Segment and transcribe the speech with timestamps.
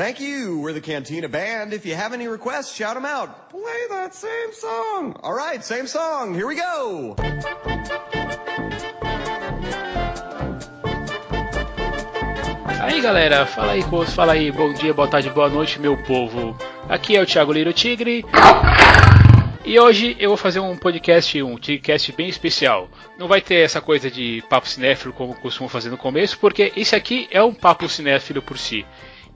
[0.00, 0.60] Thank you.
[0.60, 1.74] We're the Cantina Band.
[1.74, 3.50] If you have any requests, shout them out.
[3.50, 5.14] Play that same song.
[5.22, 6.32] All right, same song.
[6.32, 7.16] Here we go.
[12.80, 16.56] Aí galera, fala aí, fala aí, bom dia, boa tarde, boa noite, meu povo.
[16.88, 18.24] Aqui é o Thiago Liro Tigre.
[19.62, 22.88] E hoje eu vou fazer um podcast, um podcast bem especial.
[23.18, 26.96] Não vai ter essa coisa de papo cinéfilo como costumo fazer no começo, porque esse
[26.96, 28.86] aqui é um papo cinéfilo por si.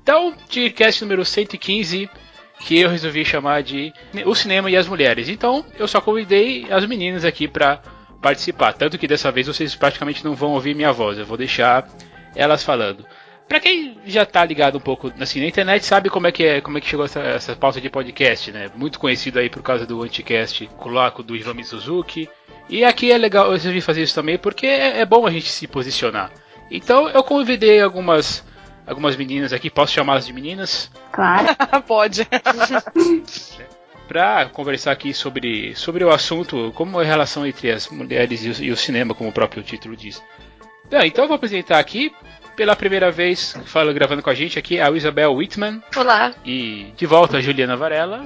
[0.05, 2.11] Então, podcast número 115,
[2.61, 3.91] que eu resolvi chamar de
[4.27, 5.31] O Cinema e as Mulheres.
[5.31, 7.81] Então, eu só convidei as meninas aqui para
[8.21, 8.75] participar.
[8.75, 11.89] Tanto que dessa vez vocês praticamente não vão ouvir minha voz, eu vou deixar
[12.37, 13.07] elas falando.
[13.49, 16.61] Pra quem já tá ligado um pouco assim, na internet, sabe como é que é,
[16.61, 18.71] como é que chegou essa, essa pauta de podcast, né?
[18.77, 22.29] Muito conhecido aí por causa do Anticast coloco do Ivan Suzuki.
[22.69, 25.49] E aqui é legal, eu resolvi fazer isso também porque é, é bom a gente
[25.49, 26.31] se posicionar.
[26.71, 28.45] Então eu convidei algumas
[28.87, 30.91] algumas meninas aqui, posso chamá-las de meninas?
[31.13, 31.49] Claro.
[31.87, 32.27] Pode.
[34.07, 38.51] para conversar aqui sobre, sobre o assunto, como é a relação entre as mulheres e
[38.51, 40.23] o, e o cinema, como o próprio título diz.
[40.91, 42.13] Bem, então eu vou apresentar aqui
[42.55, 45.83] pela primeira vez, falo gravando com a gente aqui, a Isabel Whitman.
[45.97, 46.33] Olá.
[46.45, 48.25] E de volta a Juliana Varela.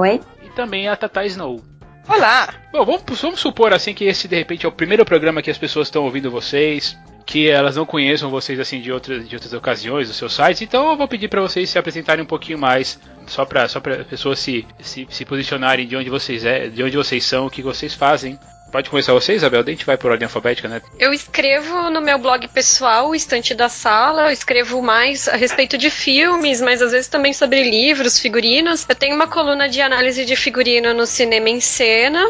[0.00, 0.20] Oi.
[0.44, 1.60] E também a Tata Snow.
[2.08, 2.54] Olá.
[2.72, 5.58] Bom, vamos, vamos supor assim que esse de repente é o primeiro programa que as
[5.58, 10.08] pessoas estão ouvindo vocês, que elas não conheçam vocês assim de outras, de outras ocasiões,
[10.08, 13.44] dos seus sites, então eu vou pedir para vocês se apresentarem um pouquinho mais, só
[13.44, 17.24] para só as pessoas se, se, se posicionarem de onde vocês é, de onde vocês
[17.24, 18.38] são, o que vocês fazem
[18.72, 19.60] Pode começar você, Isabel?
[19.60, 20.80] A gente vai por ordem alfabética, né?
[20.98, 25.76] Eu escrevo no meu blog pessoal, o Estante da Sala, eu escrevo mais a respeito
[25.76, 28.86] de filmes, mas às vezes também sobre livros, figurinos.
[28.88, 32.26] Eu tenho uma coluna de análise de figurino no Cinema em Cena.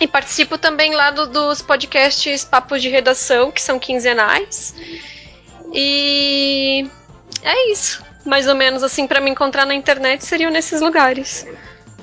[0.00, 4.74] E participo também lá do, dos podcasts Papos de Redação, que são quinzenais.
[5.72, 6.88] E
[7.42, 8.04] é isso.
[8.24, 11.46] Mais ou menos assim, para me encontrar na internet seriam nesses lugares.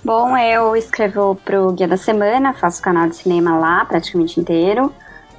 [0.04, 4.94] Bom, eu escrevo pro Guia da Semana, faço canal de cinema lá praticamente inteiro.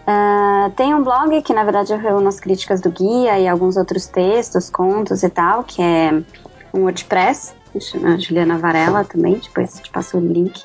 [0.06, 3.76] Uh, tem um blog que na verdade eu reúno as críticas do guia e alguns
[3.76, 6.22] outros textos, contos e tal, que é
[6.74, 7.54] um WordPress,
[8.04, 10.64] a Juliana Varela também, depois te passo o link.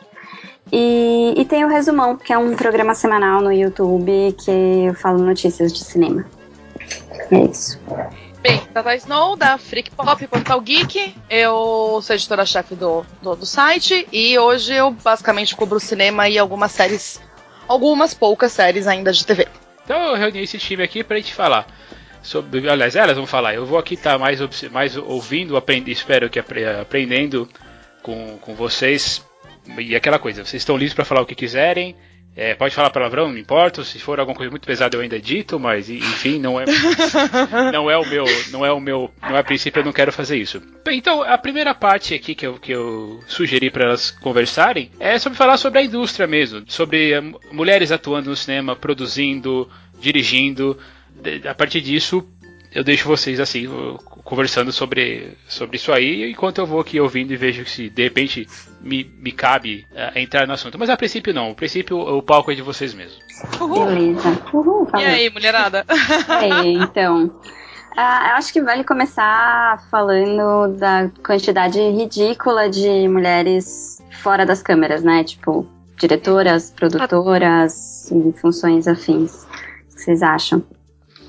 [0.72, 4.52] E, e tem o Resumão, que é um programa semanal no YouTube que
[4.88, 6.26] eu falo notícias de cinema.
[7.32, 7.80] É isso.
[8.42, 11.14] Bem, Tata Snow, da Freak Pop Portal Geek.
[11.30, 16.72] Eu sou editora-chefe do, do, do, site e hoje eu basicamente cubro cinema e algumas
[16.72, 17.20] séries,
[17.68, 19.48] algumas poucas séries ainda de TV.
[19.84, 21.68] Então eu reuni esse time aqui pra gente falar.
[22.22, 23.56] Sobre, aliás, elas vão falar.
[23.56, 24.40] Eu vou aqui estar tá mais,
[24.72, 27.48] mais ouvindo, espero que aprendendo
[28.02, 29.22] com, com vocês.
[29.78, 31.96] E aquela coisa, vocês estão livres para falar o que quiserem.
[32.36, 33.84] É, pode falar palavrão, não importa.
[33.84, 36.66] Se for alguma coisa muito pesada eu ainda dito, mas enfim, não é
[37.74, 40.12] não é o meu, não é o meu, não é a princípio eu não quero
[40.12, 40.62] fazer isso.
[40.86, 45.20] Bem, então a primeira parte aqui que eu, que eu sugeri para elas conversarem é
[45.20, 49.70] sobre falar sobre a indústria mesmo, sobre uh, mulheres atuando no cinema, produzindo,
[50.00, 50.78] dirigindo.
[51.46, 52.26] A partir disso,
[52.72, 53.68] eu deixo vocês assim
[54.24, 58.48] conversando sobre, sobre isso aí, enquanto eu vou aqui ouvindo e vejo se de repente
[58.80, 60.78] me, me cabe uh, entrar no assunto.
[60.78, 63.20] Mas a princípio não, a princípio o palco é de vocês mesmos.
[63.60, 63.86] Uhul.
[63.86, 64.42] Beleza.
[64.54, 65.86] Uhul, e aí, mulherada?
[66.30, 67.26] É, então.
[67.26, 75.04] Uh, eu acho que vale começar falando da quantidade ridícula de mulheres fora das câmeras,
[75.04, 75.24] né?
[75.24, 79.44] Tipo, diretoras, produtoras e funções afins.
[79.44, 80.64] O que vocês acham?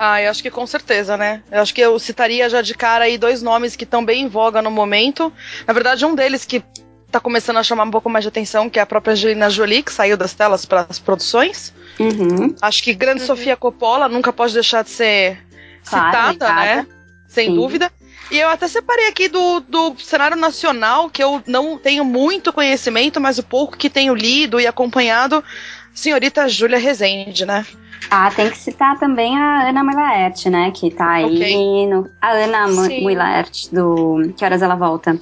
[0.03, 1.43] Ah, eu acho que com certeza, né?
[1.53, 4.29] Eu acho que eu citaria já de cara aí dois nomes que estão bem em
[4.29, 5.31] voga no momento.
[5.67, 6.65] Na verdade, um deles que
[7.13, 9.83] tá começando a chamar um pouco mais de atenção, que é a própria Angelina Jolie,
[9.83, 11.75] que saiu das telas para as produções.
[11.99, 12.57] Uhum.
[12.63, 13.27] Acho que grande uhum.
[13.27, 15.39] Sofia Coppola nunca pode deixar de ser
[15.85, 16.87] claro, citada, né?
[17.29, 17.57] Sem Sim.
[17.57, 17.93] dúvida.
[18.31, 23.21] E eu até separei aqui do, do cenário nacional, que eu não tenho muito conhecimento,
[23.21, 25.45] mas o pouco que tenho lido e acompanhado,
[25.93, 27.67] senhorita Júlia Rezende, né?
[28.09, 30.71] Ah, tem que citar também a Ana Muilaert, né?
[30.71, 31.87] Que tá aí okay.
[31.87, 32.09] no.
[32.21, 35.21] A Ana Muilaert do Que Horas Ela Volta.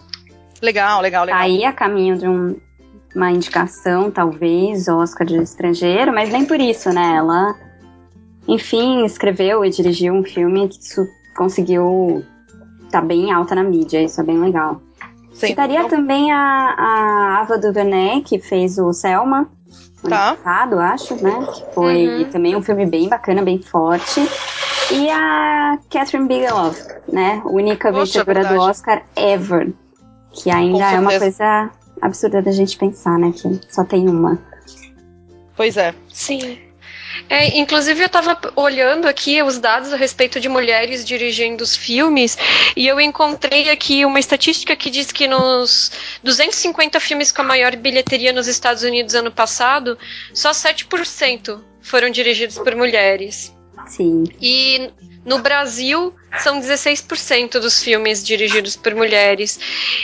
[0.62, 1.38] Legal, legal, legal.
[1.38, 2.56] Tá aí a caminho de um,
[3.14, 7.16] uma indicação, talvez, Oscar de estrangeiro, mas nem por isso, né?
[7.16, 7.54] Ela,
[8.46, 10.78] enfim, escreveu e dirigiu um filme que
[11.36, 12.24] conseguiu
[12.90, 14.80] tá bem alta na mídia, isso é bem legal.
[15.32, 15.90] Sim, Citaria então...
[15.90, 19.48] também a, a Ava DuVernay, que fez o Selma,
[20.02, 20.34] tá.
[20.34, 21.46] passado, acho, né?
[21.54, 22.30] Que foi uhum.
[22.30, 24.20] também um filme bem bacana, bem forte.
[24.90, 26.74] E a Catherine Bigelow,
[27.12, 27.42] né?
[27.44, 29.72] Única Poxa, vencedora do Oscar ever.
[30.32, 33.32] Que ainda é uma coisa absurda da gente pensar, né?
[33.32, 34.38] Que só tem uma.
[35.56, 35.94] Pois é.
[36.08, 36.67] Sim.
[37.28, 42.38] É, inclusive, eu estava olhando aqui os dados a respeito de mulheres dirigindo os filmes
[42.74, 45.92] e eu encontrei aqui uma estatística que diz que nos
[46.22, 49.98] 250 filmes com a maior bilheteria nos Estados Unidos ano passado,
[50.32, 53.54] só 7% foram dirigidos por mulheres.
[53.86, 54.24] Sim.
[54.40, 54.90] E
[55.24, 59.58] no Brasil, são 16% dos filmes dirigidos por mulheres.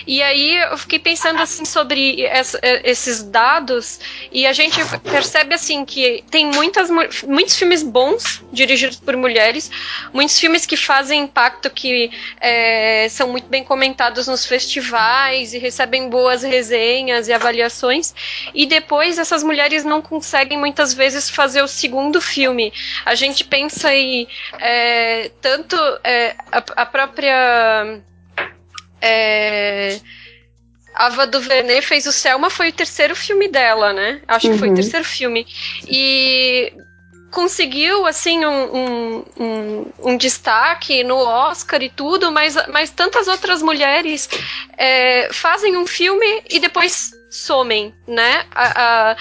[0.07, 4.01] E aí eu fiquei pensando assim sobre essa, esses dados
[4.33, 6.89] e a gente percebe assim que tem muitas,
[7.27, 9.71] muitos filmes bons dirigidos por mulheres,
[10.13, 12.11] muitos filmes que fazem impacto, que
[12.41, 18.15] é, são muito bem comentados nos festivais e recebem boas resenhas e avaliações.
[18.55, 22.73] E depois essas mulheres não conseguem muitas vezes fazer o segundo filme.
[23.05, 24.27] A gente pensa aí
[24.59, 28.01] é, tanto é, é, a, a, própria.
[29.01, 29.99] É,
[30.95, 34.23] Ava DuVernay fez o Selma, foi o terceiro filme dela, né?
[34.29, 34.53] Acho uhum.
[34.53, 34.77] que foi o uhum.
[34.77, 35.47] terceiro filme.
[35.89, 36.73] E
[37.33, 43.61] conseguiu, assim, um, um, um, um, destaque no Oscar e tudo, mas, mas tantas outras
[43.61, 44.29] mulheres
[44.79, 48.45] é, fazem um filme e depois somem, né?
[48.55, 49.17] A, a,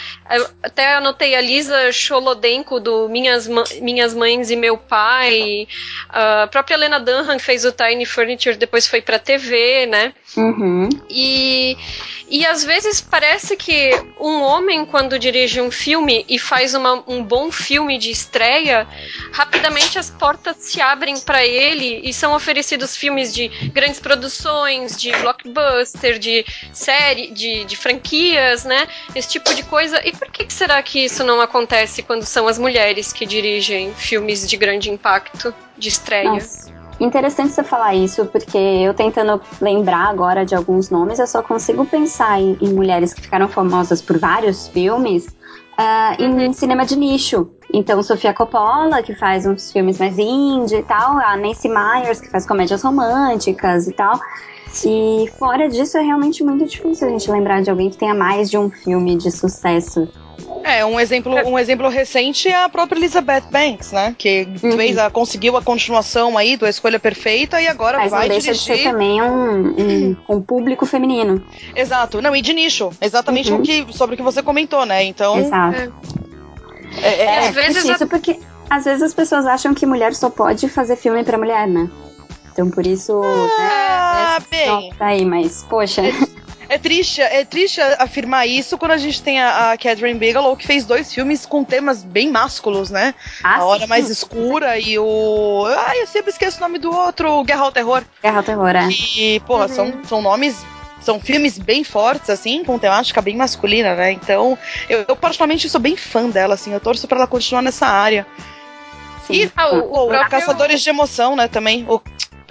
[0.61, 3.49] até anotei a Lisa Cholodenko do Minhas,
[3.81, 5.67] Minhas Mães e Meu Pai.
[6.09, 10.13] A própria Lena Dunham fez o Tiny Furniture, depois foi pra TV, né?
[10.37, 10.89] Uhum.
[11.09, 11.75] E,
[12.29, 17.23] e às vezes parece que um homem, quando dirige um filme e faz uma, um
[17.23, 18.87] bom filme de estreia,
[19.31, 25.11] rapidamente as portas se abrem para ele e são oferecidos filmes de grandes produções, de
[25.11, 28.87] blockbuster, de série, de, de franquias, né?
[29.15, 29.99] Esse tipo de coisa.
[30.05, 33.93] E por que, que será que isso não acontece quando são as mulheres que dirigem
[33.93, 36.33] filmes de grande impacto, de estreia?
[36.33, 36.73] Nossa.
[36.99, 41.85] Interessante você falar isso, porque eu tentando lembrar agora de alguns nomes, eu só consigo
[41.85, 47.49] pensar em, em mulheres que ficaram famosas por vários filmes uh, em cinema de nicho.
[47.73, 52.29] Então, Sofia Coppola, que faz uns filmes mais indie e tal, a Nancy Myers, que
[52.29, 54.19] faz comédias românticas e tal.
[54.85, 58.49] E fora disso, é realmente muito difícil a gente lembrar de alguém que tenha mais
[58.49, 60.07] de um filme de sucesso.
[60.63, 64.15] É, um exemplo, um exemplo recente é a própria Elizabeth Banks, né?
[64.17, 64.71] Que uhum.
[64.71, 68.29] fez a, conseguiu a continuação aí do A Escolha Perfeita e agora Mas vai não
[68.29, 68.75] deixa dirigir...
[68.75, 71.45] de ser também um, um, um, público feminino.
[71.75, 72.21] Exato.
[72.21, 72.91] Não, e de nicho.
[73.01, 73.59] Exatamente uhum.
[73.59, 75.03] o que, sobre o que você comentou, né?
[75.03, 75.37] Então...
[75.37, 75.93] Exato.
[77.01, 80.29] É, é, é, às vezes isso porque às vezes as pessoas acham que mulher só
[80.29, 81.89] pode fazer filme para mulher, né?
[82.53, 83.19] Então por isso.
[83.59, 84.93] Ah, né, bem.
[84.93, 86.03] Tá aí, mas, poxa.
[86.69, 90.65] É triste, é triste afirmar isso quando a gente tem a, a Catherine Bigelow que
[90.65, 93.13] fez dois filmes com temas bem másculos, né?
[93.43, 93.87] Ah, a Hora sim.
[93.87, 95.65] Mais Escura e o.
[95.67, 98.03] Ai, eu sempre esqueço o nome do outro, Guerra ao Terror.
[98.21, 98.89] Guerra ao Terror, é.
[98.89, 99.75] E, porra, uhum.
[99.75, 100.55] são, são nomes
[101.01, 104.13] são filmes bem fortes, assim, com temática bem masculina, né?
[104.13, 104.57] Então,
[104.87, 108.25] eu, eu particularmente sou bem fã dela, assim, eu torço para ela continuar nessa área.
[109.27, 109.33] Sim.
[109.33, 111.85] E ah, o, o, o Caçadores de Emoção, né, também.
[111.87, 112.01] O,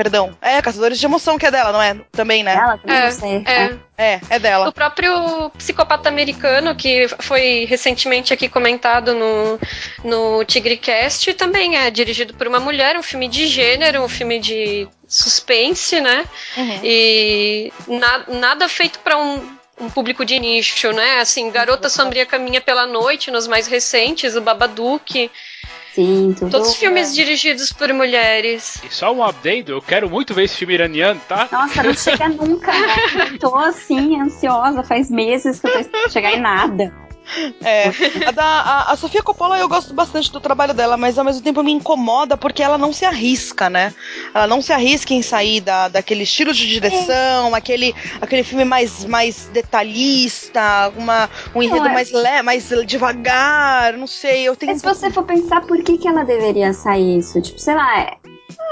[0.03, 0.37] Perdão.
[0.43, 1.95] É, Caçadores de Emoção, que é dela, não é?
[2.11, 2.55] Também, né?
[2.55, 3.45] Ela também, é, sei.
[3.47, 3.79] É.
[3.97, 4.69] é, é dela.
[4.69, 9.61] O próprio Psicopata Americano, que foi recentemente aqui comentado no,
[10.03, 14.89] no TigreCast, também é dirigido por uma mulher, um filme de gênero, um filme de
[15.07, 16.25] suspense, né?
[16.57, 16.81] Uhum.
[16.83, 21.19] E na, nada feito para um um público de nicho, né?
[21.19, 25.29] Assim, Garota Sombria Caminha pela Noite, nos mais recentes, o Babadook.
[25.95, 26.51] Sim, tudo.
[26.51, 28.83] Todos os filmes dirigidos por mulheres.
[28.83, 31.49] E só um update, eu quero muito ver esse filme iraniano, tá?
[31.53, 33.37] Nossa, não chega nunca, né?
[33.39, 36.93] tô assim, ansiosa, faz meses que eu tô esperando chegar em nada.
[37.65, 37.93] É.
[38.27, 41.43] A, da, a, a, Sofia Coppola eu gosto bastante do trabalho dela, mas ao mesmo
[41.43, 43.95] tempo me incomoda porque ela não se arrisca, né?
[44.35, 47.59] Ela não se arrisca em sair da, daquele estilo de direção, é.
[47.59, 51.93] aquele, aquele filme mais, mais detalhista, uma, um enredo é.
[51.93, 54.45] mais, le, mais devagar, não sei.
[54.45, 57.59] Eu tenho mas se você for pensar por que, que ela deveria sair isso, tipo,
[57.59, 58.17] sei lá, é,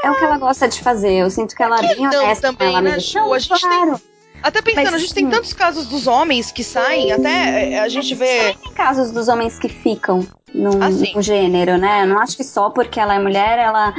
[0.05, 1.13] é o que ela gosta de fazer.
[1.15, 3.19] Eu sinto que ela é bem honesta também, ela né, Ju?
[3.19, 3.99] Não, a gente claro.
[3.99, 4.10] tem
[4.43, 7.89] até pensando, Mas, a gente tem tantos casos dos homens que saem, até eh, a
[7.89, 8.55] gente vê.
[8.55, 11.15] Tem casos dos homens que ficam no, assim.
[11.15, 12.03] no gênero, né?
[12.03, 13.95] Eu não acho que só porque ela é mulher, ela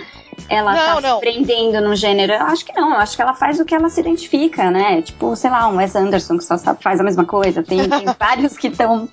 [0.49, 1.15] ela não, tá não.
[1.15, 2.33] se prendendo no gênero.
[2.33, 5.01] Eu acho que não, eu acho que ela faz o que ela se identifica, né?
[5.01, 7.63] Tipo, sei lá, um Wes Anderson que só sabe, faz a mesma coisa.
[7.63, 9.07] Tem, tem vários que estão.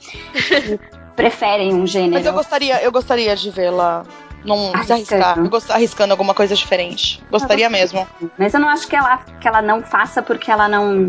[1.14, 2.14] preferem um gênero.
[2.14, 4.04] Mas eu gostaria, eu gostaria de vê-la
[4.48, 5.38] não se arriscar.
[5.38, 7.22] Eu gosto, arriscando alguma coisa diferente.
[7.30, 8.06] Gostaria mesmo.
[8.36, 11.06] Mas eu não acho que ela, que ela não faça porque ela não,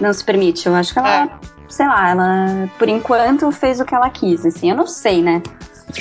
[0.00, 0.66] não se permite.
[0.66, 1.28] Eu acho que ela, é.
[1.68, 4.70] sei lá, ela, por enquanto, fez o que ela quis, assim.
[4.70, 5.42] Eu não sei, né?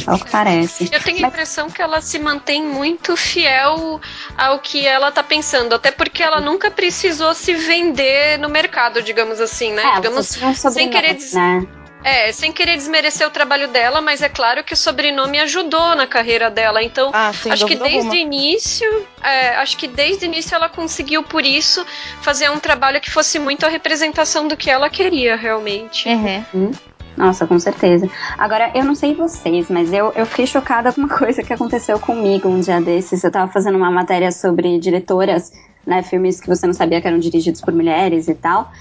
[0.08, 0.90] É o que parece.
[0.92, 4.00] Eu tenho a impressão que ela se mantém muito fiel
[4.38, 9.40] ao que ela tá pensando, até porque ela nunca precisou se vender no mercado, digamos
[9.40, 9.84] assim, né?
[9.84, 11.38] É, digamos, sem querer dizer.
[11.38, 11.68] Né?
[12.04, 16.06] É, sem querer desmerecer o trabalho dela, mas é claro que o sobrenome ajudou na
[16.06, 16.84] carreira dela.
[16.84, 18.88] Então, ah, acho que desde o início,
[19.24, 21.86] é, acho que desde o início ela conseguiu, por isso,
[22.22, 26.10] fazer um trabalho que fosse muito a representação do que ela queria realmente.
[26.10, 26.72] Uhum.
[27.16, 28.10] Nossa, com certeza.
[28.38, 32.00] Agora, eu não sei vocês, mas eu, eu fiquei chocada com uma coisa que aconteceu
[32.00, 33.24] comigo um dia desses.
[33.24, 35.52] Eu tava fazendo uma matéria sobre diretoras,
[35.86, 36.02] né?
[36.02, 38.72] Filmes que você não sabia que eram dirigidos por mulheres e tal.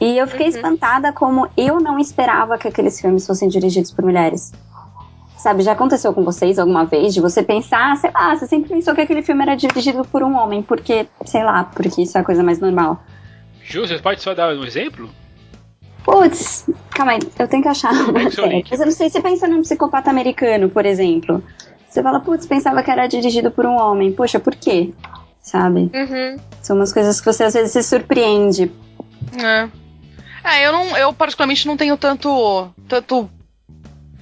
[0.00, 0.54] E eu fiquei uhum.
[0.54, 4.52] espantada como eu não esperava que aqueles filmes fossem dirigidos por mulheres.
[5.36, 8.94] Sabe, já aconteceu com vocês alguma vez de você pensar, sei lá, você sempre pensou
[8.94, 12.24] que aquele filme era dirigido por um homem, porque, sei lá, porque isso é a
[12.24, 13.02] coisa mais normal.
[13.62, 15.08] Ju, você pode só dar um exemplo?
[16.04, 18.12] Putz, calma aí, eu tenho que achar uma
[18.70, 21.42] Mas eu não sei, você pensa num psicopata americano, por exemplo.
[21.88, 24.12] Você fala, putz, pensava que era dirigido por um homem.
[24.12, 24.92] Poxa, por quê?
[25.42, 25.90] Sabe?
[25.92, 26.36] Uhum.
[26.62, 28.70] São umas coisas que você às vezes se surpreende.
[29.42, 29.68] É.
[30.42, 33.30] É, eu não, eu particularmente não tenho tanto, tanto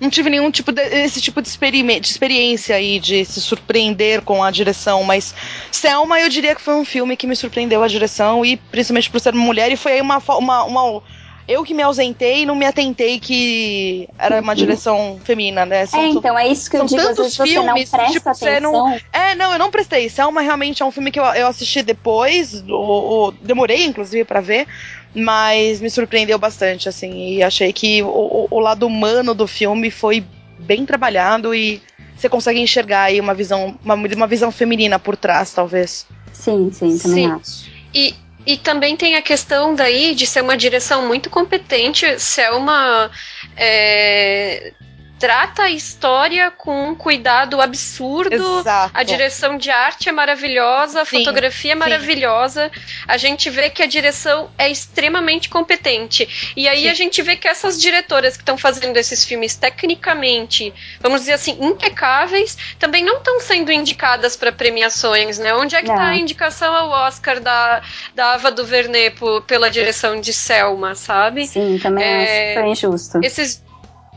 [0.01, 4.51] não tive nenhum tipo desse tipo de, de, experiência aí de se surpreender com a
[4.51, 5.35] direção, mas
[5.71, 9.21] Selma eu diria que foi um filme que me surpreendeu a direção e principalmente por
[9.21, 11.03] ser mulher e foi aí uma, uma, uma
[11.49, 15.87] eu que me ausentei e não me atentei que era uma direção feminina, né?
[15.87, 19.53] São, é, então, é isso que eu digo, tantos filmes, tipo, você não É, não,
[19.53, 20.11] eu não prestei.
[20.11, 24.67] Selma realmente é um filme que eu, eu assisti depois, ou, demorei, inclusive, para ver,
[25.15, 30.23] mas me surpreendeu bastante, assim, e achei que o, o lado humano do filme foi
[30.59, 31.81] bem trabalhado e
[32.15, 36.07] você consegue enxergar aí uma visão, uma, uma visão feminina por trás, talvez.
[36.31, 37.33] Sim, sim, também sim.
[37.33, 37.71] acho.
[37.95, 38.15] E
[38.49, 43.11] e também tem a questão daí de ser uma direção muito competente, ser uma.
[43.55, 44.73] É,
[45.19, 48.61] trata a história com um cuidado absurdo.
[48.61, 48.91] Exato.
[48.95, 52.71] A direção de arte é maravilhosa, a sim, fotografia é maravilhosa.
[52.73, 52.81] Sim.
[53.07, 56.53] A gente vê que a direção é extremamente competente.
[56.57, 56.89] E aí sim.
[56.89, 61.59] a gente vê que essas diretoras que estão fazendo esses filmes tecnicamente, vamos dizer assim,
[61.61, 65.55] impecáveis, também não estão sendo indicadas para premiações, né?
[65.55, 67.83] Onde é que está a indicação ao Oscar da,
[68.15, 69.13] da Ava DuVernay
[69.47, 71.47] pela direção de Selma, sabe?
[71.47, 73.21] Sim, também é, que foi injusto.
[73.23, 73.68] Esses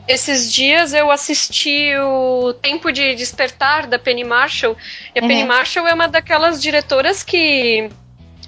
[0.08, 4.76] esses dias eu assisti o Tempo de Despertar da Penny Marshall.
[5.16, 5.28] E a uhum.
[5.28, 7.90] Penny Marshall é uma daquelas diretoras que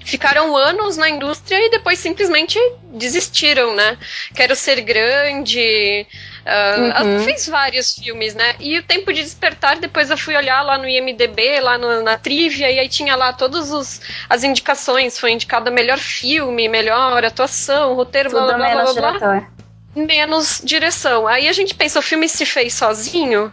[0.04, 2.58] ficaram anos na indústria e depois simplesmente
[2.92, 3.96] desistiram, né?
[4.34, 6.06] Quero ser grande.
[6.44, 7.20] Uh, uhum.
[7.20, 8.54] Fez vários filmes, né?
[8.60, 12.18] E o Tempo de Despertar, depois eu fui olhar lá no IMDB, lá no, na
[12.18, 15.18] trivia, e aí tinha lá todas as indicações.
[15.18, 19.18] Foi indicada melhor filme, melhor atuação, roteiro, Tudo blá blá blá blá.
[19.18, 19.53] blá
[19.94, 21.26] menos direção.
[21.26, 23.52] Aí a gente pensa, o filme se fez sozinho?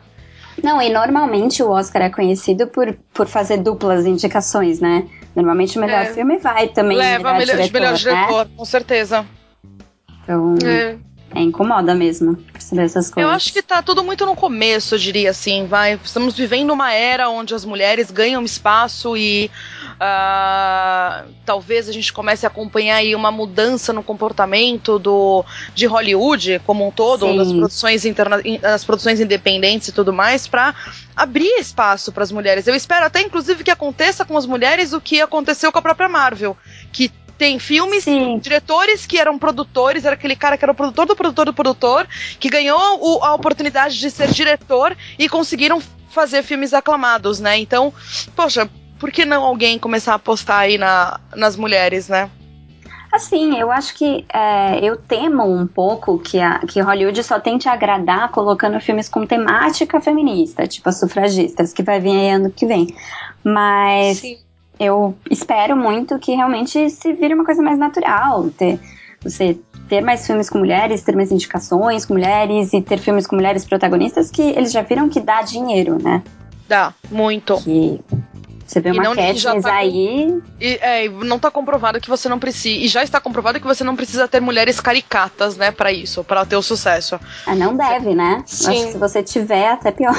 [0.64, 5.08] Não, e normalmente o Oscar é conhecido por, por fazer duplas indicações, né?
[5.36, 6.14] Normalmente o melhor é.
[6.14, 6.98] filme vai também.
[6.98, 8.52] Leva melhor, diretor, melhor diretor, né?
[8.56, 9.26] com certeza.
[10.24, 10.56] Então.
[10.66, 10.98] É.
[11.34, 13.30] É, incomoda mesmo perceber essas coisas.
[13.30, 15.98] Eu acho que tá tudo muito no começo, eu diria assim, vai.
[16.04, 19.50] Estamos vivendo uma era onde as mulheres ganham espaço e
[19.94, 25.44] uh, talvez a gente comece a acompanhar aí uma mudança no comportamento do,
[25.74, 30.74] de Hollywood como um todo, das produções, interna das produções independentes e tudo mais, para
[31.16, 32.68] abrir espaço para as mulheres.
[32.68, 36.10] Eu espero até, inclusive, que aconteça com as mulheres o que aconteceu com a própria
[36.10, 36.58] Marvel,
[36.92, 38.38] que tem filmes, Sim.
[38.38, 42.08] diretores que eram produtores, era aquele cara que era o produtor do produtor do produtor,
[42.40, 45.82] que ganhou o, a oportunidade de ser diretor e conseguiram
[46.12, 47.58] fazer filmes aclamados, né?
[47.58, 47.92] Então,
[48.36, 48.70] poxa,
[49.02, 52.30] por que não alguém começar a apostar aí na, nas mulheres, né?
[53.12, 57.68] Assim, eu acho que é, eu temo um pouco que, a, que Hollywood só tente
[57.68, 62.66] agradar colocando filmes com temática feminista, tipo as sufragistas, que vai vir aí ano que
[62.66, 62.96] vem.
[63.44, 64.38] Mas Sim
[64.82, 68.80] eu espero muito que realmente se vire uma coisa mais natural, ter,
[69.22, 69.56] você
[69.88, 73.64] ter mais filmes com mulheres, ter mais indicações com mulheres e ter filmes com mulheres
[73.64, 76.24] protagonistas que eles já viram que dá dinheiro, né?
[76.68, 77.58] Dá, muito.
[77.58, 78.02] Que
[78.72, 80.42] você vê uma Katniss tá aí.
[80.60, 82.80] E, é, não tá comprovado que você não precisa.
[82.80, 86.46] E já está comprovado que você não precisa ter mulheres caricatas, né, para isso, para
[86.46, 87.20] ter o sucesso.
[87.46, 88.42] Ah, não deve, né?
[88.46, 88.70] Sim.
[88.72, 90.16] Acho que se você tiver, até pior.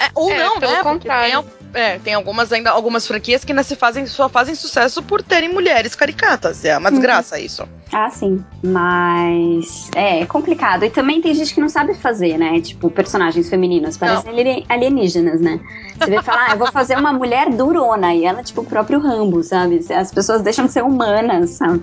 [0.00, 0.82] É, ou é, não, pelo né?
[0.82, 1.42] Contrário.
[1.42, 5.22] Tem, é, tem algumas ainda algumas franquias que ainda se fazem, só fazem sucesso por
[5.22, 6.64] terem mulheres caricatas.
[6.64, 7.42] É uma desgraça uhum.
[7.42, 7.68] isso.
[7.92, 8.44] Ah, sim.
[8.62, 10.84] Mas é, é complicado.
[10.84, 12.60] E também tem gente que não sabe fazer, né?
[12.60, 13.96] Tipo, personagens femininos.
[13.96, 15.60] Parecem alienígenas, né?
[15.98, 18.14] Você vai falar, ah, eu vou fazer uma mulher durona.
[18.14, 19.80] E ela, tipo, o próprio Rambo, sabe?
[19.92, 21.82] As pessoas deixam de ser humanas, sabe?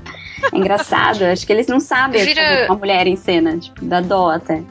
[0.53, 1.23] É engraçado.
[1.23, 2.67] Acho que eles não sabem Vira...
[2.69, 3.57] uma mulher em cena.
[3.57, 4.63] Tipo, dá dó até.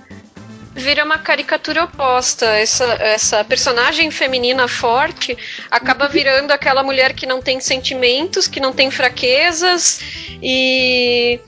[0.75, 2.47] Vira uma caricatura oposta.
[2.47, 5.37] Essa, essa personagem feminina forte
[5.71, 10.01] acaba virando aquela mulher que não tem sentimentos, que não tem fraquezas,
[10.43, 11.41] e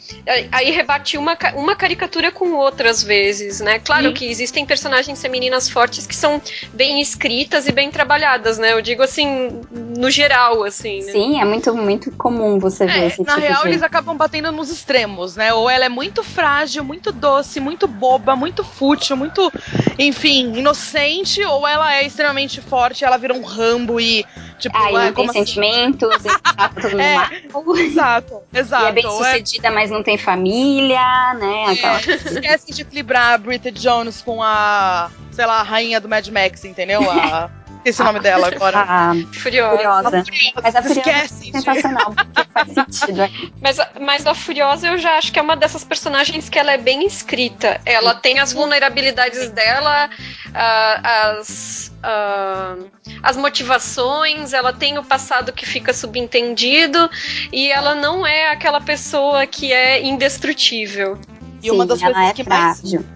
[0.52, 3.78] aí rebate uma, uma caricatura com outra às vezes, né?
[3.78, 4.14] Claro Sim.
[4.14, 6.40] que existem personagens femininas fortes que são
[6.72, 8.72] bem escritas e bem trabalhadas, né?
[8.72, 11.04] Eu digo assim, no geral, assim.
[11.04, 11.12] Né?
[11.12, 13.68] Sim, é muito, muito comum você é, ver esse na tipo real, de...
[13.68, 15.52] eles acabam batendo nos extremos, né?
[15.52, 19.52] Ou ela é muito frágil, muito doce, muito boba, muito fútil, muito,
[19.98, 24.24] enfim, inocente, ou ela é extremamente forte, ela vira um rambo e,
[24.58, 25.38] tipo, ah, é, não tem assim?
[25.38, 28.84] sentimentos, e tá tudo é, Exato, exato.
[28.84, 29.70] E é bem é sucedida, é...
[29.70, 31.64] mas não tem família, né?
[31.64, 32.00] É, Aquela...
[32.30, 36.64] Esquece de equilibrar a Bridget Jones com a, sei lá, a rainha do Mad Max,
[36.64, 37.10] entendeu?
[37.10, 37.50] A
[37.90, 38.84] esqueci o nome dela agora.
[38.86, 39.76] Ah, Furiosa.
[39.76, 40.24] Furiosa.
[40.62, 42.14] Mas a Furiosa Esquece, é sensacional,
[42.52, 43.52] faz sentido.
[43.60, 46.78] Mas, mas a Furiosa eu já acho que é uma dessas personagens que ela é
[46.78, 47.80] bem escrita.
[47.84, 50.10] Ela tem as vulnerabilidades dela,
[50.48, 52.90] uh, as, uh,
[53.22, 57.08] as motivações, ela tem o passado que fica subentendido
[57.52, 61.18] e ela não é aquela pessoa que é indestrutível.
[61.62, 63.00] E uma das coisas é que frágil.
[63.00, 63.15] mais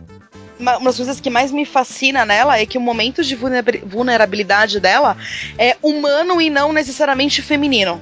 [0.61, 5.17] uma, das coisas que mais me fascina nela é que o momento de vulnerabilidade dela
[5.59, 8.01] é humano e não necessariamente feminino.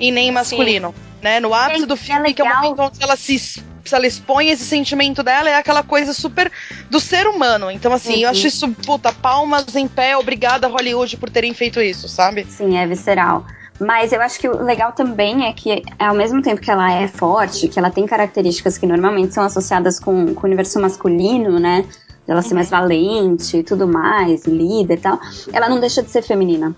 [0.00, 0.88] E nem masculino.
[0.88, 1.04] Sim.
[1.22, 1.40] Né?
[1.40, 3.38] No ápice do filme, é que é o momento onde ela se
[3.84, 6.50] se ela expõe esse sentimento dela, é aquela coisa super
[6.88, 7.70] do ser humano.
[7.70, 8.20] Então, assim, uhum.
[8.20, 12.46] eu acho isso, puta, palmas em pé, obrigada, Hollywood, por terem feito isso, sabe?
[12.48, 13.44] Sim, é visceral.
[13.80, 17.08] Mas eu acho que o legal também é que, ao mesmo tempo que ela é
[17.08, 21.84] forte, que ela tem características que normalmente são associadas com, com o universo masculino, né?
[22.26, 22.78] Ela ser mais uhum.
[22.78, 25.18] valente e tudo mais, líder e tal,
[25.52, 26.74] ela não deixa de ser feminina.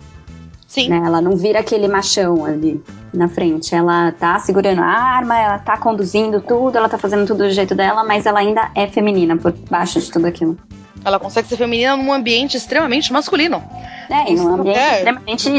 [0.66, 0.88] Sim.
[0.88, 1.02] Né?
[1.04, 2.82] Ela não vira aquele machão ali
[3.14, 3.74] na frente.
[3.74, 7.74] Ela tá segurando a arma, ela tá conduzindo tudo, ela tá fazendo tudo do jeito
[7.74, 10.58] dela, mas ela ainda é feminina por baixo de tudo aquilo.
[11.04, 13.62] Ela consegue ser feminina num ambiente extremamente masculino.
[14.10, 14.96] É, e num ambiente é.
[14.96, 15.50] extremamente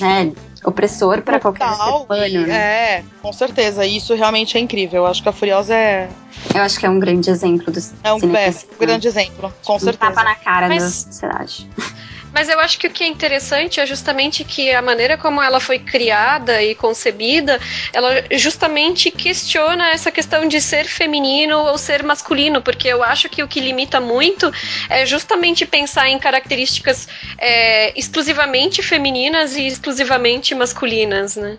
[0.00, 0.32] né,
[0.64, 2.46] opressor para qualquer ser humano.
[2.46, 2.54] Né?
[2.54, 3.84] É, com certeza.
[3.84, 5.02] E isso realmente é incrível.
[5.02, 6.08] Eu acho que a Furiosa é.
[6.54, 9.76] Eu acho que é um grande exemplo do É um, é, um grande exemplo, com
[9.76, 10.12] um certeza.
[10.12, 10.82] Tapa na cara Mas...
[10.82, 11.68] da sociedade.
[12.32, 15.60] Mas eu acho que o que é interessante é justamente que a maneira como ela
[15.60, 17.58] foi criada e concebida,
[17.92, 23.42] ela justamente questiona essa questão de ser feminino ou ser masculino, porque eu acho que
[23.42, 24.52] o que limita muito
[24.88, 31.58] é justamente pensar em características é, exclusivamente femininas e exclusivamente masculinas, né?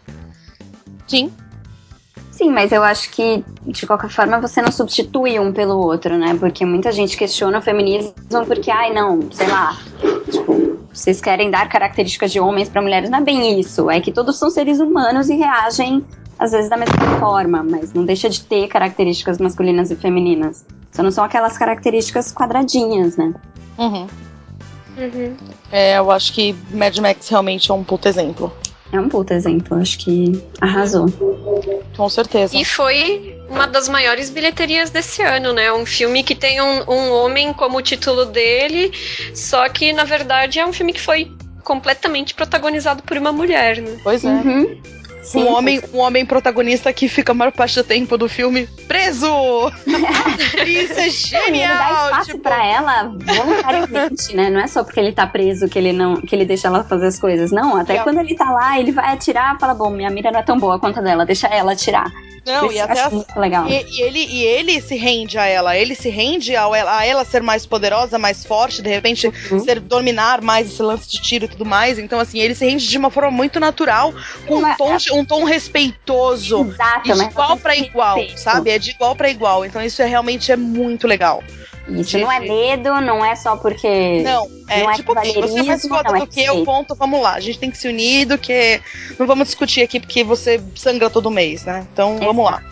[1.07, 1.33] Sim,
[2.39, 6.37] Sim, mas eu acho que, de qualquer forma, você não substitui um pelo outro, né?
[6.39, 8.13] Porque muita gente questiona o feminismo
[8.47, 9.77] porque, ai, não, sei lá,
[10.31, 13.09] tipo, vocês querem dar características de homens para mulheres.
[13.09, 13.89] Não é bem isso.
[13.91, 16.01] É que todos são seres humanos e reagem,
[16.39, 20.65] às vezes, da mesma forma, mas não deixa de ter características masculinas e femininas.
[20.93, 23.33] Só não são aquelas características quadradinhas, né?
[23.77, 24.07] Uhum.
[24.97, 25.35] Uhum.
[25.73, 28.49] É, eu acho que Mad Max realmente é um puto exemplo.
[28.91, 31.07] É um puto exemplo, acho que arrasou.
[31.95, 32.57] Com certeza.
[32.57, 35.71] E foi uma das maiores bilheterias desse ano, né?
[35.71, 38.91] Um filme que tem um, um homem como título dele,
[39.33, 41.31] só que na verdade é um filme que foi
[41.63, 43.97] completamente protagonizado por uma mulher, né?
[44.03, 44.29] Pois é.
[44.29, 44.81] Uhum.
[45.29, 48.67] Sim, um homem, um homem protagonista que fica a maior parte do tempo do filme
[48.87, 49.27] preso!
[50.65, 51.45] Isso é genial!
[51.47, 52.39] Ele dá espaço tipo...
[52.39, 54.49] pra ela voluntariamente, né?
[54.49, 57.05] Não é só porque ele tá preso que ele não que ele deixa ela fazer
[57.05, 57.51] as coisas.
[57.51, 58.03] Não, até é.
[58.03, 60.57] quando ele tá lá, ele vai atirar e fala: Bom, minha mira não é tão
[60.57, 62.11] boa quanto a dela, deixa ela atirar.
[62.45, 63.39] Não, Isso e até a...
[63.39, 63.67] legal.
[63.67, 65.77] E, e, ele, e ele se rende a ela.
[65.77, 69.59] Ele se rende a ela, a ela ser mais poderosa, mais forte, de repente uhum.
[69.59, 71.99] ser dominar mais esse lance de tiro e tudo mais.
[71.99, 74.13] Então, assim, ele se rende de uma forma muito natural,
[74.47, 76.69] com um tom, um tom respeitoso.
[76.71, 78.71] Exato, de igual para igual, sabe?
[78.71, 79.65] É de igual para igual.
[79.65, 81.43] Então, isso é realmente é muito legal.
[81.97, 82.19] Isso de...
[82.19, 84.21] não é medo, não é só porque.
[84.21, 87.21] Não, é, não é tipo, você é mais foda do é que eu, ponto, vamos
[87.21, 87.33] lá.
[87.33, 88.81] A gente tem que se unir do que.
[89.17, 91.85] Não vamos discutir aqui porque você sangra todo mês, né?
[91.91, 92.25] Então Exato.
[92.25, 92.63] vamos lá.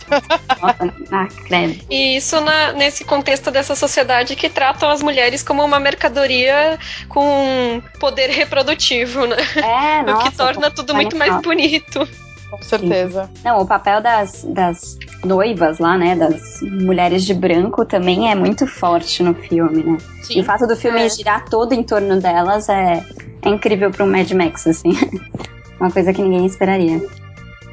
[0.62, 1.86] Nossa, ah, credo.
[1.90, 6.78] E isso na, nesse contexto dessa sociedade que tratam as mulheres como uma mercadoria
[7.10, 9.38] com poder reprodutivo, né?
[9.56, 12.08] É, nossa, o que torna tudo muito mais bonito.
[12.50, 13.30] Com certeza.
[13.44, 18.66] Não, o papel das, das noivas lá, né, das mulheres de branco também é muito
[18.66, 19.98] forte no filme, né?
[20.24, 20.38] Sim.
[20.38, 21.10] E o fato do filme é.
[21.10, 23.04] girar todo em torno delas é,
[23.42, 24.92] é incrível para um Mad Max, assim.
[25.80, 27.02] Uma coisa que ninguém esperaria.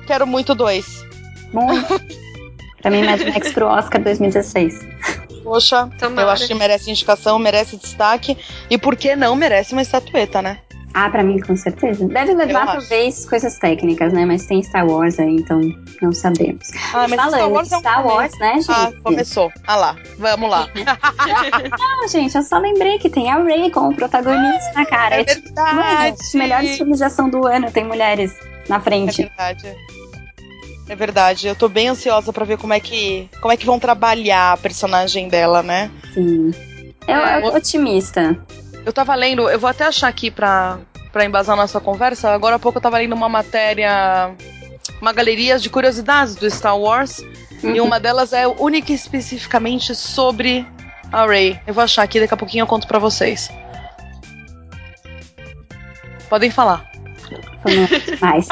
[0.07, 1.05] Quero muito dois.
[1.53, 2.01] Muito.
[2.83, 4.81] pra mim, Mad Max pro Oscar 2016.
[5.43, 6.23] Poxa, Tomara.
[6.23, 8.37] eu acho que merece indicação, merece destaque.
[8.69, 10.59] E por que não merece uma estatueta, né?
[10.95, 12.07] Ah, pra mim, com certeza.
[12.07, 14.25] Deve levar, talvez, coisas técnicas, né?
[14.25, 15.61] Mas tem Star Wars aí, então
[16.01, 16.71] não sabemos.
[16.95, 18.71] Ah, mas Falando Star Wars, é um Star Wars né, gente?
[18.71, 19.53] Ah, começou.
[19.67, 20.69] Ah lá, vamos lá.
[21.77, 25.17] não, gente, eu só lembrei que tem a Ray como protagonista, cara.
[25.17, 26.17] É, é tipo, verdade.
[26.21, 28.33] os melhores filmes de ação do ano tem mulheres
[28.69, 29.23] na frente.
[29.23, 29.77] É verdade.
[30.89, 31.49] É verdade.
[31.49, 34.57] Eu tô bem ansiosa para ver como é que como é que vão trabalhar a
[34.57, 35.91] personagem dela, né?
[36.13, 36.53] Sim.
[37.09, 38.39] Eu, é, eu tô otimista.
[38.85, 40.79] Eu tava lendo, eu vou até achar aqui pra,
[41.12, 42.31] pra embasar nossa conversa.
[42.31, 44.35] Agora há pouco eu tava lendo uma matéria,
[45.01, 47.20] uma galeria de curiosidades do Star Wars.
[47.62, 47.77] Uhum.
[47.77, 50.66] E uma delas é única e especificamente sobre
[51.11, 51.59] a Rey.
[51.66, 53.51] Eu vou achar aqui, daqui a pouquinho eu conto pra vocês.
[56.29, 56.90] Podem falar.
[58.20, 58.47] Mais.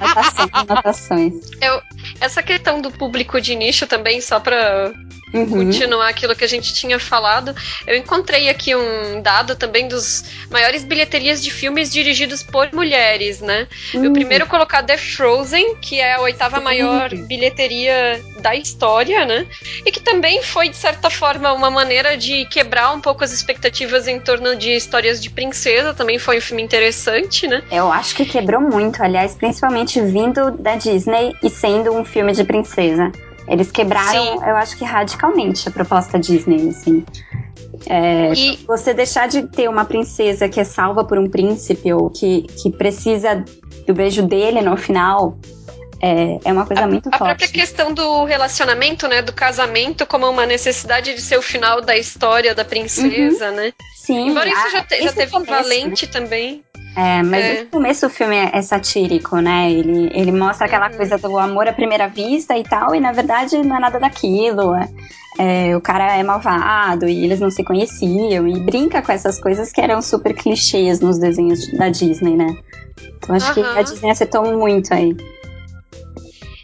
[0.00, 1.34] Anotações, anotações.
[1.62, 1.80] Eu,
[2.20, 4.92] essa questão do público de nicho também, só pra
[5.32, 5.46] Uhum.
[5.46, 7.54] continuar aquilo que a gente tinha falado,
[7.86, 13.66] eu encontrei aqui um dado também dos maiores bilheterias de filmes dirigidos por mulheres, né?
[13.94, 14.08] Uhum.
[14.08, 19.46] O primeiro colocado é Frozen, que é a oitava maior bilheteria da história, né?
[19.84, 24.08] E que também foi, de certa forma, uma maneira de quebrar um pouco as expectativas
[24.08, 25.94] em torno de histórias de princesa.
[25.94, 27.62] Também foi um filme interessante, né?
[27.70, 32.44] Eu acho que quebrou muito, aliás, principalmente vindo da Disney e sendo um filme de
[32.44, 33.12] princesa.
[33.48, 34.44] Eles quebraram, Sim.
[34.44, 37.04] eu acho que radicalmente a proposta Disney, assim.
[37.86, 38.56] É, e...
[38.66, 42.70] Você deixar de ter uma princesa que é salva por um príncipe ou que, que
[42.70, 43.44] precisa
[43.86, 45.38] do beijo dele no final
[46.00, 47.22] é, é uma coisa a, muito a forte.
[47.22, 51.80] A própria questão do relacionamento, né, do casamento como uma necessidade de ser o final
[51.80, 53.56] da história da princesa, uhum.
[53.56, 53.72] né?
[53.96, 54.28] Sim.
[54.28, 56.12] Embora isso já, te, já teve começo, Valente né?
[56.12, 56.64] também.
[56.98, 57.60] É, mas é.
[57.60, 59.70] no começo do filme é, é, satírico, né?
[59.70, 60.96] Ele, ele mostra aquela uhum.
[60.96, 64.74] coisa do amor à primeira vista e tal, e na verdade não é nada daquilo.
[64.74, 64.88] É,
[65.38, 69.70] é, o cara é malvado e eles não se conheciam, e brinca com essas coisas
[69.70, 72.52] que eram super clichês nos desenhos da Disney, né?
[73.16, 73.54] Então acho uhum.
[73.54, 75.16] que a Disney acertou muito aí.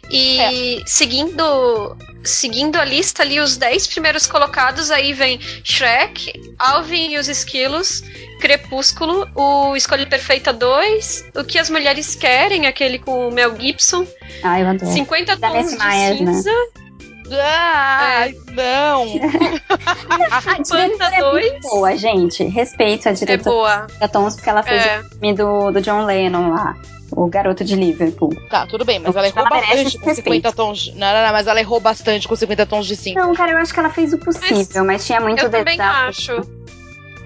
[0.09, 0.83] E é.
[0.85, 7.27] seguindo seguindo a lista ali, os 10 primeiros colocados, aí vem Shrek, Alvin e os
[7.27, 8.03] Esquilos,
[8.39, 14.05] Crepúsculo, o Escolha Perfeita 2, O que as Mulheres Querem, aquele com o Mel Gibson.
[14.43, 14.91] Ah, eu adoro.
[14.91, 16.17] 50 Tons de né?
[16.17, 16.51] Cinza.
[16.51, 17.37] Né?
[17.41, 18.33] Ah, é.
[18.51, 19.05] não!
[20.31, 21.45] a diretora 2.
[21.45, 22.43] é boa, gente.
[22.43, 24.07] Respeito a diretora é boa.
[24.11, 24.99] Tons, porque ela fez é.
[24.99, 26.75] o filme do, do John Lennon lá
[27.15, 28.29] o garoto de Liverpool.
[28.49, 30.93] Tá, tudo bem, mas ela errou ela bastante com 50 tons.
[30.95, 33.19] Não, não, não, mas ela errou bastante com 50 tons de cinza.
[33.19, 35.79] Não, cara, eu acho que ela fez o possível, mas, mas tinha muito Eu também
[35.79, 36.31] acho.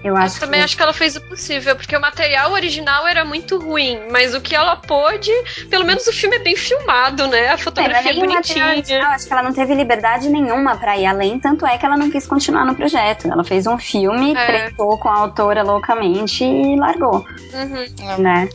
[0.02, 0.64] Eu, acho eu também que...
[0.64, 4.40] acho que ela fez o possível, porque o material original era muito ruim, mas o
[4.40, 5.30] que ela pôde,
[5.68, 7.50] pelo menos o filme é bem filmado, né?
[7.50, 9.08] A fotografia é, é bonitinha.
[9.08, 12.10] acho que ela não teve liberdade nenhuma para ir além, tanto é que ela não
[12.10, 13.30] quis continuar no projeto.
[13.30, 14.70] Ela fez um filme, é.
[14.70, 17.26] com a autora loucamente e largou.
[17.52, 18.22] Uhum.
[18.22, 18.48] Né?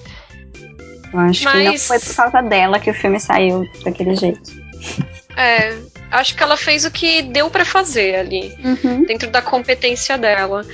[1.16, 1.54] Eu acho Mas...
[1.54, 4.52] que não foi por causa dela que o filme saiu daquele jeito.
[5.38, 5.74] É,
[6.12, 9.06] acho que ela fez o que deu para fazer ali, uhum.
[9.06, 10.66] dentro da competência dela.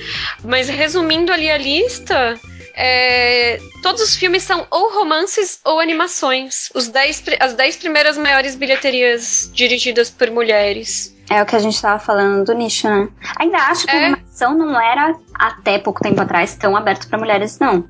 [0.42, 2.38] Mas resumindo ali a lista,
[2.74, 6.70] é, todos os filmes são ou romances ou animações.
[6.74, 11.16] Os dez, as dez primeiras maiores bilheterias dirigidas por mulheres.
[11.30, 13.08] É o que a gente estava falando do nicho, né?
[13.38, 14.04] Ainda acho que é.
[14.04, 17.88] a animação não era, até pouco tempo atrás, tão aberto para mulheres, não.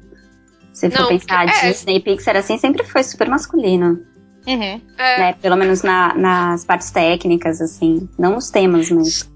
[0.72, 1.70] Se for pensar, é.
[1.70, 4.00] Disney Pixar assim sempre foi super masculino.
[4.46, 4.80] Uhum.
[4.98, 5.18] É.
[5.18, 5.32] Né?
[5.34, 8.08] Pelo menos na, nas partes técnicas, assim.
[8.18, 9.31] Não nos temas, mas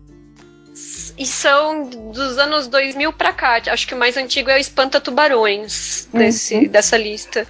[1.19, 3.61] e são dos anos 2000 para cá.
[3.69, 6.69] Acho que o mais antigo é o Espanta Tubarões desse, uhum.
[6.69, 7.47] dessa lista.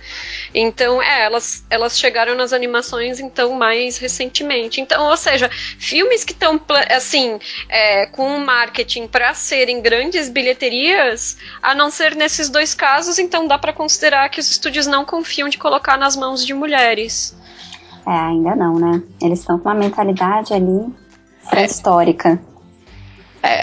[0.54, 4.80] Então, é, elas, elas chegaram nas animações então mais recentemente.
[4.80, 11.36] Então, ou seja, filmes que estão assim é, com um marketing para serem grandes bilheterias,
[11.60, 15.48] a não ser nesses dois casos, então dá para considerar que os estúdios não confiam
[15.48, 17.36] de colocar nas mãos de mulheres.
[18.06, 19.02] É, ainda não, né?
[19.20, 20.86] Eles estão com uma mentalidade ali
[21.50, 22.40] pré-histórica.
[22.52, 22.55] É,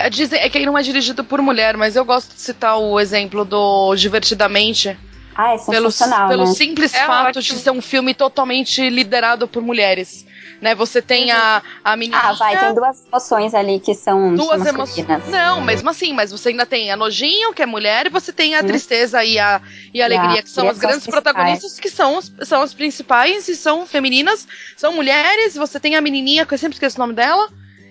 [0.10, 3.00] dizem, é que ele não é dirigido por mulher, mas eu gosto de citar o
[3.00, 4.98] exemplo do Divertidamente.
[5.36, 5.90] Ah, é pelo,
[6.28, 6.54] pelo né?
[6.54, 7.58] simples é fato ótimo.
[7.58, 10.26] de ser um filme totalmente liderado por mulheres.
[10.62, 12.22] Né, você tem a, a menina.
[12.24, 14.34] Ah, vai, tem duas emoções ali que são.
[14.34, 15.06] Duas emoções.
[15.28, 18.56] Não, mesmo assim, mas você ainda tem a nojinho, que é mulher, e você tem
[18.56, 18.68] a hum.
[18.68, 19.62] tristeza e a,
[19.94, 23.58] e a alegria, que são as grandes protagonistas, que são, os, são as principais e
[23.58, 25.56] são femininas, são mulheres.
[25.56, 27.50] Você tem a menininha, que eu sempre esqueço o nome dela.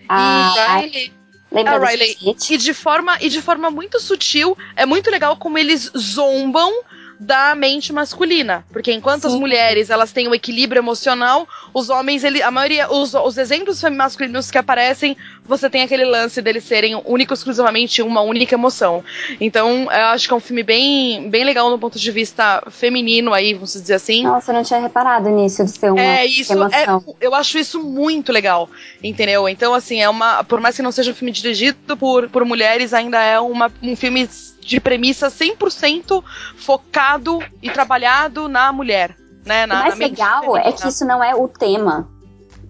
[0.09, 1.13] Ah, e
[1.53, 2.17] Lembra a Riley.
[2.51, 6.73] E de forma e de forma muito sutil, é muito legal como eles zombam
[7.23, 8.65] da mente masculina.
[8.73, 9.29] Porque enquanto Sim.
[9.29, 13.81] as mulheres elas têm um equilíbrio emocional, os homens, ele, a maioria, os, os exemplos
[13.83, 19.05] masculinos que aparecem, você tem aquele lance deles serem único exclusivamente uma única emoção.
[19.41, 23.33] Então, eu acho que é um filme bem, bem legal do ponto de vista feminino
[23.33, 24.25] aí, vamos dizer assim.
[24.25, 27.05] Nossa, eu não tinha reparado nisso de ser uma é, isso, emoção.
[27.07, 28.69] É, eu acho isso muito legal,
[29.03, 29.49] entendeu?
[29.49, 32.93] Então, assim, é uma, por mais que não seja um filme dirigido por, por mulheres,
[32.93, 34.29] ainda é uma, um filme
[34.63, 36.23] de premissa 100%
[36.57, 39.17] focado e trabalhado na mulher.
[39.45, 42.09] Né, na, o mais legal é que isso não é o tema.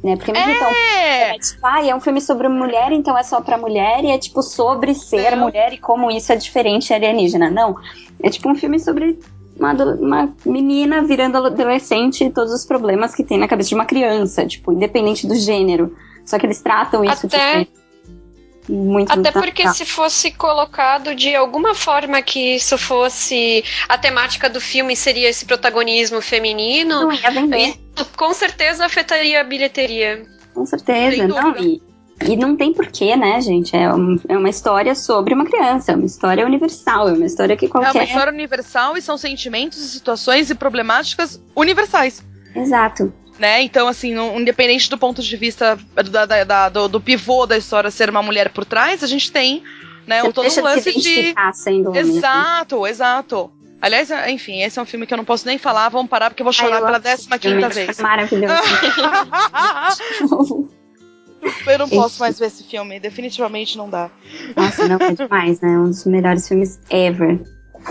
[0.02, 0.16] Né?
[0.16, 0.56] Porque mesmo é.
[0.56, 4.10] então, é tipo, ah, é um filme sobre mulher, então é só pra mulher, e
[4.10, 7.50] é tipo sobre ser mulher e como isso é diferente alienígena.
[7.50, 7.76] Não.
[8.22, 9.18] É tipo um filme sobre
[9.56, 13.84] uma, uma menina virando adolescente e todos os problemas que tem na cabeça de uma
[13.84, 15.94] criança, tipo, independente do gênero.
[16.24, 17.64] Só que eles tratam isso Até...
[17.64, 17.81] tipo,
[18.68, 24.60] muito Até porque se fosse colocado de alguma forma que isso fosse a temática do
[24.60, 27.74] filme seria esse protagonismo feminino, não ia vender.
[28.16, 30.24] com certeza afetaria a bilheteria.
[30.54, 31.56] Com certeza, não.
[31.56, 31.82] E,
[32.24, 33.74] e não tem porquê, né, gente?
[33.74, 37.56] É, um, é uma história sobre uma criança, é uma história universal, é uma história
[37.56, 37.88] que qualquer...
[37.88, 42.22] É uma história universal e são sentimentos, situações e problemáticas universais.
[42.54, 43.60] Exato né?
[43.60, 47.58] Então, assim, no, independente do ponto de vista da, da, da, do, do, pivô da
[47.58, 49.64] história ser uma mulher por trás, a gente tem,
[50.06, 51.34] né, o todo um lance de.
[51.52, 53.50] Sendo exato, exato.
[53.80, 56.40] Aliás, enfim, esse é um filme que eu não posso nem falar, vamos parar porque
[56.40, 57.98] eu vou chorar Ai, eu pela 15 quinta vez.
[57.98, 58.54] Maravilhoso.
[61.66, 64.08] eu não posso mais ver esse filme, definitivamente não dá.
[64.54, 65.76] Nossa, não, é demais, né?
[65.76, 67.40] Um dos melhores filmes ever.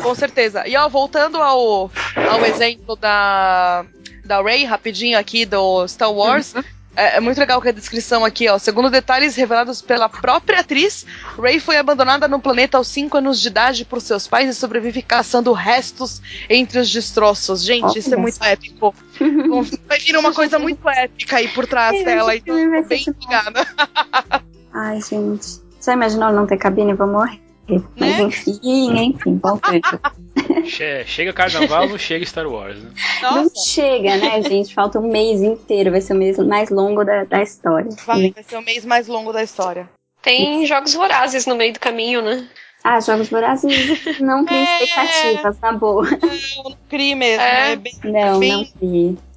[0.02, 0.66] Com certeza.
[0.66, 3.86] E ó, voltando ao, ao exemplo da,
[4.32, 6.56] da Ray, rapidinho aqui do Star Wars.
[6.56, 6.64] Uhum.
[6.96, 8.58] É, é, muito legal que a descrição aqui, ó.
[8.58, 11.06] Segundo detalhes revelados pela própria atriz,
[11.38, 15.02] Ray foi abandonada no planeta aos 5 anos de idade por seus pais e sobrevive
[15.02, 17.62] caçando restos entre os destroços.
[17.62, 18.96] Gente, isso é muito épico.
[19.88, 22.34] Vai vir uma coisa muito épica aí por trás dela.
[22.34, 23.68] Então, bem ligada.
[24.74, 25.60] Ai, gente.
[25.80, 26.94] Só imaginou não ter cabine?
[26.94, 27.51] Vou morrer.
[27.98, 28.24] Mas né?
[28.24, 29.42] enfim, enfim,
[30.66, 32.92] che Chega carnaval, não chega Star Wars, né?
[33.22, 34.74] Não chega, né, gente?
[34.74, 37.90] Falta um mês inteiro, vai ser o mês mais longo da, da história.
[38.06, 39.90] Vai, vai ser o mês mais longo da história.
[40.22, 42.48] Tem jogos vorazes no meio do caminho, né?
[42.84, 44.84] Ah, jogos vorazes não cria é...
[44.84, 46.04] expectativas, na boa.
[46.04, 47.42] Não, não cria mesmo.
[47.42, 47.72] É.
[47.72, 48.52] É bem, não, bem...
[48.52, 49.31] não cria.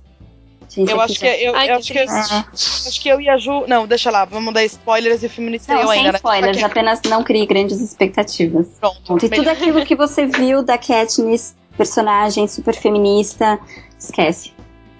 [0.74, 3.36] Gente, eu acho que eu, Ai, eu acho que, eu, acho que eu e a
[3.36, 3.64] Ju.
[3.68, 5.94] Não, deixa lá, vamos dar spoilers e o filme não estreou ainda.
[5.94, 6.16] Sem né?
[6.16, 6.64] spoilers, né?
[6.64, 8.66] apenas não crie grandes expectativas.
[8.80, 9.24] Pronto.
[9.24, 13.58] E tudo aquilo que você viu da Katniss, personagem super feminista,
[13.98, 14.52] esquece.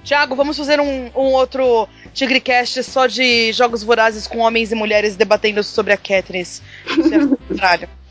[0.04, 5.16] Tiago, vamos fazer um, um outro TigreCast só de jogos vorazes com homens e mulheres
[5.16, 6.62] debatendo sobre a Katniss.
[7.56, 7.88] Caralho.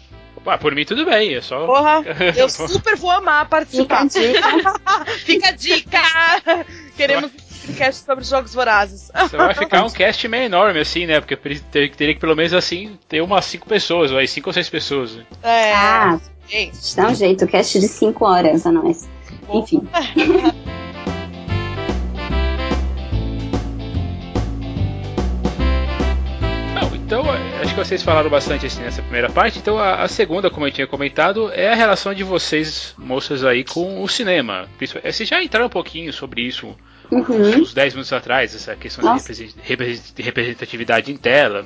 [0.45, 1.65] Ah, por mim tudo bem, é só.
[1.65, 2.03] Porra,
[2.35, 4.09] eu super vou amar participar.
[4.09, 5.05] Fica a dica.
[5.23, 6.65] Fica a dica.
[6.97, 7.31] Queremos
[7.69, 9.11] um cast sobre jogos vorazes.
[9.13, 11.19] Você vai ficar um cast meio enorme, assim, né?
[11.19, 14.69] Porque teria, que pelo menos assim ter umas 5 pessoas, ou aí 5 ou 6
[14.69, 15.15] pessoas.
[15.15, 15.25] Né?
[15.43, 15.73] É.
[15.73, 16.19] Ah,
[16.95, 19.07] dá um jeito, cast de 5 horas a nós.
[19.51, 19.87] Enfim.
[27.13, 27.29] Então,
[27.61, 29.59] acho que vocês falaram bastante assim nessa primeira parte.
[29.59, 33.63] Então, a, a, segunda, como eu tinha comentado, é a relação de vocês, moças, aí
[33.63, 34.67] com o cinema.
[34.79, 36.75] Vocês já entraram um pouquinho sobre isso
[37.15, 37.61] uhum.
[37.61, 39.33] uns 10 minutos atrás, essa questão Nossa.
[39.33, 39.53] de
[40.17, 41.65] representatividade em tela.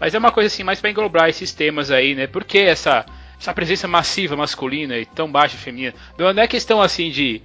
[0.00, 2.26] Mas é uma coisa assim, mais para englobar esses temas aí, né?
[2.26, 3.04] Por que essa,
[3.38, 5.94] essa presença massiva masculina e tão baixa feminina?
[6.16, 7.42] Não é questão assim de,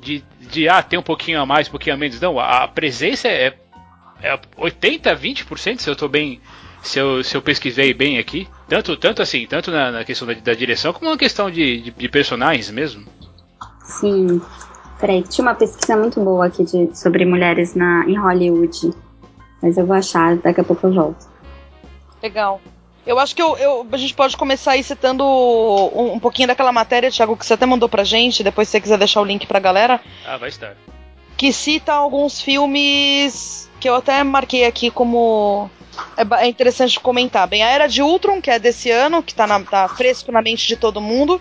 [0.00, 2.20] de, de ah, tem um pouquinho a mais, um pouquinho a menos.
[2.20, 3.54] Não, a, presença é,
[4.22, 6.40] é 80, 20%, se eu estou bem
[6.84, 8.46] se eu, se eu pesquisei bem aqui.
[8.68, 11.90] Tanto, tanto assim, tanto na, na questão da, da, direção, como na questão de, de,
[11.90, 13.06] de, personagens mesmo.
[13.82, 14.40] Sim.
[14.98, 18.92] Peraí, tinha uma pesquisa muito boa aqui de, sobre mulheres na, em Hollywood.
[19.60, 21.26] Mas eu vou achar, daqui a pouco eu volto.
[22.22, 22.60] Legal.
[23.06, 26.72] Eu acho que eu, eu, a gente pode começar aí citando um, um, pouquinho daquela
[26.72, 29.46] matéria, Thiago, que você até mandou pra gente, depois se você quiser deixar o link
[29.46, 30.00] pra galera.
[30.26, 30.74] Ah, vai estar.
[31.36, 35.68] Que cita alguns filmes que eu até marquei aqui como
[36.16, 37.46] é, é, interessante comentar.
[37.46, 40.40] Bem, a Era de Ultron, que é desse ano, que tá, na, tá fresco na
[40.40, 41.40] mente de todo mundo,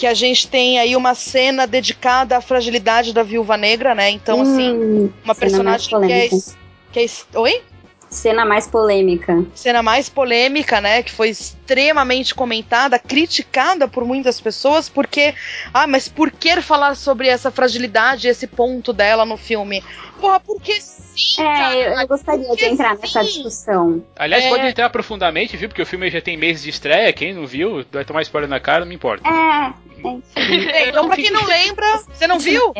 [0.00, 4.08] que a gente tem aí uma cena dedicada à fragilidade da Viúva Negra, né?
[4.08, 6.28] Então, assim, hum, assim, uma personagem que é,
[6.90, 7.38] que é.
[7.38, 7.62] Oi?
[8.08, 9.44] Cena mais polêmica.
[9.54, 11.02] Cena mais polêmica, né?
[11.02, 15.34] Que foi extremamente comentada, criticada por muitas pessoas, porque.
[15.72, 19.84] Ah, mas por que falar sobre essa fragilidade, esse ponto dela no filme?
[20.18, 20.99] Porra, porque sim!
[21.38, 23.02] É, eu, eu gostaria de entrar sim.
[23.02, 24.04] nessa discussão.
[24.16, 24.48] Aliás, é...
[24.48, 25.68] pode entrar profundamente, viu?
[25.68, 28.60] Porque o filme já tem meses de estreia, quem não viu, vai tomar spoiler na
[28.60, 29.28] cara, não me importa.
[29.28, 29.72] É,
[30.74, 32.72] É então, pra quem não lembra, você não viu?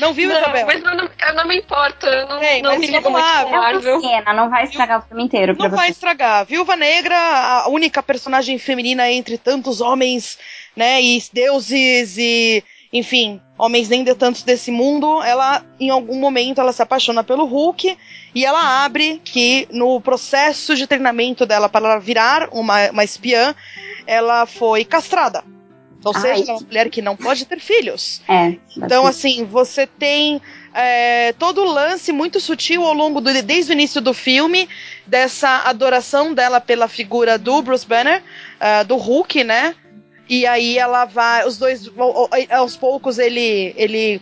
[0.00, 0.66] Não viu, não, Isabel?
[0.66, 3.10] Mas eu não, eu não me importo, eu não, Ei, não mas me vamos ligo
[3.10, 5.92] muito lá, É cena, não vai estragar o filme inteiro Não vai você.
[5.92, 6.46] estragar.
[6.46, 10.38] Viúva Negra, a única personagem feminina entre tantos homens,
[10.74, 16.60] né, e deuses e, enfim, homens nem de tantos desse mundo, ela, em algum momento,
[16.60, 17.96] ela se apaixona pelo Hulk
[18.34, 23.54] e ela abre que no processo de treinamento dela para ela virar uma, uma espiã,
[24.06, 25.42] ela foi castrada.
[26.04, 28.20] Ou seja, ela é uma mulher que não pode ter filhos.
[28.28, 28.56] É.
[28.76, 30.42] Então, assim, você tem
[30.74, 34.68] é, todo o lance muito sutil ao longo do desde o início do filme
[35.06, 38.22] dessa adoração dela pela figura do Bruce Banner,
[38.58, 39.76] ah, do Hulk, né?
[40.34, 44.18] E aí ela vai, os dois, ao- ao- aos poucos ele ele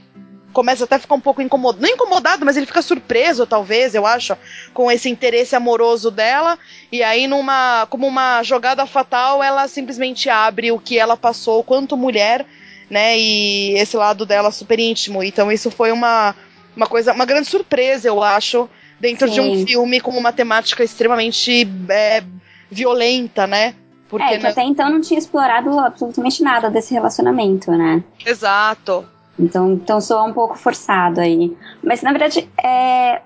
[0.53, 4.05] começa até a ficar um pouco incomodado, não incomodado, mas ele fica surpreso, talvez, eu
[4.05, 4.37] acho,
[4.75, 6.59] com esse interesse amoroso dela.
[6.91, 11.97] E aí, numa, como uma jogada fatal, ela simplesmente abre o que ela passou quanto
[11.97, 12.45] mulher,
[12.91, 13.17] né?
[13.17, 15.23] E esse lado dela super íntimo.
[15.23, 16.35] Então, isso foi uma,
[16.75, 18.69] uma coisa, uma grande surpresa, eu acho,
[18.99, 19.65] dentro de um Sim.
[19.69, 22.25] filme com uma temática extremamente é,
[22.69, 23.77] violenta, né?
[24.11, 28.03] Porque É, que né- até então não tinha explorado absolutamente nada desse relacionamento, né?
[28.27, 29.07] Exato.
[29.39, 31.57] Então, então soa um pouco forçado aí.
[31.83, 33.23] Mas na verdade é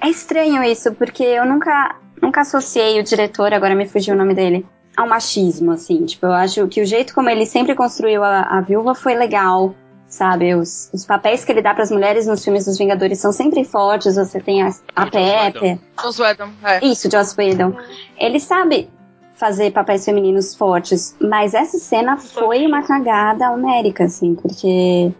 [0.00, 4.34] é estranho isso, porque eu nunca nunca associei o diretor, agora me fugiu o nome
[4.34, 6.04] dele, ao machismo, assim.
[6.04, 9.74] Tipo, eu acho que o jeito como ele sempre construiu a, a viúva foi legal,
[10.08, 10.54] sabe?
[10.54, 13.64] Os, os papéis que ele dá para as mulheres nos filmes dos Vingadores são sempre
[13.64, 14.16] fortes.
[14.16, 15.60] Você tem a, a Joss Whedon.
[15.60, 16.84] Pepe, Joss Whedon, é.
[16.86, 17.74] isso, Joss Whedon.
[18.18, 18.88] Ele sabe
[19.36, 25.12] fazer papéis femininos fortes, mas essa cena foi uma cagada homérica, assim, porque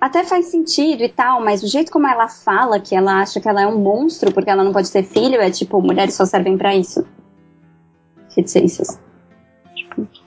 [0.00, 3.48] até faz sentido e tal, mas o jeito como ela fala que ela acha que
[3.48, 6.56] ela é um monstro porque ela não pode ter filho é tipo, mulheres só servem
[6.56, 7.06] pra isso.
[8.34, 8.98] Reticências.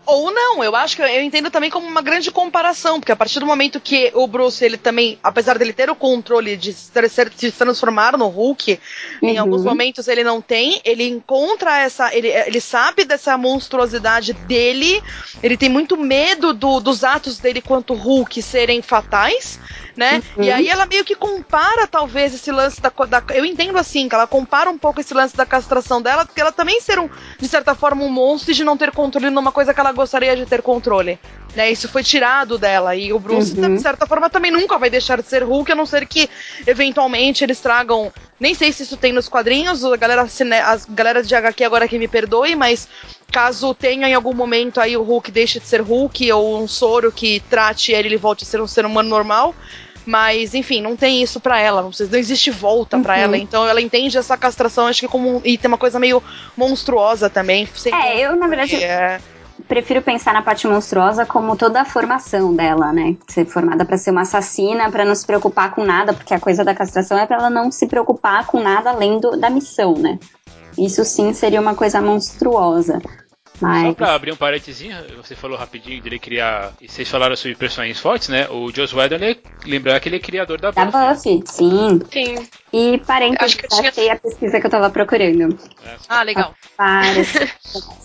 [0.06, 3.40] Ou não, eu acho que eu entendo também como uma grande comparação, porque a partir
[3.40, 8.18] do momento que o Bruce, ele também, apesar dele ter o controle de se transformar
[8.18, 8.80] no Hulk,
[9.22, 9.40] em Uhum.
[9.40, 15.02] alguns momentos ele não tem, ele encontra essa, ele, ele sabe dessa monstruosidade dele,
[15.42, 19.58] ele tem muito medo do- dos atos dele quanto Hulk serem fatais,
[19.96, 20.22] né?
[20.36, 20.44] Uhum.
[20.44, 24.16] E aí ela meio que compara talvez esse lance da, da- eu entendo assim, que
[24.16, 27.48] ela compara um pouco esse lance da castração dela, porque ela também ser um, de
[27.48, 30.46] certa forma um monstro e de não ter controle numa coisa que ela gostaria de
[30.46, 31.20] ter controle.
[31.56, 32.96] Né, isso foi tirado dela.
[32.96, 33.76] E o Bruce, Uhum.
[33.76, 36.28] de certa forma, também nunca vai deixar de ser Hulk, a não ser que
[36.66, 38.12] eventualmente eles tragam.
[38.40, 42.00] Nem sei se isso tem nos quadrinhos, a galera, as galera de HQ agora que
[42.00, 42.88] me perdoe, mas
[43.34, 47.12] caso tenha em algum momento aí o Hulk deixe de ser Hulk ou um soro
[47.12, 49.54] que trate ele e ele volte a ser um ser humano normal.
[50.06, 51.82] Mas, enfim, não tem isso pra ela.
[51.82, 53.20] Não não existe volta pra Uhum.
[53.22, 53.38] ela.
[53.38, 55.38] Então ela entende essa castração, acho que como.
[55.38, 56.22] um- E tem uma coisa meio
[56.58, 57.68] monstruosa também.
[57.92, 59.20] É, eu na verdade é-
[59.68, 63.16] prefiro pensar na parte monstruosa como toda a formação dela, né?
[63.30, 66.66] Ser formada pra ser uma assassina, pra não se preocupar com nada, porque a coisa
[66.66, 70.20] da castração é pra ela não se preocupar com nada além do- da missão, né?
[70.78, 73.00] Isso sim seria uma coisa monstruosa.
[73.60, 76.72] Só Mas pra abrir um parentezinho, você falou rapidinho dele criar.
[76.82, 78.48] E vocês falaram sobre personagens fortes, né?
[78.50, 81.38] O Joss Whedon, ele, lembrar que ele é criador da da Buffy.
[81.38, 82.00] Buffy, sim.
[82.12, 82.48] Sim.
[82.74, 85.58] E parênteses, Acho que eu tinha- achei a pesquisa que eu tava procurando.
[86.10, 86.54] Ah, legal.
[86.78, 87.28] Várias.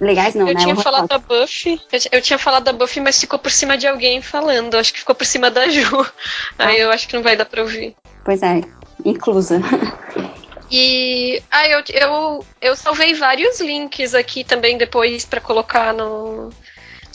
[0.00, 0.60] Legais não, eu né?
[0.60, 0.82] tinha Horrorosas.
[0.84, 1.80] falado da Buffy.
[1.92, 4.74] Eu, eu tinha falado da Buffy, mas ficou por cima de alguém falando.
[4.76, 6.06] Acho que ficou por cima da Ju.
[6.58, 7.94] Aí eu acho que não vai dar pra ouvir.
[8.24, 8.60] Pois é,
[9.04, 9.60] inclusa.
[10.70, 16.50] E ah, eu, eu, eu salvei vários links aqui também depois pra colocar no,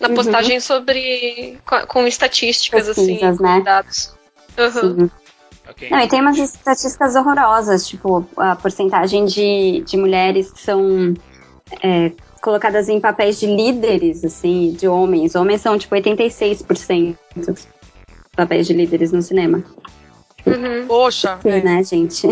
[0.02, 0.16] na Uhum.
[0.16, 1.58] postagem sobre.
[1.66, 3.62] com, com estatísticas, assim, Pesquisas, com né?
[3.64, 4.14] dados.
[4.58, 5.00] Uhum.
[5.00, 5.12] Sim.
[5.70, 5.90] Ok.
[5.90, 11.14] Não, e tem umas estatísticas horrorosas, tipo, a porcentagem de, de mulheres que são
[11.82, 15.34] é, colocadas em papéis de líderes, assim, de homens.
[15.34, 17.68] Homens são, tipo, 86% dos
[18.36, 19.64] papéis de líderes no cinema.
[20.46, 20.86] Uhum.
[20.88, 21.40] Poxa.
[21.42, 21.64] Sim, é.
[21.64, 22.28] né, gente?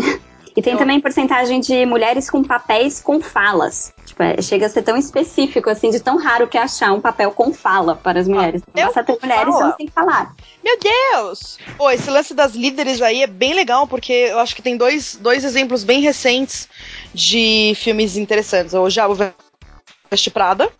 [0.56, 3.92] E tem também porcentagem de mulheres com papéis com falas.
[4.04, 7.00] Tipo, é, chega a ser tão específico, assim, de tão raro que é achar um
[7.00, 8.62] papel com fala para as mulheres.
[8.62, 9.66] papel Basta ter com mulheres fala?
[9.66, 10.34] então sem falar.
[10.62, 11.58] Meu Deus!
[11.76, 15.16] Pô, esse lance das líderes aí é bem legal, porque eu acho que tem dois,
[15.16, 16.68] dois exemplos bem recentes
[17.12, 18.74] de filmes interessantes.
[18.74, 19.16] O Diabo
[20.10, 20.70] Veste Prada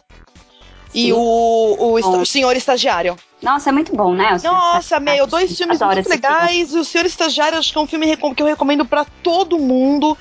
[0.95, 3.17] e o, o, o Senhor Estagiário.
[3.43, 4.35] Nossa, é muito bom, né?
[4.35, 6.17] Os Nossa, meu, dois filmes Adoro muito filme.
[6.17, 6.73] legais.
[6.73, 10.17] E o Senhor Estagiário, acho que é um filme que eu recomendo pra todo mundo.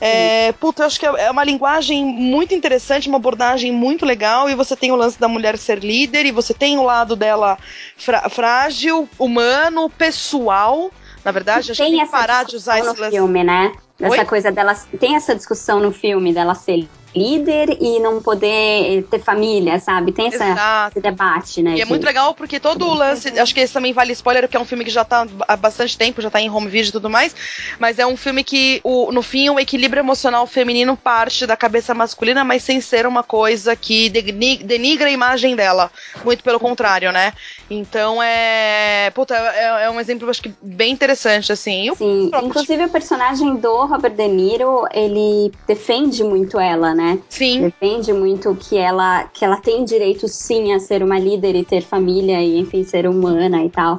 [0.00, 4.48] É, puta, eu acho que é é uma linguagem muito interessante, uma abordagem muito legal.
[4.48, 7.58] E você tem o lance da mulher ser líder, e você tem o lado dela
[7.96, 10.90] frá- frágil, humano, pessoal.
[11.24, 13.10] Na verdade, acho que tem que essa parar de usar esse lance.
[13.10, 13.72] filme, né?
[13.98, 14.24] Dessa Oi?
[14.24, 14.74] coisa dela.
[14.98, 20.12] Tem essa discussão no filme dela ser líder e não poder ter família, sabe?
[20.12, 21.76] Tem essa, esse debate, né?
[21.76, 24.56] E é muito legal porque todo o lance, acho que esse também vale spoiler, porque
[24.56, 26.92] é um filme que já tá há bastante tempo, já tá em home video e
[26.92, 27.34] tudo mais,
[27.78, 31.94] mas é um filme que o, no fim o equilíbrio emocional feminino parte da cabeça
[31.94, 35.90] masculina, mas sem ser uma coisa que denigra a imagem dela.
[36.24, 37.32] Muito pelo contrário, né?
[37.68, 39.10] Então é.
[39.14, 41.92] Puta, é, é um exemplo, acho que bem interessante, assim.
[41.94, 47.01] Sim, inclusive o personagem do Robert De Niro, ele defende muito ela, né?
[47.28, 47.62] Sim.
[47.62, 51.82] Defende muito que ela, que ela tem direito sim a ser uma líder e ter
[51.82, 53.98] família e, enfim, ser humana e tal.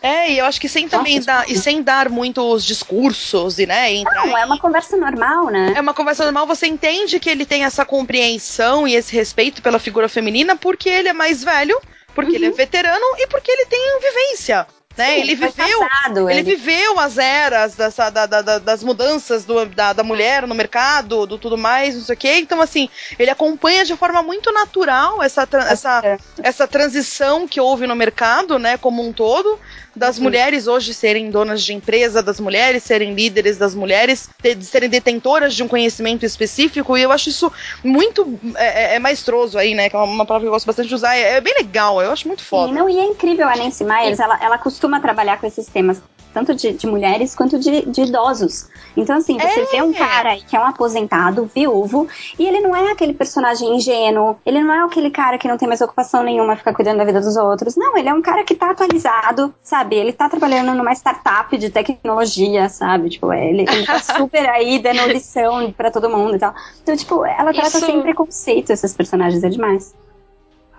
[0.00, 3.66] É, e eu acho que sem também Nossa, dar, e sem dar muitos discursos e,
[3.66, 5.72] né, entrar Não, é uma conversa normal, né?
[5.76, 9.78] É uma conversa normal, você entende que ele tem essa compreensão e esse respeito pela
[9.78, 11.80] figura feminina porque ele é mais velho,
[12.14, 12.36] porque uhum.
[12.36, 12.54] ele é uhum.
[12.54, 14.66] veterano e porque ele tem vivência.
[14.98, 15.14] Né?
[15.14, 19.64] Sim, ele viveu, passado, ele, ele, viveu as eras dessa, da, da, das mudanças do,
[19.66, 22.38] da, da mulher no mercado, do tudo mais, não sei o quê.
[22.38, 27.94] Então, assim, ele acompanha de forma muito natural essa, essa, essa transição que houve no
[27.94, 29.58] mercado, né, como um todo
[29.98, 30.22] das Sim.
[30.22, 35.54] mulheres hoje serem donas de empresa, das mulheres serem líderes, das mulheres de serem detentoras
[35.54, 39.90] de um conhecimento específico, e eu acho isso muito é, é, é maestroso aí, né?
[39.90, 41.16] Que é uma palavra que eu gosto bastante de usar.
[41.16, 42.72] É, é bem legal, eu acho muito foda.
[42.72, 46.00] Sim, não, e é incrível a Nancy Myers, ela, ela costuma trabalhar com esses temas
[46.38, 48.68] tanto de, de mulheres quanto de, de, idosos.
[48.96, 49.64] Então, assim, você é.
[49.66, 52.06] vê um cara que é um aposentado, viúvo,
[52.38, 55.66] e ele não é aquele personagem ingênuo, ele não é aquele cara que não tem
[55.66, 57.76] mais ocupação nenhuma, fica cuidando da vida dos outros.
[57.76, 59.96] Não, ele é um cara que tá atualizado, sabe?
[59.96, 63.10] Ele tá trabalhando numa startup de tecnologia, sabe?
[63.10, 66.54] Tipo, ele, ele tá super aí dando lição pra todo mundo e tal.
[66.82, 67.86] Então, tipo, ela trata Isso...
[67.86, 69.92] sem preconceito esses personagens, é demais.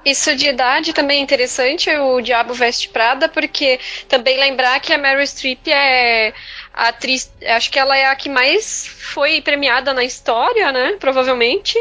[0.05, 4.97] Isso de idade também é interessante, o Diabo Veste Prada, porque também lembrar que a
[4.97, 6.33] Mary Streep é
[6.73, 10.95] a atriz, acho que ela é a que mais foi premiada na história, né?
[10.99, 11.77] Provavelmente.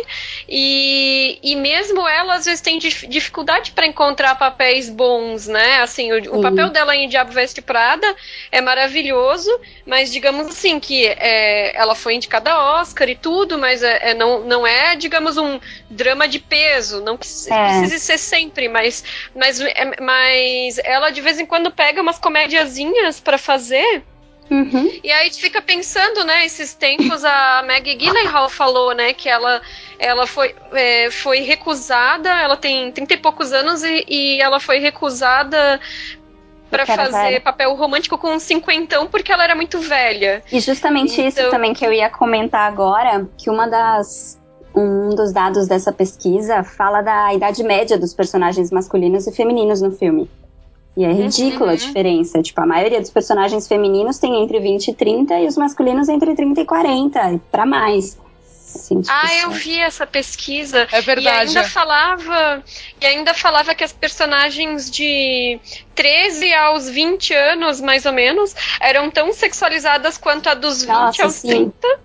[0.48, 5.80] E, e mesmo ela, às vezes, tem dificuldade para encontrar papéis bons, né?
[5.80, 8.12] Assim, o, o, papel dela em Diabo Veste Prada
[8.50, 9.50] é maravilhoso,
[9.86, 14.14] mas digamos assim, que é, ela foi indicada a Oscar e tudo, mas é, é,
[14.14, 17.02] não, não é, digamos, um drama de peso.
[17.02, 17.80] Não precisa, é.
[17.80, 19.04] precisa ser sempre, mas,
[19.36, 24.02] mas, é, mas ela de vez em quando pega umas comédiazinhas para fazer
[24.50, 24.90] Uhum.
[25.04, 29.28] E aí a gente fica pensando, né, esses tempos a Maggie Gyllenhaal falou, né, que
[29.28, 29.60] ela,
[29.98, 34.78] ela foi, é, foi recusada, ela tem 30 e poucos anos e, e ela foi
[34.78, 35.80] recusada
[36.70, 37.40] para fazer velha.
[37.40, 40.42] papel romântico com um cinquentão porque ela era muito velha.
[40.50, 41.26] E justamente então...
[41.26, 44.38] isso também que eu ia comentar agora, que uma das
[44.74, 49.90] um dos dados dessa pesquisa fala da idade média dos personagens masculinos e femininos no
[49.90, 50.30] filme.
[50.96, 51.72] E é ridícula uhum.
[51.72, 52.42] a diferença.
[52.42, 56.34] Tipo, a maioria dos personagens femininos tem entre 20 e 30 e os masculinos entre
[56.34, 58.18] 30 e 40, para mais.
[58.74, 60.86] Assim, tipo, ah, eu vi essa pesquisa.
[60.92, 61.52] É verdade.
[61.52, 62.62] E ainda falava,
[63.00, 65.58] e ainda falava que as personagens de
[65.94, 71.24] 13 aos 20 anos, mais ou menos, eram tão sexualizadas quanto a dos 20 Nossa,
[71.24, 71.48] aos sim.
[71.48, 72.00] 30.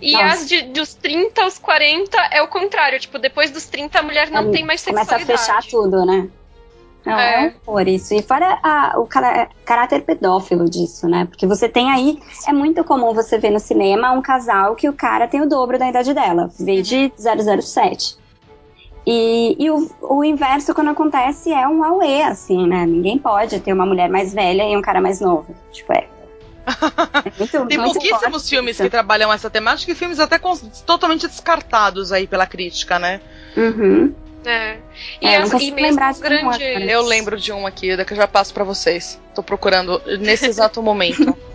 [0.00, 0.24] E Nossa.
[0.26, 2.98] as de, dos 30 aos 40 é o contrário.
[2.98, 5.24] Tipo, depois dos 30 a mulher não é, tem mais sexualidade.
[5.24, 6.28] Começa a fechar tudo, né?
[7.08, 8.14] Não, é, é um horror isso.
[8.14, 9.06] E fora a, o
[9.64, 11.26] caráter pedófilo disso, né?
[11.26, 12.18] Porque você tem aí.
[12.46, 15.78] É muito comum você ver no cinema um casal que o cara tem o dobro
[15.78, 16.50] da idade dela.
[16.58, 18.16] Veio de 007.
[19.06, 22.84] E, e o, o inverso, quando acontece, é um auê, assim, né?
[22.84, 25.46] Ninguém pode ter uma mulher mais velha e um cara mais novo.
[25.72, 26.06] Tipo, é.
[27.24, 28.82] é muito, Tem muito pouquíssimos filmes isso.
[28.82, 30.38] que trabalham essa temática e filmes até
[30.84, 33.22] totalmente descartados aí pela crítica, né?
[33.56, 34.14] Uhum.
[34.44, 34.76] É.
[35.20, 36.64] E, é, as, e mesmo grande...
[36.64, 39.20] Eu lembro de um aqui, que eu já passo para vocês.
[39.34, 41.36] Tô procurando nesse exato momento.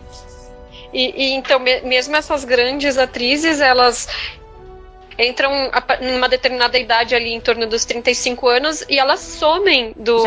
[0.93, 4.07] E, e, então, mesmo essas grandes atrizes, elas
[5.17, 5.71] entram
[6.01, 10.23] numa determinada idade ali, em torno dos 35 anos, e elas somem do,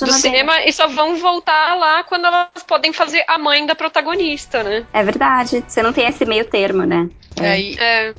[0.00, 4.62] do cinema e só vão voltar lá quando elas podem fazer a mãe da protagonista,
[4.62, 4.86] né?
[4.92, 5.64] É verdade.
[5.66, 7.08] Você não tem esse meio termo, né?
[7.40, 8.14] É, e, é.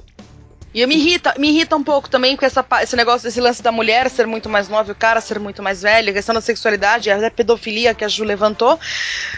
[0.74, 3.72] E me irrita, me irrita um pouco também com essa, esse negócio, esse lance da
[3.72, 6.41] mulher ser muito mais nova e o cara ser muito mais velho, a questão da
[6.41, 8.80] sexualidade, a pedofilia que a Ju levantou,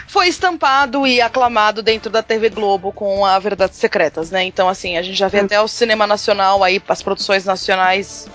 [0.06, 4.44] foi estampado e aclamado dentro da TV Globo com a Verdades Secretas, né?
[4.44, 5.44] Então, assim, a gente já vê hum.
[5.46, 8.28] até o cinema nacional aí, as produções nacionais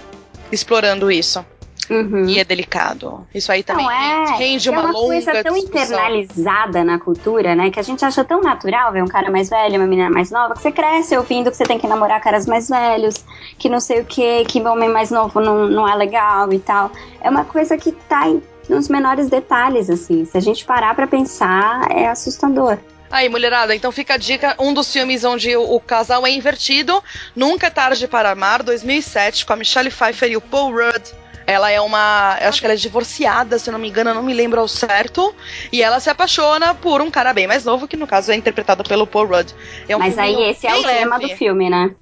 [0.52, 1.46] explorando isso.
[1.90, 2.26] Uhum.
[2.26, 3.26] E é delicado.
[3.34, 5.84] Isso aí também não, é, rende uma, é uma longa coisa tão discussão.
[5.84, 7.70] internalizada na cultura, né?
[7.70, 10.54] Que a gente acha tão natural ver um cara mais velho, uma menina mais nova,
[10.54, 13.24] que você cresce ouvindo que você tem que namorar caras mais velhos,
[13.58, 16.92] que não sei o que, que homem mais novo não, não é legal e tal.
[17.22, 20.26] É uma coisa que tá em, nos menores detalhes, assim.
[20.26, 22.78] Se a gente parar para pensar, é assustador.
[23.10, 27.02] Aí, mulherada, então fica a dica: um dos filmes onde o, o, casal é invertido,
[27.36, 31.14] Nunca é Tarde para Amar, 2007, com a Michelle Pfeiffer e o Paul Rudd.
[31.48, 32.38] Ela é uma.
[32.42, 34.68] Acho que ela é divorciada, se eu não me engano, eu não me lembro ao
[34.68, 35.34] certo.
[35.72, 38.84] E ela se apaixona por um cara bem mais novo, que no caso é interpretado
[38.84, 39.54] pelo Paul Rudd.
[39.88, 41.00] É um Mas aí esse é o leve.
[41.00, 41.96] tema do filme, né?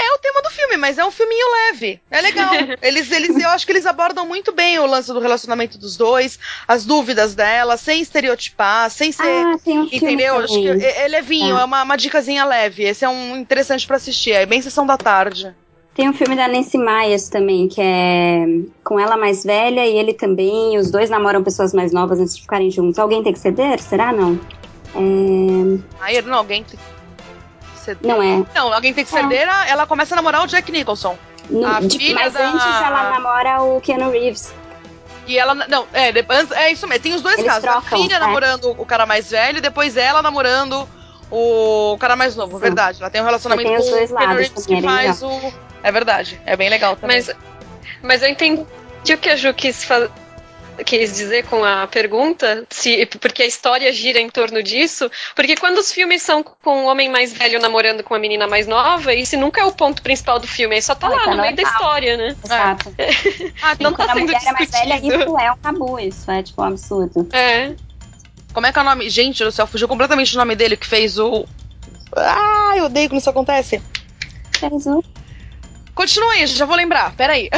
[0.00, 2.00] É o tema do filme, mas é um filminho leve.
[2.08, 2.52] É legal.
[2.80, 6.38] eles, eles, eu acho que eles abordam muito bem o lance do relacionamento dos dois,
[6.68, 9.22] as dúvidas dela, sem estereotipar, sem ser.
[9.24, 10.38] Ah, tem um entendeu?
[10.38, 12.84] Acho que é, é levinho, é, é uma, uma dicasinha leve.
[12.84, 14.30] Esse é um interessante para assistir.
[14.30, 15.52] É bem sessão da tarde.
[15.98, 18.44] Tem um filme da Nancy Myers também, que é
[18.84, 20.78] com ela mais velha e ele também.
[20.78, 23.00] Os dois namoram pessoas mais novas antes de ficarem juntos.
[23.00, 23.80] Alguém tem que ceder?
[23.80, 24.38] Será não?
[24.94, 26.22] É...
[26.22, 28.08] não, alguém tem que ceder.
[28.08, 28.46] Não é.
[28.54, 29.48] Não, alguém tem que ceder.
[29.48, 29.70] É.
[29.70, 31.18] Ela começa a namorar o Jack Nicholson.
[31.50, 32.48] No, a de, filha mas da...
[32.48, 34.54] antes ela namora o Keanu Reeves.
[35.26, 35.52] E ela.
[35.52, 37.02] Não, é, depois, é isso mesmo.
[37.02, 37.64] Tem os dois Eles casos.
[37.64, 38.20] Trocam, a filha é.
[38.20, 40.88] namorando o cara mais velho, e depois ela namorando
[41.28, 42.62] o cara mais novo, Sim.
[42.62, 43.00] verdade.
[43.00, 46.40] Ela tem um relacionamento com o Keanu Reeves que faz o é verdade.
[46.44, 47.16] É bem legal também.
[47.16, 47.36] Mas,
[48.02, 48.64] mas eu entendi
[49.10, 49.86] o que a Ju quis,
[50.84, 55.10] quis dizer com a pergunta, se, porque a história gira em torno disso.
[55.34, 58.66] Porque quando os filmes são com um homem mais velho namorando com uma menina mais
[58.66, 61.34] nova, isso nunca é o ponto principal do filme, aí só tá ah, lá tá
[61.34, 62.36] no meio da história, né?
[62.44, 62.94] Exato.
[62.98, 63.08] É.
[63.60, 64.76] Ah, não tá sendo a mulher discutido.
[64.76, 67.28] é mais velha, isso é um tabu, isso é tipo um absurdo.
[67.32, 67.74] É.
[68.52, 69.10] Como é que é o nome?
[69.10, 71.44] Gente do céu, fugiu completamente o nome dele que fez o.
[72.14, 73.82] Ah, eu odeio quando isso acontece.
[74.52, 75.02] Fez o.
[75.98, 77.12] Continua aí, já vou lembrar.
[77.16, 77.50] Peraí.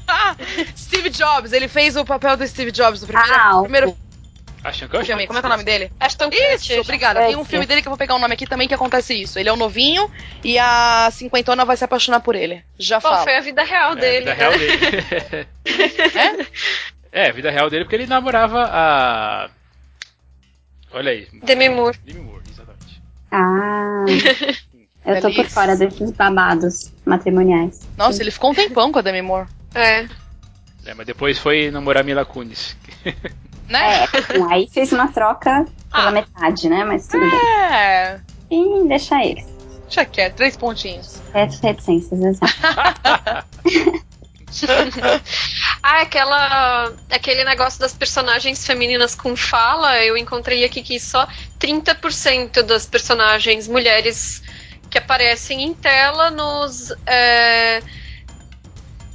[0.74, 3.34] Steve Jobs, ele fez o papel do Steve Jobs no primeiro.
[3.34, 3.98] Ah, primeiro...
[4.64, 5.04] Ashton Kutcher?
[5.04, 5.26] Filme.
[5.26, 5.92] Como é que é o nome dele?
[6.00, 7.26] Ashton Isso, obrigada.
[7.26, 9.12] Tem um filme dele que eu vou pegar o um nome aqui também que acontece
[9.12, 9.38] isso.
[9.38, 10.10] Ele é um novinho
[10.42, 12.64] e a cinquentona vai se apaixonar por ele.
[12.78, 13.24] Já Bom, falo.
[13.24, 14.30] foi a vida real dele.
[14.30, 15.46] É, a vida real dele.
[17.12, 17.22] é?
[17.24, 19.50] É, a vida real dele porque ele namorava a...
[20.90, 21.28] Olha aí.
[21.42, 21.98] Demi Moore.
[22.02, 23.02] Demi Moore, exatamente.
[23.30, 24.06] Ah...
[25.08, 27.80] Eu tô por fora desses babados matrimoniais.
[27.96, 29.48] Nossa, ele ficou um tempão com a Demi Moore.
[29.74, 30.06] É.
[30.84, 32.76] É, mas depois foi namorar Mila Kunis.
[33.68, 34.04] né?
[34.04, 34.08] É,
[34.50, 36.10] aí fez uma troca pela ah.
[36.10, 36.84] metade, né?
[36.84, 38.20] Mas tudo é.
[38.50, 38.84] bem.
[38.84, 39.46] E deixa eles.
[39.84, 41.22] Deixa quieto, três pontinhos.
[41.32, 42.54] Sete reticências, exato.
[45.82, 51.26] ah, aquela, aquele negócio das personagens femininas com fala, eu encontrei aqui que só
[51.58, 54.42] 30% das personagens mulheres
[54.90, 56.92] que aparecem em tela nos.
[57.06, 57.82] É,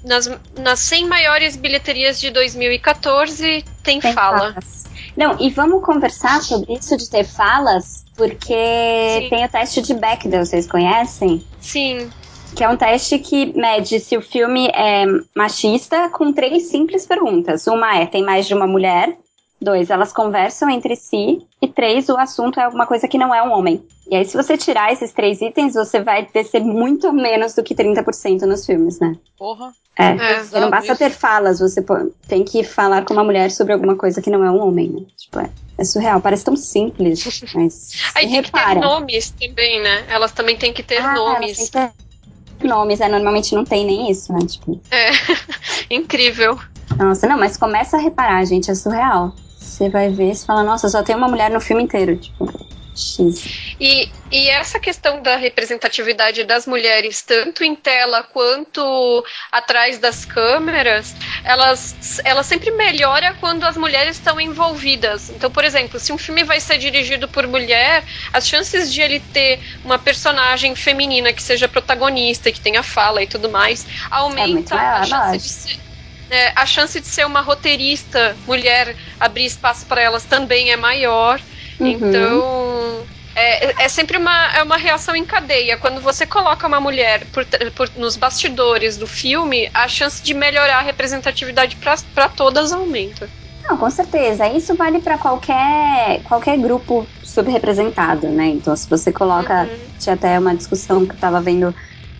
[0.04, 4.54] nas, nas 100 maiores bilheterias de 2014 tem, tem fala.
[4.54, 4.84] Falas.
[5.16, 9.30] Não, e vamos conversar sobre isso de ter falas, porque Sim.
[9.30, 11.46] tem o teste de Bechdel, vocês conhecem?
[11.60, 12.10] Sim.
[12.56, 15.06] Que é um teste que mede se o filme é
[15.36, 17.66] machista com três simples perguntas.
[17.68, 19.18] Uma é: tem mais de uma mulher?
[19.64, 21.42] Dois, elas conversam entre si.
[21.62, 23.82] E três, o assunto é alguma coisa que não é um homem.
[24.12, 27.74] E aí, se você tirar esses três itens, você vai descer muito menos do que
[27.74, 29.16] 30% nos filmes, né?
[29.38, 29.72] Porra.
[29.98, 30.08] É.
[30.08, 31.84] é não basta ter falas, você
[32.28, 35.02] tem que falar com uma mulher sobre alguma coisa que não é um homem, né?
[35.16, 36.20] Tipo, é, é surreal.
[36.20, 37.24] Parece tão simples,
[37.56, 37.92] mas.
[38.16, 38.76] aí tem repara.
[38.76, 40.06] que ter nomes também, né?
[40.10, 41.58] Elas também têm que ter ah, nomes.
[41.58, 44.40] Tem que ter nomes, é, normalmente não tem nem isso, né?
[44.46, 44.82] Tipo...
[44.92, 45.12] É,
[45.90, 46.60] incrível.
[46.98, 49.34] Nossa, não, mas começa a reparar, gente, é surreal.
[49.74, 52.16] Você vai ver e fala, nossa, só tem uma mulher no filme inteiro.
[52.16, 52.48] Tipo,
[52.96, 53.44] X.
[53.80, 61.16] E, e essa questão da representatividade das mulheres, tanto em tela quanto atrás das câmeras,
[61.44, 65.32] elas, ela sempre melhora quando as mulheres estão envolvidas.
[65.32, 69.20] Então, por exemplo, se um filme vai ser dirigido por mulher, as chances de ele
[69.20, 74.78] ter uma personagem feminina que seja protagonista, que tenha fala e tudo mais, aumenta é
[74.78, 75.93] a chance de ser
[76.34, 81.40] é, a chance de ser uma roteirista mulher abrir espaço para elas também é maior.
[81.80, 81.88] Uhum.
[81.88, 83.06] Então.
[83.36, 85.76] É, é, sempre uma, é uma reação em cadeia.
[85.76, 87.44] Quando você coloca uma mulher por,
[87.76, 91.76] por, nos bastidores do filme, a chance de melhorar a representatividade
[92.14, 93.28] para todas aumenta.
[93.68, 94.48] Não, com certeza.
[94.50, 98.48] Isso vale para qualquer, qualquer grupo subrepresentado, né?
[98.50, 99.64] Então, se você coloca.
[99.64, 99.94] Uhum.
[100.00, 101.74] Tinha até uma discussão que eu estava vendo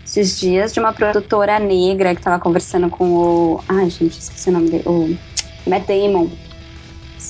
[0.04, 3.60] esses dias de uma produtora negra que tava conversando com o.
[3.68, 4.84] Ai, gente, esqueci o nome dele.
[4.86, 5.16] O
[5.66, 6.28] Matt Damon.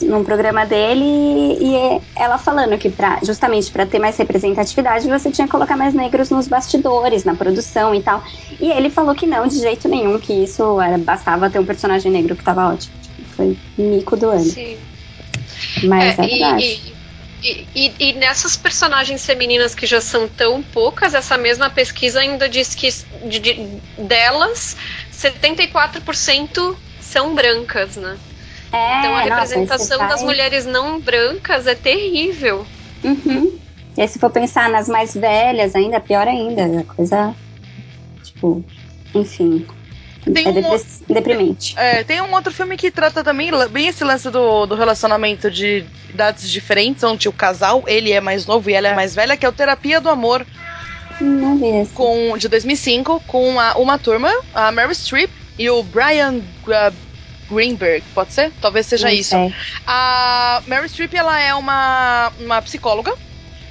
[0.03, 5.47] Num programa dele e ela falando que pra, justamente para ter mais representatividade você tinha
[5.47, 8.23] que colocar mais negros nos bastidores, na produção e tal.
[8.61, 12.11] E ele falou que não, de jeito nenhum, que isso era, bastava ter um personagem
[12.11, 12.93] negro que tava ótimo.
[13.37, 14.41] Foi mico do ano.
[14.41, 14.77] Sim.
[15.85, 16.65] Mas é, é verdade.
[16.65, 17.04] E, e
[17.45, 22.49] e, e, e, nessas personagens femininas que já são tão poucas, essa mesma pesquisa ainda
[22.49, 22.89] diz que
[23.29, 23.55] de, de,
[23.99, 24.77] delas,
[25.13, 28.17] 74% são brancas, né?
[28.73, 32.67] É, então a nossa, representação das mulheres não brancas é terrível.
[33.05, 33.59] Uhum.
[33.97, 36.81] E aí, se for pensar nas mais velhas, ainda pior ainda.
[36.81, 37.35] A coisa.
[38.23, 38.65] Tipo.
[39.15, 39.67] Enfim.
[40.33, 41.75] Tem é um, deprimente.
[41.77, 45.85] É, tem um outro filme que trata também bem esse lance do, do relacionamento de
[46.09, 49.45] idades diferentes, onde o casal, ele é mais novo e ela é mais velha, que
[49.45, 50.47] é o Terapia do Amor.
[51.21, 51.93] Não vi esse.
[51.93, 56.95] Com, de 2005, com a, uma turma, a Mary Streep e o Brian uh,
[57.51, 58.51] Greenberg, pode ser?
[58.61, 59.31] Talvez seja Não isso.
[59.31, 59.55] Sei.
[59.87, 63.15] A Mary Streep, ela é uma, uma psicóloga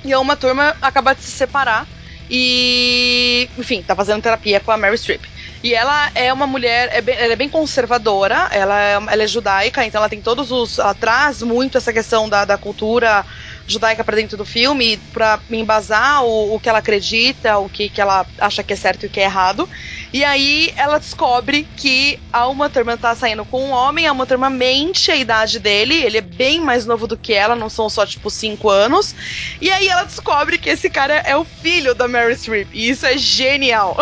[0.06, 1.88] e uma turma acaba de se separar
[2.30, 5.24] e, enfim, tá fazendo terapia com a Mary Streep.
[5.64, 9.28] E ela é uma mulher, é bem, ela é bem conservadora, ela é, ela é
[9.28, 10.78] judaica, então ela tem todos os.
[10.78, 13.26] Ela traz muito essa questão da, da cultura
[13.66, 18.02] judaica para dentro do filme para embasar o, o que ela acredita, o que, que
[18.02, 19.70] ela acha que é certo e o que é errado.
[20.14, 24.28] E aí ela descobre que a Uma Thurman tá saindo com um homem, a Uma
[24.28, 27.90] Thurman mente a idade dele, ele é bem mais novo do que ela, não são
[27.90, 29.16] só tipo 5 anos.
[29.60, 32.70] E aí ela descobre que esse cara é o filho da Mary Streep.
[32.74, 33.98] E isso é genial.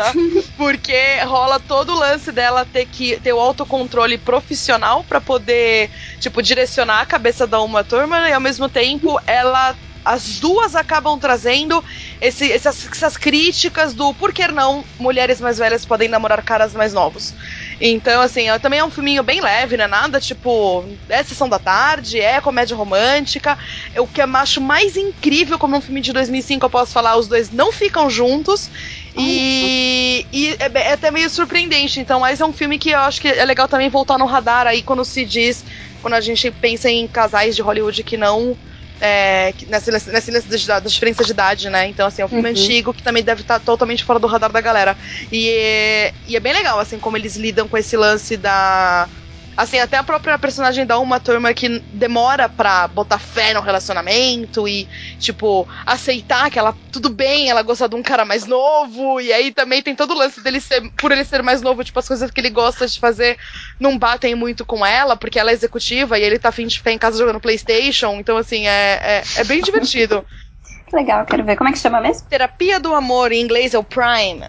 [0.58, 5.90] Porque rola todo o lance dela ter que ter o autocontrole profissional para poder,
[6.20, 9.74] tipo, direcionar a cabeça da Uma Thurman e ao mesmo tempo ela
[10.06, 11.84] as duas acabam trazendo
[12.20, 16.94] esse, essas, essas críticas do por que não mulheres mais velhas podem namorar caras mais
[16.94, 17.34] novos.
[17.80, 19.88] Então, assim, também é um filminho bem leve, né?
[19.88, 23.58] Nada tipo, é sessão da tarde, é comédia romântica.
[23.96, 27.26] O que eu acho mais incrível como um filme de 2005, eu posso falar, os
[27.26, 28.70] dois não ficam juntos.
[29.18, 31.98] E, e é, é, até meio surpreendente.
[31.98, 34.68] Então, mas é um filme que eu acho que é legal também voltar no radar
[34.68, 35.64] aí quando se diz,
[36.00, 38.56] quando a gente pensa em casais de Hollywood que não
[39.00, 41.86] é, nessa, nessa lista das diferenças de idade, né?
[41.86, 42.50] Então, assim, é um filme uhum.
[42.50, 44.96] antigo que também deve estar tá totalmente fora do radar da galera.
[45.30, 49.08] E é, e é bem legal, assim, como eles lidam com esse lance da
[49.56, 54.68] Assim, até a própria personagem da Uma Turma que demora pra botar fé no relacionamento
[54.68, 54.86] e,
[55.18, 59.18] tipo, aceitar que ela, tudo bem, ela gosta de um cara mais novo.
[59.18, 61.98] E aí também tem todo o lance dele ser, por ele ser mais novo, tipo,
[61.98, 63.38] as coisas que ele gosta de fazer
[63.80, 66.92] não batem muito com ela, porque ela é executiva e ele tá afim de ficar
[66.92, 68.14] em casa jogando PlayStation.
[68.16, 70.22] Então, assim, é, é, é bem divertido.
[70.86, 71.56] que legal, quero ver.
[71.56, 72.28] Como é que chama mesmo?
[72.28, 74.44] Terapia do Amor, em inglês é o Prime.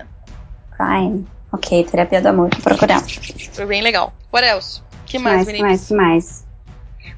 [0.76, 1.26] Prime.
[1.52, 3.02] Ok, Terapia do Amor, vou procurar.
[3.54, 4.14] Foi bem legal.
[4.34, 4.87] What else?
[5.08, 6.48] Que mais, mais, mais, mais.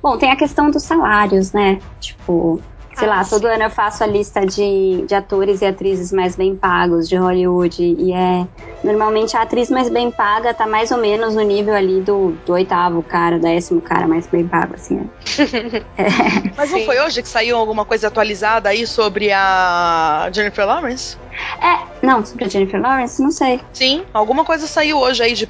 [0.01, 1.79] Bom, tem a questão dos salários, né?
[1.99, 2.61] Tipo,
[2.99, 6.35] sei ah, lá, todo ano eu faço a lista de, de atores e atrizes mais
[6.35, 7.81] bem pagos de Hollywood.
[7.81, 8.45] E é.
[8.83, 12.53] Normalmente a atriz mais bem paga tá mais ou menos no nível ali do, do
[12.53, 15.09] oitavo cara, décimo cara mais bem pago, assim.
[15.97, 16.03] É.
[16.03, 16.53] é.
[16.55, 21.17] Mas não foi hoje que saiu alguma coisa atualizada aí sobre a Jennifer Lawrence?
[21.61, 23.61] É, não, sobre a Jennifer Lawrence, não sei.
[23.71, 25.47] Sim, alguma coisa saiu hoje aí de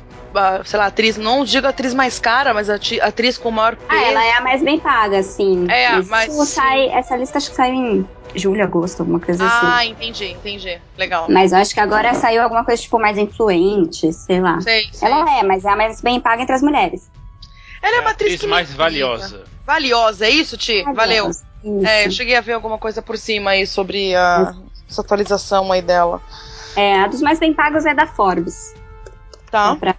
[0.63, 3.87] sei lá, atriz, não digo atriz mais cara, mas atriz com maior peso.
[3.89, 5.65] Ah, ela é a mais bem paga, sim.
[5.69, 6.35] É, mas.
[6.35, 9.67] mas sai, essa lista acho que sai em julho, agosto, alguma coisa ah, assim.
[9.67, 10.79] Ah, entendi, entendi.
[10.97, 11.25] Legal.
[11.29, 14.61] Mas acho que agora saiu alguma coisa, tipo, mais influente, sei lá.
[14.61, 15.09] Sei, sei.
[15.09, 17.09] Ela é, mas é a mais bem paga entre as mulheres.
[17.81, 19.43] Ela é uma atriz, atriz mais valiosa.
[19.65, 20.83] Valiosa, é isso, Ti?
[20.93, 21.29] Valeu.
[21.29, 21.43] Isso.
[21.85, 24.53] É, eu cheguei a ver alguma coisa por cima aí sobre a,
[24.89, 26.21] essa atualização aí dela.
[26.75, 28.73] É, a dos mais bem pagos é da Forbes.
[29.49, 29.75] Tá.
[29.75, 29.95] Pra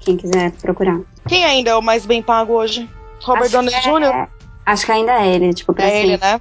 [0.00, 1.00] quem quiser procurar.
[1.26, 2.88] Quem ainda é o mais bem pago hoje?
[3.22, 4.28] Robert Downey é, Jr.?
[4.66, 6.40] Acho que ainda é ele, tipo, pra É ele, né?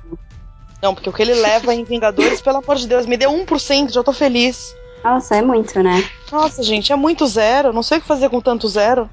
[0.83, 3.89] Não, porque o que ele leva em Vingadores, pelo amor de Deus, me deu 1%,
[3.89, 4.75] já tô feliz.
[5.01, 6.03] Nossa, é muito, né?
[6.29, 7.71] Nossa, gente, é muito zero.
[7.71, 9.09] Não sei o que fazer com tanto zero.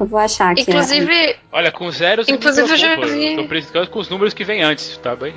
[0.00, 0.62] Eu vou achar aqui.
[0.62, 1.14] Inclusive.
[1.14, 1.36] É.
[1.52, 2.28] Olha, com zeros.
[2.28, 3.34] Inclusive, eu já vi.
[3.34, 5.36] Eu tô precisando com os números que vem antes, tá bem?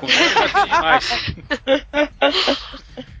[0.00, 1.34] Com zeros já demais.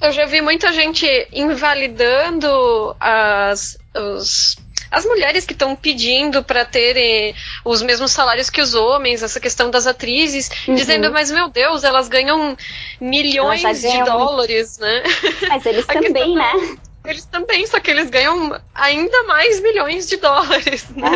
[0.00, 4.56] Eu já vi muita gente invalidando as, os,
[4.90, 7.34] as mulheres que estão pedindo para terem
[7.64, 10.74] os mesmos salários que os homens, essa questão das atrizes, uhum.
[10.74, 12.56] dizendo, mas meu Deus, elas ganham
[13.00, 15.02] milhões de dólares, né?
[15.48, 16.78] Mas eles também, né?
[17.04, 20.86] Eles também, só que eles ganham ainda mais milhões de dólares.
[20.90, 21.08] Né?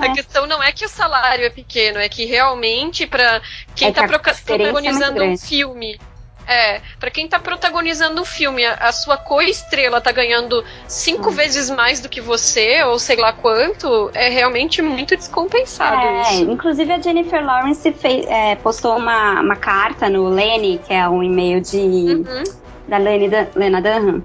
[0.00, 3.40] É, a questão não é que o salário é pequeno, é que realmente para
[3.74, 5.98] quem está é tá protagonizando é um filme
[6.50, 11.32] é, para quem tá protagonizando um filme, a, a sua co-estrela tá ganhando cinco hum.
[11.32, 16.50] vezes mais do que você, ou sei lá quanto, é realmente muito descompensado é, isso.
[16.50, 21.22] Inclusive a Jennifer Lawrence fez, é, postou uma, uma carta no Lenny, que é um
[21.22, 22.44] e-mail de uhum.
[22.88, 24.22] da Lenny, Lena Dunham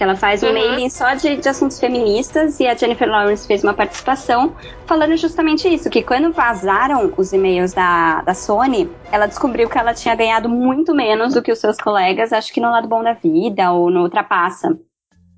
[0.00, 0.54] que ela faz um uhum.
[0.54, 5.68] mailing só de, de assuntos feministas e a Jennifer Lawrence fez uma participação falando justamente
[5.68, 10.48] isso, que quando vazaram os e-mails da, da Sony, ela descobriu que ela tinha ganhado
[10.48, 13.90] muito menos do que os seus colegas, acho que no lado bom da vida ou
[13.90, 14.74] no Ultrapassa.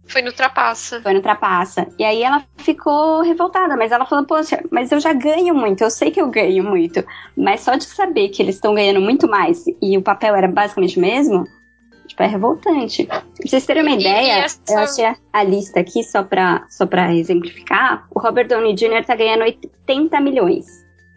[0.07, 1.03] Foi no Trapaça.
[1.03, 1.89] Foi no Trapaça.
[1.99, 5.91] E aí ela ficou revoltada, mas ela falou, poxa, mas eu já ganho muito, eu
[5.91, 7.05] sei que eu ganho muito.
[7.37, 10.99] Mas só de saber que eles estão ganhando muito mais e o papel era basicamente
[10.99, 11.49] o mesmo,
[12.13, 13.05] tipo, é revoltante.
[13.07, 16.65] Pra vocês terem uma E- ideia, essa- eu achei a, a lista aqui só pra,
[16.71, 18.07] só pra exemplificar.
[18.15, 19.05] O Robert Downey Jr.
[19.07, 20.67] tá ganhando 80 milhões.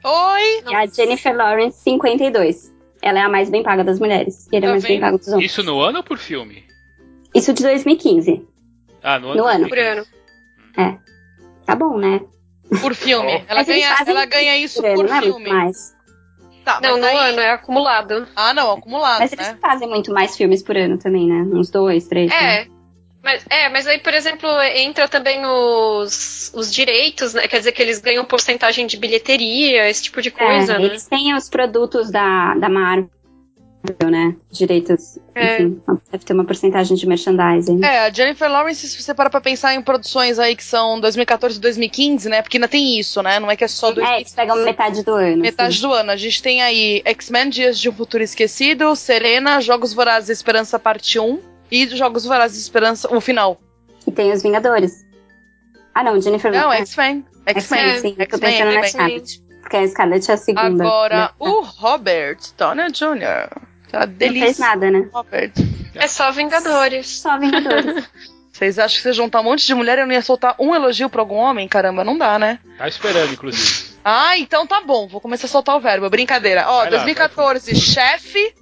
[0.04, 0.64] Oi!
[0.72, 2.74] E a Jennifer Lawrence, 52.
[3.02, 4.48] Ela é a mais bem paga das mulheres.
[4.52, 5.52] E ele é Tá mais bem pago dos homens.
[5.52, 6.64] Isso no ano ou por filme?
[7.34, 8.48] Isso de 2015.
[9.04, 9.38] Ah, no ano.
[9.42, 9.70] No ano.
[9.70, 10.06] Por ano.
[11.66, 12.22] Tá bom, né?
[12.82, 13.44] Por filme.
[13.48, 15.50] Ela ganha, ela ganha isso Por ano, por não é muito filme.
[15.50, 15.95] mais.
[16.66, 18.28] Tá, Não, no aí- ano, é acumulado.
[18.36, 19.58] Ah, não, acumulado, Mas eles né?
[19.62, 21.44] fazem muito mais filmes por ano também, né?
[21.56, 22.30] Uns dois, três.
[22.32, 22.62] né?
[22.64, 22.68] É.
[23.24, 27.48] Mas, é, mas aí, por exemplo, entra também os, os direitos, né?
[27.48, 30.86] Quer dizer que eles ganham porcentagem de bilheteria, esse tipo de coisa, É, né?
[30.86, 33.10] Eles têm os produtos da, da Marvel,
[34.10, 34.36] né?
[34.52, 35.56] Direitos, É.
[35.56, 35.82] enfim,
[36.12, 37.84] deve ter uma porcentagem de merchandising.
[37.84, 41.58] É, a Jennifer Lawrence, se você parar pra pensar em produções aí que são 2014
[41.58, 42.42] e 2015, né?
[42.42, 43.40] Porque ainda tem isso, né?
[43.40, 44.22] Não é que é só É, 2015.
[44.22, 45.38] eles pegam metade do ano.
[45.42, 45.82] Metade assim.
[45.88, 46.12] do ano.
[46.12, 51.20] A gente tem aí X-Men Dias de um Futuro Esquecido, Serena, Jogos Vorazes Esperança Parte
[51.20, 51.40] 1
[51.72, 53.60] e Jogos Vorazes Esperança, o final.
[54.08, 55.04] E tem os Vingadores.
[55.94, 56.92] Ah, não, Jennifer Não, Lawrence.
[56.92, 57.26] X-Men.
[57.46, 57.82] X-Men.
[57.84, 58.16] X-Men, sim.
[58.20, 58.90] Eu tô pensando na X-Men.
[59.20, 59.46] Scarlet.
[59.62, 60.84] Porque a Scarlett é a segunda.
[60.84, 61.30] Agora, né?
[61.40, 63.50] o Robert Downey Jr.
[63.88, 64.66] Aquela Não fez delícia.
[64.66, 65.10] nada, né?
[65.14, 65.52] Robert.
[65.96, 67.08] É só Vingadores.
[67.08, 68.08] Só Vingadores.
[68.52, 70.74] Vocês acham que você juntar um monte de mulher e eu não ia soltar um
[70.74, 71.68] elogio pra algum homem?
[71.68, 72.58] Caramba, não dá, né?
[72.78, 73.94] Tá esperando, inclusive.
[74.02, 75.10] Ah, então tá bom.
[75.10, 76.10] Vou começar a soltar o verbo.
[76.10, 76.64] Brincadeira.
[76.66, 78.56] Ó, Vai lá, 2014, chefe.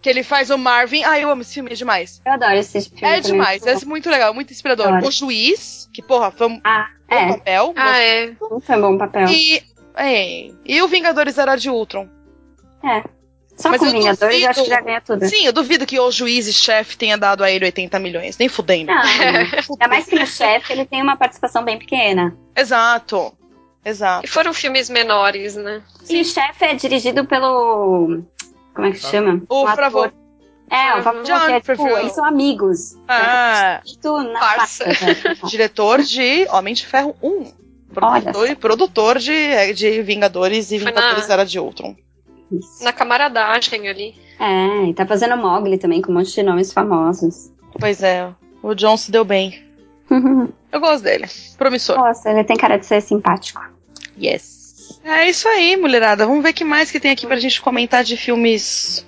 [0.00, 1.04] Que ele faz o Marvin.
[1.04, 2.20] Ah, eu amo esse filme, é demais.
[2.26, 3.04] Eu adoro esse filme.
[3.04, 4.88] É demais, é muito legal, muito inspirador.
[4.88, 5.06] Adoro.
[5.06, 7.28] O juiz, que porra, foi um Ah, bom é.
[7.36, 7.72] papel.
[7.76, 8.32] Ah, é.
[8.50, 9.28] Não foi um bom papel.
[9.28, 9.62] E,
[9.94, 12.08] é, e o Vingadores Era de Ultron.
[12.84, 13.04] É.
[13.62, 15.24] Só Mas com eu Vingadores duvido- eu acho que já ganha tudo.
[15.26, 18.36] Sim, eu duvido que o juiz e chefe tenha dado a ele 80 milhões.
[18.36, 18.90] Nem fudendo.
[18.92, 19.00] Não,
[19.70, 22.36] ainda mais que no chefe ele tem uma participação bem pequena.
[22.56, 23.32] Exato.
[23.84, 24.24] Exato.
[24.24, 25.82] E foram filmes menores, né?
[26.08, 28.22] E o chefe é dirigido pelo.
[28.74, 29.42] Como é que chama?
[29.48, 30.12] O Um ator.
[30.70, 32.96] É, o Favreau, John que é, tipo, eles são amigos.
[33.06, 33.82] Ah,
[34.32, 34.84] na Parça.
[34.86, 35.36] pasta, né?
[35.48, 37.52] diretor de Homem de Ferro 1.
[37.92, 41.94] Produtor, Olha e produtor de, de Vingadores e Vingadores na- Era de Ultron.
[42.52, 42.84] Isso.
[42.84, 44.14] Na camaradagem ali.
[44.38, 47.50] É, e tá fazendo Mogli também, com um monte de nomes famosos.
[47.78, 48.32] Pois é,
[48.62, 49.62] o John se deu bem.
[50.72, 51.26] Eu gosto dele.
[51.58, 51.96] Promissor.
[51.96, 53.62] Nossa, ele tem cara de ser simpático.
[54.20, 55.00] Yes.
[55.04, 56.26] É isso aí, mulherada.
[56.26, 59.06] Vamos ver o que mais que tem aqui pra gente comentar de filmes.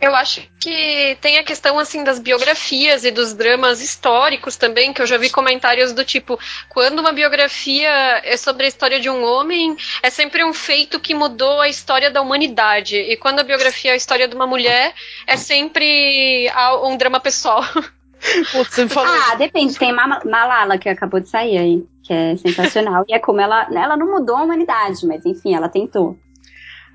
[0.00, 5.00] Eu acho que tem a questão assim das biografias e dos dramas históricos também, que
[5.02, 7.88] eu já vi comentários do tipo, quando uma biografia
[8.24, 12.10] é sobre a história de um homem, é sempre um feito que mudou a história
[12.10, 12.96] da humanidade.
[12.96, 14.94] E quando a biografia é a história de uma mulher,
[15.26, 17.62] é sempre a- um drama pessoal.
[18.52, 19.12] Putz, você falou.
[19.12, 19.76] Ah, depende.
[19.76, 23.04] Tem Ma- Malala, que acabou de sair aí, que é sensacional.
[23.08, 23.66] e é como ela.
[23.72, 26.16] Ela não mudou a humanidade, mas enfim, ela tentou.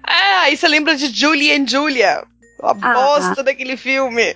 [0.03, 2.23] Aí você lembra de Julie and Julia.
[2.61, 2.93] A Ah.
[2.93, 4.35] bosta daquele filme.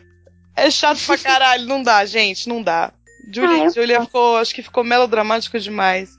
[0.56, 1.66] É chato pra caralho.
[1.66, 2.92] Não dá, gente, não dá.
[3.38, 6.18] Ah, and eu Julia ficou, acho que ficou melodramático demais.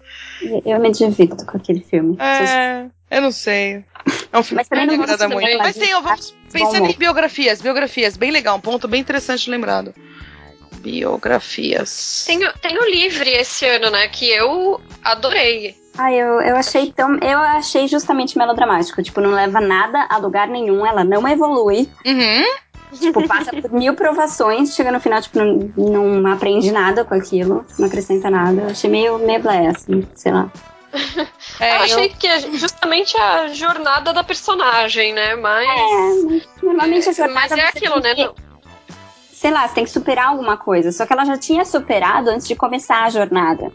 [0.65, 2.17] Eu me divirto com aquele filme.
[2.19, 3.85] É, eu não sei.
[4.33, 5.59] É um filme Mas que me agrada muito.
[5.59, 7.61] Mas tem, vamos pensando em biografias.
[7.61, 8.57] Biografias, bem legal.
[8.57, 9.95] Um ponto bem interessante lembrado.
[10.83, 12.25] Biografias.
[12.27, 14.09] Tem, o- tem o Livre esse ano, né?
[14.09, 15.77] Que eu adorei.
[15.97, 17.17] Ah, eu, eu achei tão.
[17.19, 19.03] Eu achei justamente melodramático.
[19.03, 21.89] Tipo, não leva nada a lugar nenhum, ela não evolui.
[22.07, 22.45] Uhum.
[22.99, 27.65] Tipo, passa por mil provações, chega no final, tipo, não, não aprende nada com aquilo,
[27.79, 28.63] não acrescenta nada.
[28.63, 30.51] Eu achei meio, meio blé, assim, sei lá.
[31.59, 35.35] É, eu eu- achei que é justamente a jornada da personagem, né?
[35.37, 35.67] Mas.
[35.69, 37.41] É, normalmente a jornada.
[37.49, 38.31] Mas é aquilo, tem né?
[39.43, 40.93] Sei lá, você tem que superar alguma coisa.
[40.93, 43.73] Só que ela já tinha superado antes de começar a jornada.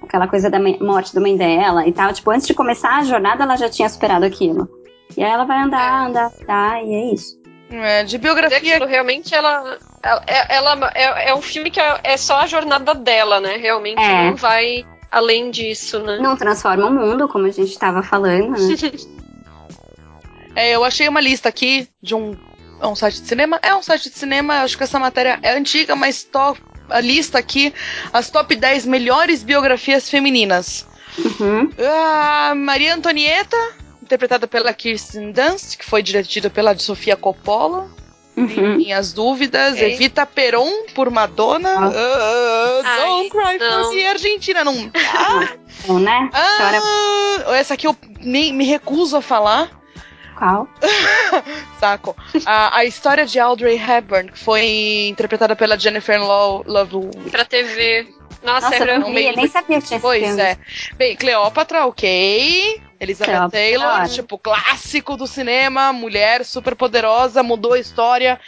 [0.00, 2.12] Aquela coisa da morte da mãe dela e tal.
[2.12, 4.68] Tipo, antes de começar a jornada, ela já tinha superado aquilo.
[5.16, 7.36] E aí ela vai andar, andar, andar, e é isso.
[7.68, 8.58] é, de é biografia.
[8.58, 9.76] aquilo, realmente ela.
[10.04, 13.56] Ela, ela- é, é um filme que é, é só a jornada dela, né?
[13.56, 14.30] Realmente É.
[14.30, 16.18] não vai além disso, né?
[16.20, 18.58] Não transforma o mundo, como a gente tava falando, né?
[20.54, 22.36] É, eu achei uma lista aqui de um,
[22.80, 23.58] é um site de cinema.
[23.62, 27.38] É um site de cinema, acho que essa matéria é antiga, mas top, a lista
[27.38, 27.72] aqui,
[28.12, 30.86] as top 10 melhores biografias femininas.
[31.18, 31.70] Uhum.
[31.78, 33.56] A Maria Antonieta,
[34.02, 37.90] interpretada pela Kirsten Dunst, que foi dirigida pela Sofia Coppola.
[38.36, 38.76] Uhum.
[38.76, 39.80] Minhas dúvidas.
[39.80, 41.74] Evita Peron por Madonna.
[41.76, 41.92] Ah.
[41.92, 43.92] Ah, Ai, don't cry for não.
[43.92, 44.62] me, Argentina.
[44.62, 45.48] Não dá.
[45.86, 46.30] Bom, né?
[46.32, 46.80] Chora.
[46.80, 49.77] Ah, essa aqui eu me, me recuso a falar.
[50.38, 50.68] Qual?
[51.80, 52.16] Saco.
[52.46, 57.10] A, a história de Audrey Hepburn, que foi interpretada pela Jennifer Love.
[57.30, 58.08] Pra TV.
[58.42, 60.40] Nossa, Nossa era eu nem, nem sabia que tinha Pois filme.
[60.40, 60.56] é.
[60.96, 62.80] Bem, Cleópatra, ok.
[63.00, 68.40] Elizabeth Cleópatra, Taylor, tipo, clássico do cinema, mulher super poderosa, mudou a história.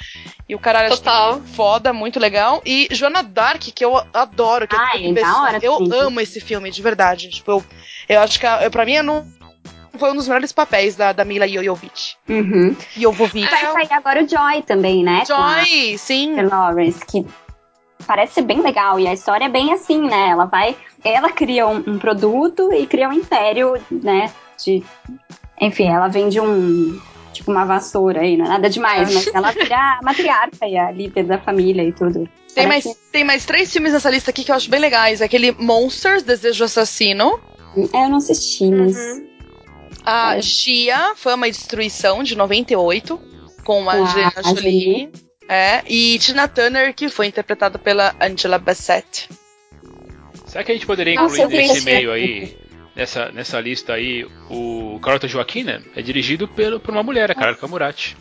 [0.48, 1.40] E o caralho Total.
[1.54, 2.60] foda, muito legal.
[2.64, 4.66] E Joana Dark, que eu adoro.
[4.66, 6.00] Que Ai, é da hora eu também.
[6.00, 7.28] amo esse filme, de verdade.
[7.30, 7.64] Tipo, eu,
[8.08, 9.24] eu acho que a- pra mim é no-
[9.98, 12.16] foi um dos melhores papéis da, da Mila Jovovich.
[12.28, 12.76] Uhum.
[12.96, 13.48] Jovovich.
[13.50, 15.24] Vai sair agora o Joy também, né?
[15.26, 16.40] Joy, sim.
[16.40, 17.26] Lawrence, que
[18.06, 18.98] parece ser bem legal.
[18.98, 20.30] E a história é bem assim, né?
[20.30, 20.76] Ela vai.
[21.04, 24.32] Ela cria um, um produto e cria um império, né?
[24.62, 24.82] De.
[25.60, 27.00] Enfim, ela vende um.
[27.32, 30.90] Tipo uma vassoura aí, não é nada demais, mas ela vira a matriarca e a
[30.90, 32.28] líder da família e tudo.
[32.52, 35.22] Tem mais, tem mais três filmes nessa lista aqui que eu acho bem legais.
[35.22, 37.38] Aquele Monsters, Desejo Assassino.
[37.92, 38.96] É, eu não assisti, mas.
[38.96, 39.29] Uhum.
[40.04, 40.42] A É.
[40.42, 43.20] Gia, Fama e Destruição, de 98,
[43.64, 44.32] com a Com a Angelina.
[44.44, 45.12] Jolie.
[45.48, 49.28] É, e Tina Turner, que foi interpretada pela Angela Bassett.
[50.46, 52.56] Será que a gente poderia Nossa, incluir eu vi nesse esse meio aí,
[52.94, 55.82] nessa, nessa lista aí, o Carlota Joaquina?
[55.96, 58.16] É dirigido pelo, por uma mulher, a Carla Camurati.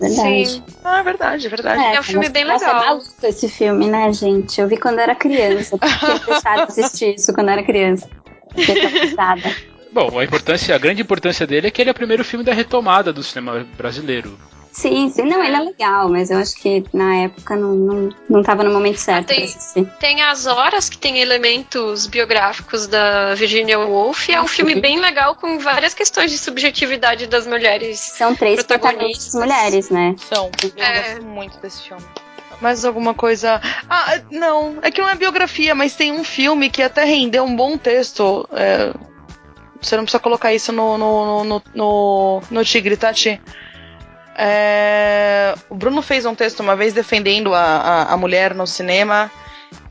[0.00, 0.46] Verdade.
[0.46, 0.64] Sim.
[0.82, 1.82] Ah, verdade, verdade.
[1.96, 2.82] É um filme bem nossa, legal.
[2.82, 4.60] É maluco esse filme, né, gente?
[4.60, 5.76] Eu vi quando era criança.
[5.76, 8.08] Eu tinha deixado de assistir isso quando era criança.
[8.54, 9.56] Fiquei traumatizada.
[9.94, 12.52] Bom, a importância, a grande importância dele é que ele é o primeiro filme da
[12.52, 14.36] retomada do cinema brasileiro.
[14.72, 15.22] Sim, sim.
[15.22, 18.72] Não, ele é legal, mas eu acho que na época não, não, não tava no
[18.72, 19.86] momento certo tem- pra assistir.
[20.00, 24.28] Tem As Horas, que tem elementos biográficos da Virginia Woolf.
[24.30, 28.00] É um filme bem legal com várias questões de subjetividade das mulheres.
[28.00, 29.30] São três Protagonistas.
[29.30, 30.16] protagonistas mulheres, né?
[30.28, 30.50] São.
[30.60, 31.02] Eu É.
[31.12, 32.02] gosto muito desse filme.
[32.60, 33.60] Mais alguma coisa.
[33.88, 34.78] Ah, não.
[34.82, 38.48] É que não é biografia, mas tem um filme que até rendeu um bom texto.
[38.52, 38.92] é,
[39.84, 43.40] Você não precisa colocar isso no, no, no, no, no Tigre, Tati.
[44.36, 49.30] É, O Bruno fez um texto uma vez defendendo a, a, a mulher no cinema.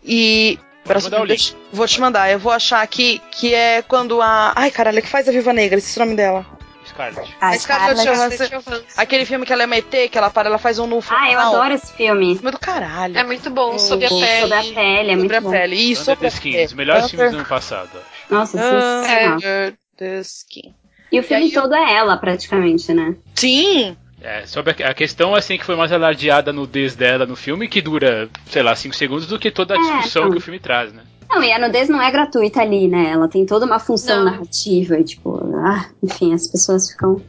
[0.04, 0.60] E.
[0.84, 4.22] Pera, Vou mandar o deixa- Vou te mandar, eu vou achar aqui que é quando
[4.22, 4.52] a.
[4.56, 6.46] Ai, caralho, que faz a Viva Negra, esse é o nome dela.
[6.86, 7.34] Scarlett.
[7.40, 8.62] A A Scarlett Scarlett- Johansson.
[8.70, 8.86] Johansson.
[8.98, 11.32] Aquele filme que ela é uma ET, que ela para, ela faz um nu Ah,
[11.32, 12.36] eu adoro esse filme.
[12.36, 13.18] Filme do caralho.
[13.18, 14.54] É muito bom, sob a Sobre pele.
[14.54, 15.52] a pele, é sobre muito a bom.
[15.52, 15.76] pele.
[15.78, 16.66] Isso, Under sobre the a Skin, pele.
[16.66, 17.90] os melhores filmes do ano passado.
[17.96, 18.34] acho.
[18.34, 19.74] Nossa, sensacional.
[20.02, 23.16] E o filme E aí eu- todo é ela, praticamente, né?
[23.36, 23.96] Sim!
[24.22, 27.82] É, sobre a, questão assim que foi mais alardeada a nudez dela no filme, que
[27.82, 30.32] dura, sei lá, 5 segundos, do que toda a É, discussão então.
[30.32, 31.04] que o filme traz, né?
[31.30, 33.10] Não, e a nudez não é gratuita ali, né?
[33.12, 34.32] Ela tem toda uma função Não.
[34.32, 37.22] narrativa e, tipo, ah, enfim, as pessoas ficam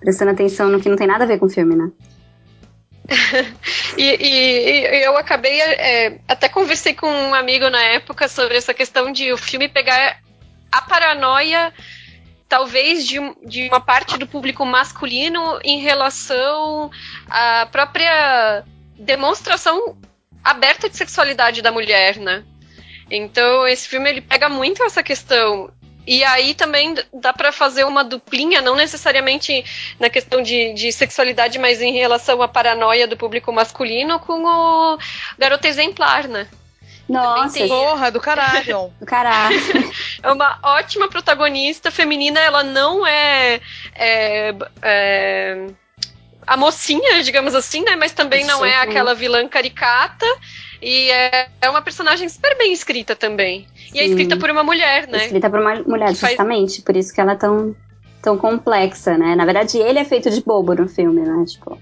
[0.00, 1.90] prestando atenção no que não tem nada a ver com o filme, né?
[3.96, 8.72] E, e- e eu acabei, é, até conversei com um amigo na época sobre essa
[8.72, 10.18] questão de o filme pegar
[10.70, 11.72] a paranoia,
[12.48, 16.90] talvez, de, de uma parte do público masculino em relação
[17.28, 18.64] à própria
[18.98, 19.96] demonstração
[20.42, 22.42] aberta de sexualidade da mulher, né?
[23.10, 25.70] Então, esse filme ele pega muito essa questão.
[26.06, 29.62] E aí também dá pra fazer uma duplinha, não necessariamente
[30.00, 34.98] na questão de, de sexualidade, mas em relação à paranoia do público masculino com o
[35.38, 36.48] Garota Exemplar, né?
[37.08, 37.66] Nossa.
[37.66, 38.92] Porra, do caralho.
[39.00, 39.58] do caralho.
[40.22, 43.60] É uma ótima protagonista feminina, ela não é,
[43.94, 45.66] é, é,
[46.46, 47.94] a mocinha, digamos assim, né?
[47.94, 48.76] Mas também não é Sim.
[48.88, 50.26] aquela vilã caricata.
[50.82, 53.66] E é, é uma personagem super bem escrita também.
[53.94, 54.10] E é Sim.
[54.10, 55.24] escrita por uma mulher, né?
[55.24, 56.82] Escrita por uma mulher, Faz- justamente.
[56.82, 57.74] Por isso que ela é tão,
[58.22, 59.34] tão complexa, né?
[59.34, 61.44] Na verdade, ele é feito de bobo no filme, né?
[61.46, 61.80] Tipo,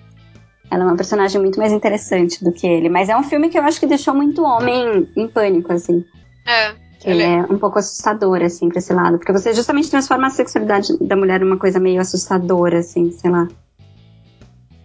[0.70, 2.88] ela é uma personagem muito mais interessante do que ele.
[2.88, 6.04] Mas é um filme que eu acho que deixou muito homem em pânico, assim.
[6.46, 6.72] É.
[6.98, 9.18] Que ele é um pouco assustador, assim, pra esse lado.
[9.18, 13.46] Porque você justamente transforma a sexualidade da mulher numa coisa meio assustadora, assim, sei lá.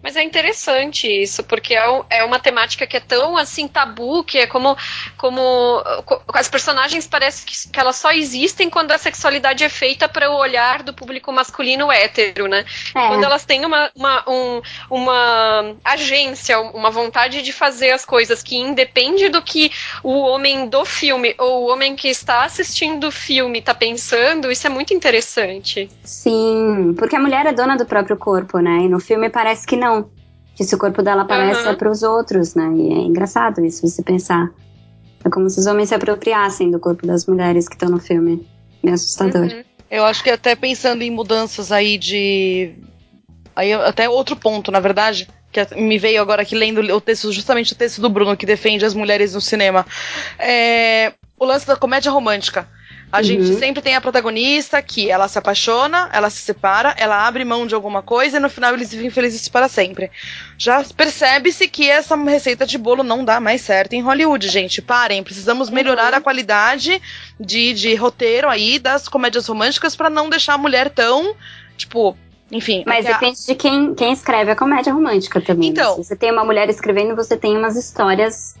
[0.02, 4.38] Mas é interessante isso, porque é, é uma temática que é tão assim tabu, que
[4.38, 4.76] é como,
[5.16, 10.08] como co- as personagens parecem que, que elas só existem quando a sexualidade é feita
[10.08, 12.64] para o olhar do público masculino hétero, né?
[12.94, 18.42] É, Quando elas têm uma, uma, um- uma agência, uma vontade de fazer as coisas
[18.42, 19.70] que independe do que
[20.02, 24.66] o homem do filme ou o homem que está assistindo o filme está pensando, isso
[24.66, 25.88] é muito interessante.
[26.04, 26.94] sim.
[26.98, 28.82] Porque a mulher é dona do próprio corpo, né?
[28.84, 29.91] E no filme parece que não.
[30.54, 31.70] Que se o corpo dela aparece Aham.
[31.70, 32.70] é pros outros, né?
[32.74, 34.50] E é engraçado isso, você pensar.
[35.24, 38.46] É como se os homens se apropriassem do corpo das mulheres que estão no filme.
[38.82, 39.42] Meio assustador.
[39.42, 39.64] Uhum.
[39.90, 42.74] Eu acho que até pensando em mudanças aí de.
[43.54, 47.74] Aí até outro ponto, na verdade, que me veio agora aqui lendo o texto, justamente
[47.74, 49.86] o texto do Bruno que defende as mulheres no cinema.
[50.38, 52.66] É, o lance da comédia romântica.
[53.12, 53.24] A uhum.
[53.24, 57.66] gente sempre tem a protagonista que ela se apaixona, ela se separa, ela abre mão
[57.66, 60.10] de alguma coisa e no final eles vivem felizes para sempre.
[60.56, 64.80] Já percebe-se que essa receita de bolo não dá mais certo em Hollywood, gente.
[64.80, 66.18] Parem, precisamos melhorar uhum.
[66.20, 67.02] a qualidade
[67.38, 71.36] de, de roteiro aí das comédias românticas para não deixar a mulher tão,
[71.76, 72.16] tipo,
[72.50, 72.82] enfim.
[72.86, 73.52] Mas depende a...
[73.52, 75.68] de quem, quem escreve a comédia romântica também.
[75.68, 75.96] Então.
[75.96, 78.54] Se você tem uma mulher escrevendo, você tem umas histórias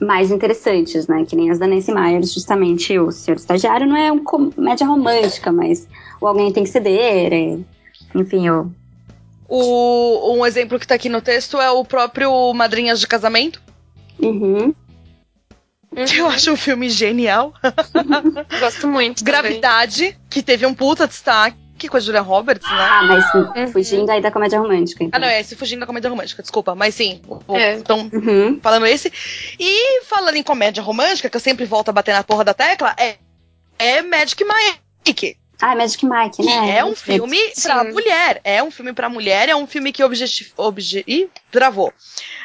[0.00, 1.24] mais interessantes, né?
[1.24, 5.52] Que nem as da Nancy Myers, justamente o Senhor Estagiário não é uma comédia romântica,
[5.52, 5.86] mas
[6.20, 7.58] o Alguém Tem Que Ceder, é,
[8.14, 8.70] enfim, o...
[9.48, 10.36] o...
[10.36, 13.60] Um exemplo que tá aqui no texto é o próprio Madrinhas de Casamento.
[14.20, 14.74] Uhum.
[16.06, 17.54] Que eu acho um filme genial.
[18.60, 19.24] Gosto muito.
[19.24, 20.18] Gravidade, também.
[20.28, 22.76] que teve um puta destaque que com a Julia Roberts, né?
[22.78, 23.72] Ah, mas uhum.
[23.72, 25.04] fugindo aí da comédia romântica.
[25.04, 25.16] Então.
[25.16, 26.74] Ah, não, é esse fugindo da comédia romântica, desculpa.
[26.74, 27.22] Mas sim,
[27.78, 28.58] então, uhum.
[28.60, 29.12] falando esse.
[29.58, 32.94] E falando em comédia romântica, que eu sempre volto a bater na porra da tecla,
[32.98, 33.16] é,
[33.78, 35.38] é Magic Mike.
[35.60, 36.52] Ah, Magic Mike, né?
[36.52, 37.62] Que é um filme Sim.
[37.62, 38.40] pra mulher.
[38.44, 40.50] É um filme pra mulher, é um filme que objetivo.
[40.56, 41.04] Obje...
[41.06, 41.92] Ih, travou.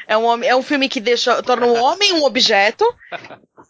[0.08, 2.86] É um, é um filme que deixa, torna o homem um objeto.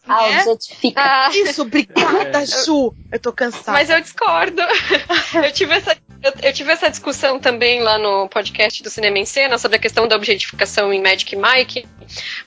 [0.08, 0.42] Ah, né?
[0.44, 1.02] objetifica.
[1.02, 1.30] Ah.
[1.34, 2.94] Isso, obrigada, Ju.
[3.12, 3.72] Eu tô cansada.
[3.72, 4.62] Mas eu discordo.
[5.44, 9.26] eu tive essa eu, eu, tive essa discussão também lá no podcast do Cinema em
[9.26, 11.86] Cena sobre a questão da objetificação em Magic Mike,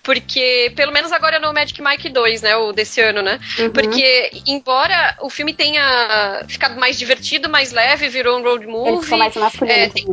[0.03, 3.39] porque, pelo menos agora no Magic Mike 2, né, o desse ano, né?
[3.59, 3.71] Uhum.
[3.71, 8.93] Porque, embora o filme tenha ficado mais divertido, mais leve, virou um road movie.
[8.93, 9.79] Ele ficou mais masculino.
[9.79, 10.07] É, tem,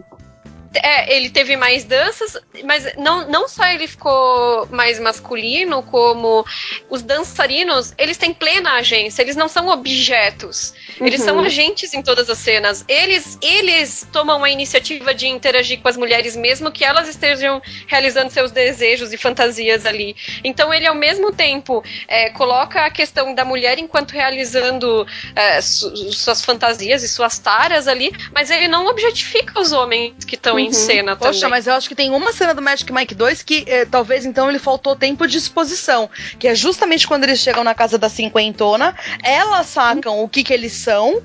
[0.76, 6.46] é, ele teve mais danças, mas não, não só ele ficou mais masculino, como
[6.90, 10.74] os dançarinos, eles têm plena agência, eles não são objetos.
[11.00, 11.08] Uhum.
[11.08, 11.46] Eles são uhum.
[11.46, 12.84] agentes em todas as cenas.
[12.88, 18.30] Eles, eles tomam a iniciativa de interagir com as mulheres, mesmo que elas estejam realizando
[18.30, 20.16] seus desejos e fantasias ali.
[20.44, 25.06] Então ele, ao mesmo tempo, é, coloca a questão da mulher enquanto realizando
[25.36, 30.36] é, su suas fantasias e suas taras ali, mas ele não objetifica os homens que
[30.36, 30.60] estão uhum.
[30.64, 31.50] Em cena Poxa, também.
[31.52, 34.50] mas eu acho que tem uma cena do Magic Mike 2 que eh, talvez então
[34.50, 36.10] ele faltou tempo de exposição.
[36.40, 40.24] Que é justamente quando eles chegam na casa da cinquentona, elas sacam uhum.
[40.24, 41.22] o que que eles são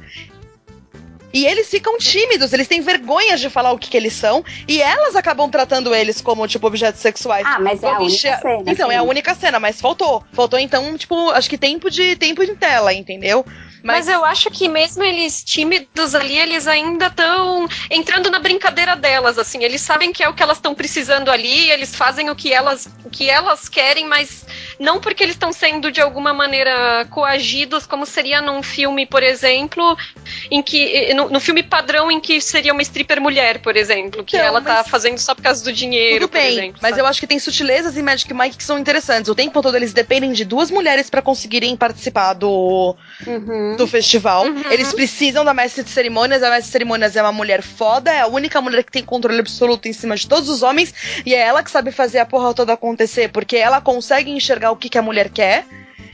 [1.33, 4.81] e eles ficam tímidos, eles têm vergonha de falar o que, que eles são, e
[4.81, 7.47] elas acabam tratando eles como, tipo, objetos sexuais.
[7.47, 8.63] Ah, mas é a única cena.
[8.67, 8.95] Então, sim.
[8.95, 10.25] é a única cena, mas faltou.
[10.33, 13.45] Faltou, então, tipo, acho que tempo de tempo de tela, entendeu?
[13.83, 14.07] Mas...
[14.07, 19.39] Mas eu acho que mesmo eles tímidos ali, eles ainda estão entrando na brincadeira delas,
[19.39, 19.63] assim.
[19.65, 22.89] Eles sabem que é o que elas estão precisando ali, eles fazem o que elas,
[23.05, 24.47] o que elas querem, mas
[24.79, 29.97] não porque eles estão sendo de alguma maneira coagidos, como seria num filme, por exemplo,
[30.51, 34.37] em que no, no filme padrão em que seria uma stripper mulher, por exemplo, que
[34.37, 37.27] ela tá fazendo só por causa do dinheiro, Tudo bem, exemplo, Mas eu acho que
[37.27, 39.29] tem sutilezas em Magic Mike que são interessantes.
[39.29, 43.68] O tempo todo eles dependem de duas mulheres para conseguirem participar do uhum.
[43.77, 44.45] Do festival.
[44.47, 44.71] Uhum.
[44.71, 46.43] Eles precisam da mestre de cerimônias.
[46.43, 49.41] A mestre de cerimônias é uma mulher foda, é a única mulher que tem controle
[49.41, 50.95] absoluto em cima de todos os homens
[51.25, 54.77] e é ela que sabe fazer a porra toda acontecer, porque ela consegue enxergar o
[54.77, 55.65] que, que a mulher quer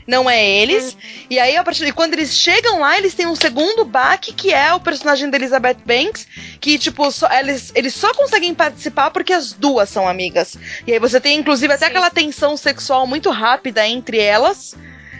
[0.07, 0.93] não é eles.
[0.93, 0.99] Uhum.
[1.31, 4.53] E aí, a partir de quando eles chegam lá, eles têm um segundo baque, que
[4.53, 6.27] é o personagem da Elizabeth Banks,
[6.59, 10.57] que, tipo, só, eles, eles só conseguem participar porque as duas são amigas.
[10.85, 11.91] E aí você tem, inclusive, até Sim.
[11.91, 14.75] aquela tensão sexual muito rápida entre elas.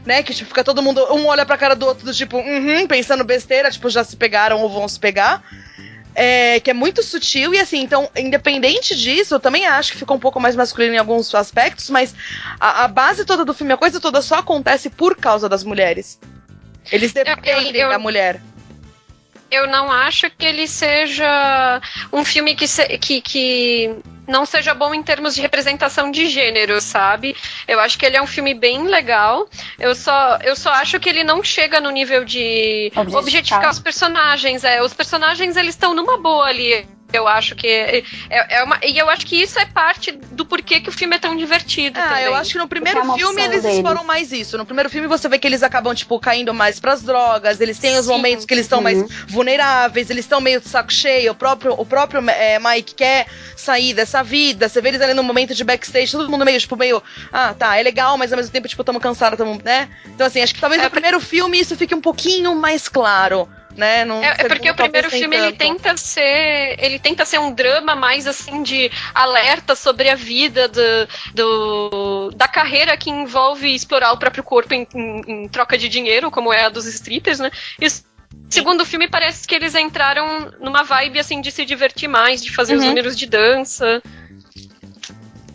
[0.05, 2.85] Né, que tipo, fica todo mundo, um olha pra cara do outro, do tipo, uhum,
[2.85, 5.43] pensando besteira, tipo, já se pegaram ou vão se pegar
[6.15, 10.15] é, que é muito sutil e assim, então, independente disso, eu também acho que ficou
[10.15, 12.15] um pouco mais masculino em alguns aspectos, mas
[12.57, 16.17] a, a base toda do filme, a coisa toda só acontece por causa das mulheres.
[16.89, 18.39] Eles dependem eu, eu, da mulher
[19.49, 21.81] eu não acho que ele seja
[22.11, 23.95] um filme que, se, que, que
[24.27, 27.35] não seja bom em termos de representação de gênero, sabe?
[27.67, 29.47] Eu acho que ele é um filme bem legal.
[29.79, 33.79] Eu só, eu só acho que ele não chega no nível de objetificar, objetificar os
[33.79, 34.63] personagens.
[34.63, 36.87] É, os personagens eles estão numa boa ali.
[37.15, 40.45] Eu acho que é, é, é, uma, e eu acho que isso é parte do
[40.45, 41.99] porquê que o filme é tão divertido.
[41.99, 43.77] Ah, eu acho que no primeiro é filme eles deles.
[43.77, 44.57] exploram mais isso.
[44.57, 47.59] No primeiro filme você vê que eles acabam tipo caindo mais para as drogas.
[47.59, 48.83] Eles têm os momentos que eles estão uhum.
[48.83, 50.09] mais vulneráveis.
[50.09, 51.31] Eles estão meio de saco cheio.
[51.31, 54.67] O próprio o próprio é, Mike quer sair dessa vida.
[54.69, 57.01] Você vê eles ali no momento de backstage, todo mundo meio tipo meio
[57.31, 59.89] ah tá é legal, mas ao mesmo tempo tipo estamos cansados, tamo, né?
[60.05, 63.49] Então assim acho que talvez é, no primeiro filme isso fique um pouquinho mais claro
[63.75, 64.05] né?
[64.05, 67.95] Não, é, é porque o primeiro filme ele tenta ser, ele tenta ser um drama
[67.95, 74.17] mais assim de alerta sobre a vida do, do da carreira que envolve explorar o
[74.17, 77.51] próprio corpo em, em, em troca de dinheiro, como é a dos strippers, né?
[77.79, 77.87] E
[78.49, 82.73] segundo filme parece que eles entraram numa vibe assim de se divertir mais, de fazer
[82.73, 82.79] uhum.
[82.79, 84.01] os números de dança.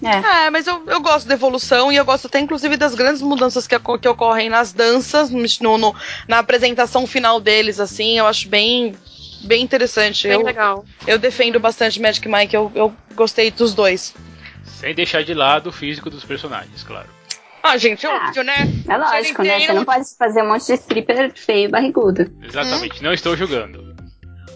[0.02, 3.22] É, é mas eu, eu gosto da evolução e eu gosto até, inclusive, das grandes
[3.22, 5.94] mudanças que, que ocorrem nas danças, no, no,
[6.26, 8.94] na apresentação final deles, assim, eu acho bem
[9.42, 10.28] bem interessante.
[10.28, 10.84] Bem eu, legal.
[11.06, 14.14] Eu defendo bastante Magic Mike, eu, eu gostei dos dois.
[14.64, 17.08] Sem deixar de lado o físico dos personagens, claro.
[17.62, 18.56] Ah, gente, é ah, óbvio, né?
[18.88, 19.60] É lógico, né?
[19.60, 22.30] Você não pode fazer um monte de stripper feio e barrigudo.
[22.42, 23.04] Exatamente, hum?
[23.04, 23.90] não estou julgando.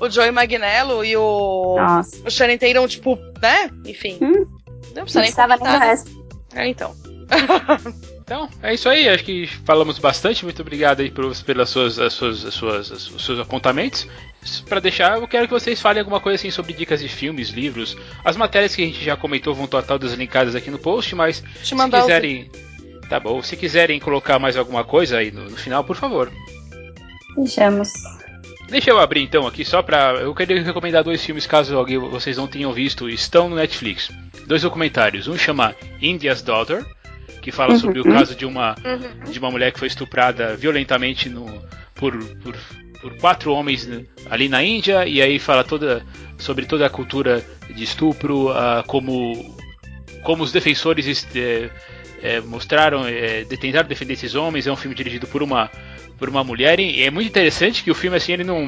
[0.01, 1.77] O Joey Magnello e o.
[1.79, 2.27] Nossa.
[2.27, 3.71] O Shannon Tatum, tipo, né?
[3.85, 4.19] Enfim.
[4.21, 4.47] Hum?
[4.95, 5.81] Não precisa nem comentar.
[5.81, 6.27] Nem resto.
[6.55, 6.95] É, então.
[8.25, 9.07] Então, é isso aí.
[9.07, 10.45] Acho que falamos bastante.
[10.45, 14.09] Muito obrigado aí por, pelas suas, as suas, as suas, os seus apontamentos.
[14.67, 17.97] Para deixar, eu quero que vocês falem alguma coisa assim sobre dicas de filmes, livros.
[18.25, 21.45] As matérias que a gente já comentou vão estar todas linkadas aqui no post, mas
[21.63, 22.51] se quiserem.
[23.11, 23.43] Tá bom.
[23.43, 26.33] Se quiserem colocar mais alguma coisa aí no, no final, por favor.
[27.37, 27.93] Deixamos.
[28.69, 30.15] Deixa eu abrir então aqui só pra.
[30.15, 33.09] Eu queria recomendar dois filmes caso alguém, vocês não tenham visto.
[33.09, 34.11] Estão no Netflix.
[34.47, 35.29] Dois documentários.
[35.29, 36.85] Um chama India's Daughter
[37.45, 37.79] que fala uhum.
[37.79, 39.31] sobre o caso de uma, uhum.
[39.31, 41.45] de uma mulher que foi estuprada violentamente no,
[41.95, 42.57] por, por,
[43.03, 43.87] por quatro homens
[44.31, 46.03] ali na Índia, e aí fala toda,
[46.39, 49.55] sobre toda a cultura de estupro, uh, como,
[50.23, 51.71] como os defensores é,
[52.23, 54.67] é, mostraram, é, tentaram defender esses homens.
[54.67, 55.71] É um filme dirigido por uma,
[56.19, 58.67] por uma mulher, e é muito interessante que o filme assim ele não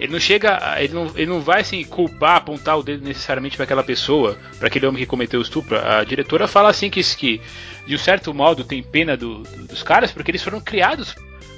[0.00, 3.64] ele não chega, ele não, ele não vai assim culpar, apontar o dedo necessariamente para
[3.64, 5.78] aquela pessoa, para aquele homem que cometeu o estupro.
[5.78, 7.40] A diretora fala assim que, que
[7.86, 11.14] de um certo modo tem pena do, do, dos caras porque eles foram criados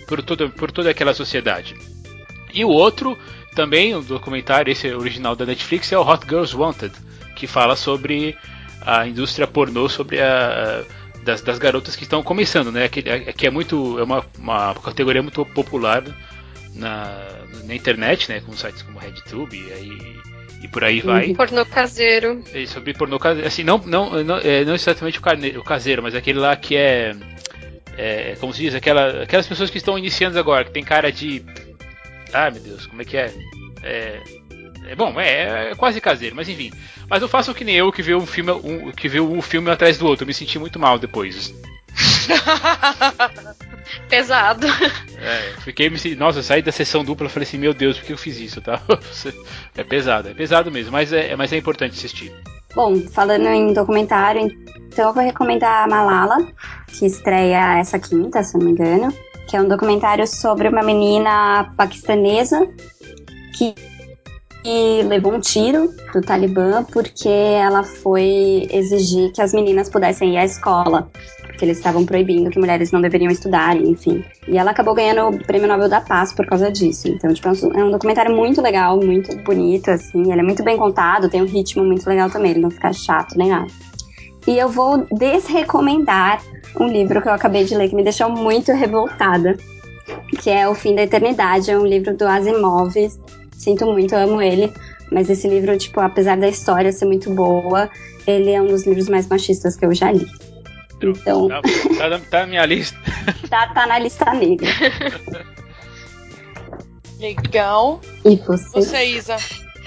[0.06, 1.74] por toda, por toda aquela sociedade.
[2.52, 3.18] E o outro
[3.54, 6.94] também, um documentário, esse original da Netflix, é o Hot Girls Wanted,
[7.34, 8.36] que fala sobre
[8.82, 10.84] a indústria pornô, sobre a,
[11.24, 12.88] das, das garotas que estão começando, né?
[12.88, 13.02] Que,
[13.32, 16.04] que é muito é uma, uma categoria muito popular
[16.74, 17.20] na,
[17.64, 18.40] na internet, né?
[18.40, 20.16] Com sites como RedTube e, aí,
[20.62, 21.28] e por aí vai.
[21.28, 21.34] Uhum.
[21.34, 22.42] Pornô caseiro.
[22.52, 23.48] É, sobre pornô caseiro.
[23.48, 26.76] Assim, não, não, não, é, não exatamente o, carne, o caseiro, mas aquele lá que
[26.76, 27.16] é,
[27.96, 28.36] é.
[28.38, 28.74] como se diz?
[28.74, 31.44] Aquela, aquelas pessoas que estão iniciando agora, que tem cara de.
[32.32, 33.32] Ah, meu Deus, como é que é?
[33.82, 34.43] É.
[34.86, 36.72] É bom, é, é, quase caseiro, mas enfim.
[37.08, 39.70] Mas eu faço que nem eu que viu um filme, um, que viu um filme
[39.70, 40.24] atrás do outro.
[40.24, 41.54] Eu me senti muito mal depois.
[44.08, 44.66] Pesado.
[45.18, 48.06] É, fiquei me Nossa, eu saí da sessão dupla e falei assim, meu Deus, por
[48.06, 48.80] que eu fiz isso, tá?
[49.76, 52.32] É pesado, é pesado mesmo, mas é, mas é importante assistir.
[52.74, 54.50] Bom, falando em documentário,
[54.86, 56.36] então eu vou recomendar a Malala,
[56.88, 59.12] que estreia essa quinta, se não me engano,
[59.48, 62.68] que é um documentário sobre uma menina paquistanesa
[63.56, 63.74] que
[65.04, 70.44] levou um tiro do Talibã porque ela foi exigir que as meninas pudessem ir à
[70.44, 71.10] escola
[71.56, 74.24] que eles estavam proibindo que mulheres não deveriam estudar, enfim.
[74.48, 77.08] E ela acabou ganhando o Prêmio Nobel da Paz por causa disso.
[77.08, 80.30] Então, tipo, é um documentário muito legal, muito bonito, assim.
[80.30, 83.36] Ele é muito bem contado, tem um ritmo muito legal também, ele não fica chato
[83.36, 83.70] nem nada.
[84.46, 86.42] E eu vou desrecomendar
[86.78, 89.56] um livro que eu acabei de ler que me deixou muito revoltada,
[90.42, 92.92] que é O Fim da Eternidade, é um livro do Asimov.
[93.56, 94.72] Sinto muito, eu amo ele,
[95.10, 97.90] mas esse livro, tipo, apesar da história ser muito boa,
[98.26, 100.26] ele é um dos livros mais machistas que eu já li.
[101.02, 101.48] Então.
[101.48, 102.96] Tá, tá, tá, na minha lista.
[103.50, 104.68] tá, tá na lista negra.
[107.18, 108.00] Legal.
[108.24, 108.70] E você?
[108.70, 109.36] Você, Isa?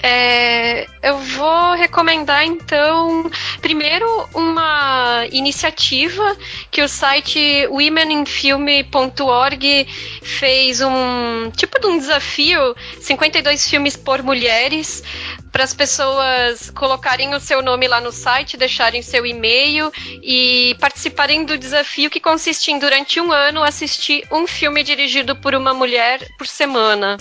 [0.00, 3.28] É, eu vou recomendar então,
[3.60, 6.36] primeiro, uma iniciativa
[6.70, 9.88] que o site womeninfilme.org
[10.22, 15.02] fez um tipo de um desafio: 52 filmes por mulheres,
[15.50, 19.90] para as pessoas colocarem o seu nome lá no site, deixarem seu e-mail
[20.22, 25.56] e participarem do desafio que consiste em, durante um ano, assistir um filme dirigido por
[25.56, 27.18] uma mulher por semana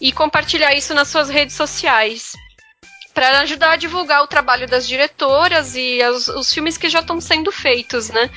[0.00, 2.32] e compartilhar isso nas suas redes sociais
[3.14, 7.20] para ajudar a divulgar o trabalho das diretoras e os, os filmes que já estão
[7.20, 8.30] sendo feitos, né?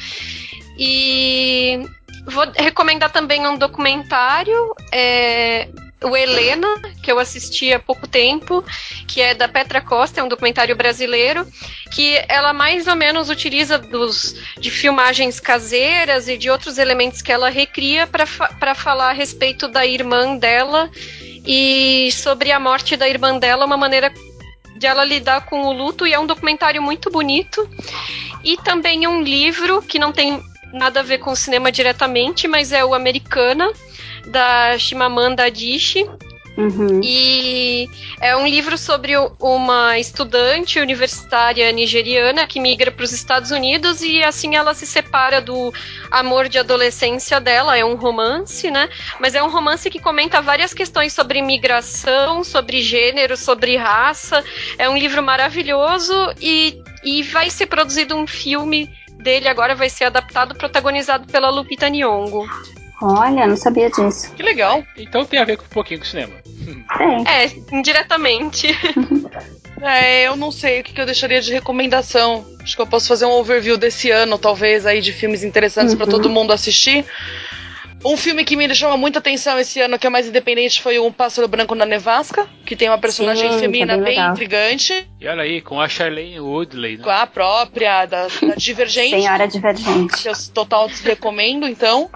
[0.77, 1.85] E
[2.25, 5.69] vou recomendar também um documentário é,
[6.03, 6.67] o Helena,
[7.01, 8.63] que eu assisti há pouco tempo,
[9.07, 11.45] que é da Petra Costa, é um documentário brasileiro,
[11.91, 17.31] que ela mais ou menos utiliza dos, de filmagens caseiras e de outros elementos que
[17.31, 20.89] ela recria para fa falar a respeito da irmã dela
[21.45, 24.11] e sobre a morte da irmã dela, uma maneira
[24.77, 27.69] de ela lidar com o luto, e é um documentário muito bonito.
[28.43, 30.41] E também um livro que não tem
[30.73, 33.71] nada a ver com o cinema diretamente, mas é o Americana,
[34.27, 36.07] da Shimamanda Adichie.
[36.57, 36.99] Uhum.
[37.01, 37.87] E
[38.19, 44.21] é um livro sobre uma estudante universitária nigeriana que migra para os Estados Unidos e
[44.21, 45.73] assim ela se separa do
[46.11, 47.77] amor de adolescência dela.
[47.77, 48.89] É um romance, né?
[49.19, 54.43] Mas é um romance que comenta várias questões sobre migração, sobre gênero, sobre raça.
[54.77, 58.87] É um livro maravilhoso e e vai ser produzido um filme
[59.21, 62.47] dele agora, vai ser adaptado, protagonizado pela Lupita Nyong'o.
[63.01, 64.31] Olha, não sabia disso.
[64.35, 64.83] Que legal.
[64.95, 66.33] Então tem a ver com um pouquinho com cinema.
[66.97, 67.23] Tem.
[67.27, 68.67] É, indiretamente.
[69.83, 72.45] É, eu não sei o que, eu deixaria de recomendação.
[72.61, 76.05] Acho que eu posso fazer um overview desse ano, talvez, aí de filmes interessantes para
[76.05, 76.11] Uhum.
[76.11, 77.03] todo mundo assistir.
[78.05, 81.11] Um filme que me chamou muita atenção esse ano, que é mais independente, foi Um
[81.11, 85.27] Pássaro Branco na Nevasca, que tem uma personagem Sim, feminina tá bem bem intrigante, E
[85.27, 87.03] olha aí, com a Charlene Woodley, né?
[87.03, 89.19] com a própria da, da Divergente.
[89.19, 90.21] Senhora Divergente.
[90.21, 92.07] que eu total recomendo, então.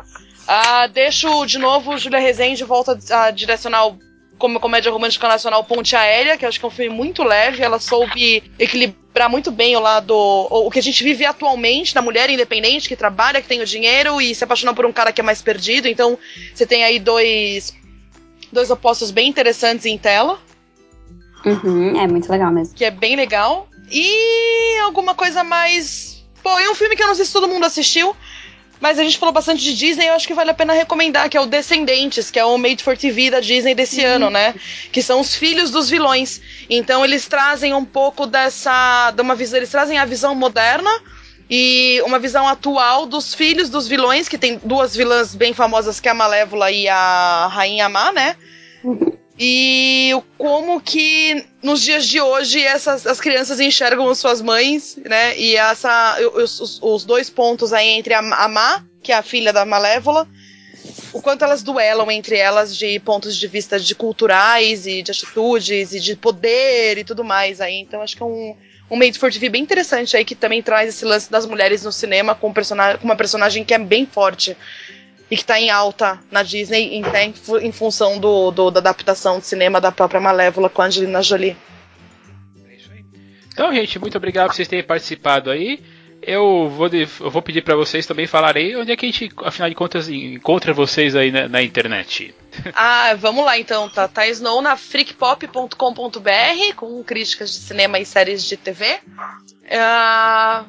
[0.47, 3.99] Ah, deixo de novo Júlia Rezende volta a direcionar o-
[4.37, 7.63] como comédia romântica nacional Ponte Aérea, que eu acho que é um filme muito leve.
[7.63, 10.13] Ela soube equilibrar muito bem o lado.
[10.13, 13.65] O, o que a gente vive atualmente da mulher independente que trabalha, que tem o
[13.65, 15.87] dinheiro e se apaixona por um cara que é mais perdido.
[15.87, 16.17] Então,
[16.53, 17.73] você tem aí dois,
[18.51, 20.39] dois opostos bem interessantes em tela
[21.45, 22.75] Uhum, é muito legal mesmo.
[22.75, 23.69] que é bem legal.
[23.91, 26.23] E alguma coisa mais.
[26.41, 28.15] Pô, é um filme que eu não sei se todo mundo assistiu,
[28.79, 31.37] mas a gente falou bastante de Disney, eu acho que vale a pena recomendar, que
[31.37, 34.53] é o Descendentes, que é o Made for TV da Disney desse ano, né?
[34.91, 36.41] Que são os filhos dos vilões.
[36.69, 39.11] Então eles trazem um pouco dessa.
[39.11, 40.89] De uma visão, eles trazem a visão moderna.
[41.49, 46.07] E uma visão atual dos filhos dos vilões, que tem duas vilãs bem famosas, que
[46.07, 48.35] é a Malévola e a Rainha Má, né?
[49.37, 55.37] E como que nos dias de hoje essas as crianças enxergam as suas mães, né?
[55.37, 59.51] E essa os, os- dois pontos aí entre a, a Má, que é a filha
[59.51, 60.25] da Malévola,
[61.11, 65.93] o quanto elas duelam entre elas de pontos de vista de culturais e de atitudes
[65.93, 67.79] e de poder e tudo mais aí.
[67.81, 68.55] Então acho que é um
[68.89, 71.91] um Made for TV bem interessante aí que também traz esse lance das mulheres no
[71.91, 74.55] cinema com, com uma personagem que é bem forte
[75.29, 78.79] e que tá em alta na Disney em, em, fu- em função do, do- da
[78.79, 81.55] adaptação de cinema da própria Malévola com a Angelina Jolie.
[83.51, 85.81] Então, gente, muito obrigado por vocês terem participado aí.
[86.21, 89.31] Eu vou, de- eu vou pedir para vocês também falarem onde é que a gente,
[89.43, 92.33] afinal de contas, encontra vocês aí na, na internet.
[92.73, 94.07] Ah, vamos lá então, tá?
[94.07, 98.97] Tá Snow na freakpop.com.br com críticas de cinema e séries de TV.
[99.69, 100.63] Ah,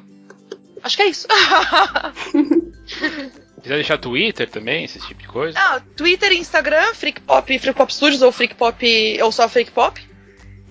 [0.83, 1.27] acho que é isso.
[3.67, 5.59] Quiser deixar Twitter também, esse tipo de coisa.
[5.59, 10.01] ah, Twitter e Instagram, Freakpop, Freakpop Studios ou Freakpop ou só Freakpop.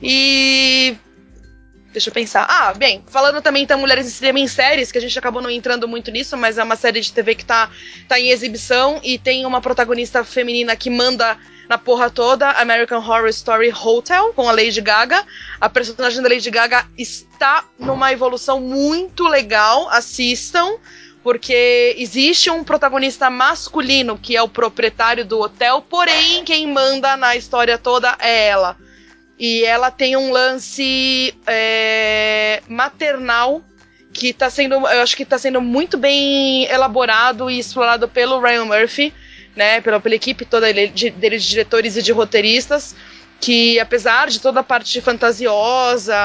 [0.02, 0.96] E
[1.92, 2.46] Deixa eu pensar.
[2.50, 5.50] Ah, bem, falando também então Mulheres em Cinema em Séries, que a gente acabou não
[5.50, 7.70] entrando muito nisso, mas é uma série de TV que tá,
[8.08, 13.28] tá em exibição e tem uma protagonista feminina que manda na porra toda, American Horror
[13.28, 15.22] Story Hotel, com a Lady Gaga.
[15.60, 20.78] A personagem da Lady Gaga está numa evolução muito legal, assistam,
[21.26, 27.36] porque existe um protagonista masculino que é o proprietário do hotel, porém quem manda na
[27.36, 28.78] história toda é ela.
[29.40, 33.64] E ela tem um lance é, maternal
[34.14, 38.66] que tá sendo, eu acho que tá sendo muito bem elaborado e explorado pelo Ryan
[38.66, 39.12] Murphy,
[39.56, 42.96] né, pela, pela equipe toda dele de, diretores e de roteiristas,
[43.46, 46.16] que apesar de toda a parte fantasiosa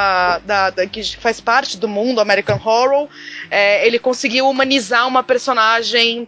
[0.46, 3.10] da, da, que faz parte do mundo American Horror,
[3.50, 6.26] é, ele conseguiu humanizar uma personagem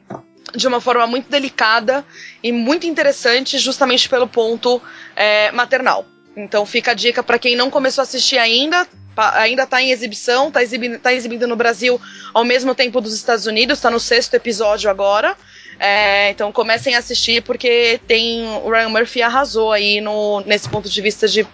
[0.55, 2.05] de uma forma muito delicada
[2.43, 4.83] e muito interessante, justamente pelo ponto
[5.17, 6.05] é, maternal.
[6.37, 8.87] Então fica a dica para quem não começou a assistir ainda,
[9.17, 11.99] ainda tá em exibição, tá exibindo, tá exibindo no Brasil
[12.35, 15.39] ao mesmo tempo dos Estados Unidos, tá no sexto episódio agora.
[15.85, 20.89] É, então comecem a assistir porque tem o Ryan Murphy arrasou aí no, nesse ponto
[20.89, 21.45] de vista de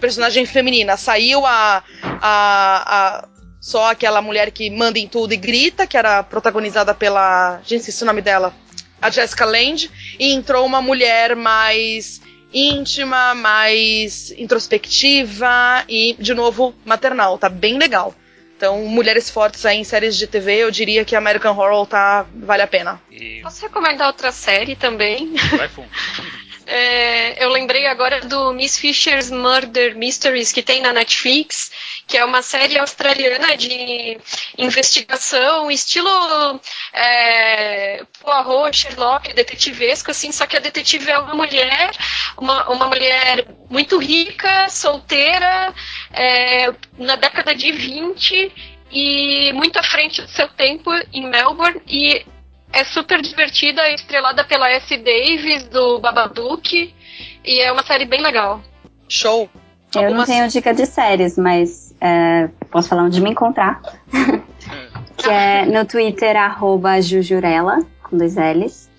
[0.00, 0.96] personagem feminina.
[0.96, 3.28] Saiu a, a, a
[3.60, 7.60] só aquela mulher que manda em tudo e grita, que era protagonizada pela.
[7.64, 8.54] Gente, esqueci o nome dela.
[9.00, 9.90] A Jessica Lange.
[10.16, 12.20] E entrou uma mulher mais
[12.54, 17.36] íntima, mais introspectiva e, de novo, maternal.
[17.36, 18.14] Tá bem legal.
[18.62, 22.62] Então, mulheres fortes aí em séries de TV, eu diria que American Horror tá, vale
[22.62, 23.02] a pena.
[23.10, 25.34] E Posso recomendar outra série também?
[25.56, 25.88] vai fundo.
[26.64, 31.72] É, eu lembrei agora do Miss Fisher's Murder Mysteries que tem na Netflix,
[32.12, 34.18] que é uma série australiana de
[34.58, 36.60] investigação, estilo
[36.92, 41.90] é, Poirot, Sherlock, detetivesco, assim, só que a detetive é uma mulher,
[42.36, 45.72] uma, uma mulher muito rica, solteira,
[46.12, 48.52] é, na década de 20
[48.90, 52.26] e muito à frente do seu tempo em Melbourne e
[52.74, 54.94] é super divertida, é estrelada pela S.
[54.98, 56.94] Davis, do Babadook,
[57.42, 58.62] e é uma série bem legal.
[59.08, 59.48] Show!
[59.94, 63.80] Eu não Algumas- tenho dica de séries, mas é, posso falar onde me encontrar.
[65.16, 68.90] que é no Twitter, arroba Jujurela, com dois L's.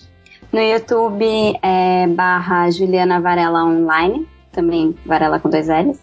[0.54, 6.00] No YouTube é barra Juliana Varela Online, também Varela com dois L's.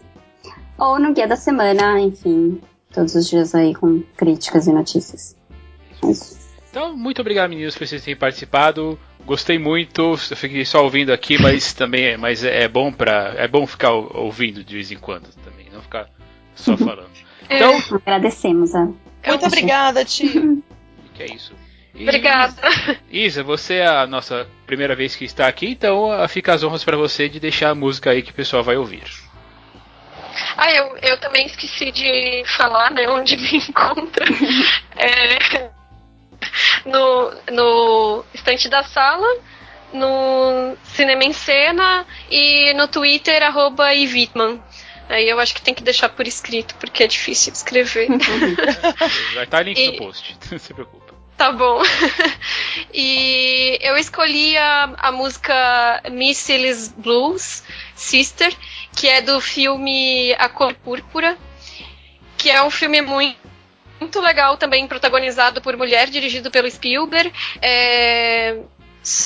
[0.77, 2.61] Ou no Guia da Semana, enfim,
[2.93, 5.35] todos os dias aí com críticas e notícias.
[6.03, 6.41] É.
[6.69, 8.97] Então, muito obrigado, meninos, por vocês terem participado.
[9.25, 10.15] Gostei muito.
[10.29, 13.91] Eu fiquei só ouvindo aqui, mas também é, mas é bom para é bom ficar
[13.91, 16.07] ouvindo de vez em quando também, não ficar
[16.55, 17.11] só falando.
[17.49, 17.57] É.
[17.57, 18.85] Então, agradecemos a.
[18.85, 20.63] Muito obrigada, tio.
[21.13, 21.53] Que é isso.
[21.93, 22.55] E, Obrigada.
[23.11, 26.95] Isa, você é a nossa primeira vez que está aqui, então fica as honras para
[26.95, 29.03] você de deixar a música aí que o pessoal vai ouvir.
[30.55, 34.25] Ah, eu, eu também esqueci de falar, né, onde me encontra.
[34.95, 35.69] é,
[36.85, 39.27] no, no estante da sala,
[39.93, 44.61] no Cinema em Cena e no Twitter, arroba Ivitman.
[45.11, 48.07] Aí eu acho que tem que deixar por escrito, porque é difícil de escrever.
[49.35, 49.91] Vai estar link e...
[49.91, 51.11] no post, não se preocupe.
[51.35, 51.81] Tá bom.
[52.93, 57.63] e eu escolhi a, a música Missiles Blues,
[57.95, 58.55] Sister,
[58.95, 61.37] que é do filme A Cor Púrpura,
[62.37, 63.41] que é um filme muito
[63.99, 67.31] muito legal também, protagonizado por mulher, dirigido pelo Spielberg.
[67.61, 68.57] É,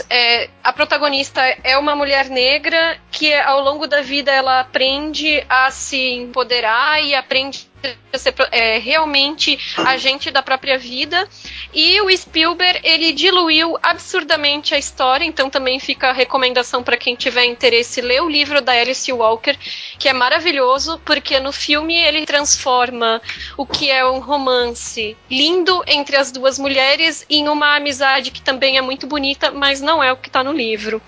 [0.10, 5.70] é, a protagonista é uma mulher negra que ao longo da vida ela aprende a
[5.70, 7.70] se empoderar e aprende
[8.12, 11.28] a ser é, realmente agente da própria vida.
[11.74, 17.16] E o Spielberg ele diluiu absurdamente a história, então também fica a recomendação para quem
[17.16, 19.58] tiver interesse ler o livro da Alice Walker,
[20.00, 23.22] que é maravilhoso porque no filme ele transforma
[23.58, 28.78] o que é um romance lindo entre as duas mulheres em uma amizade que também
[28.78, 31.02] é muito bonita, mas não é o que está no livro.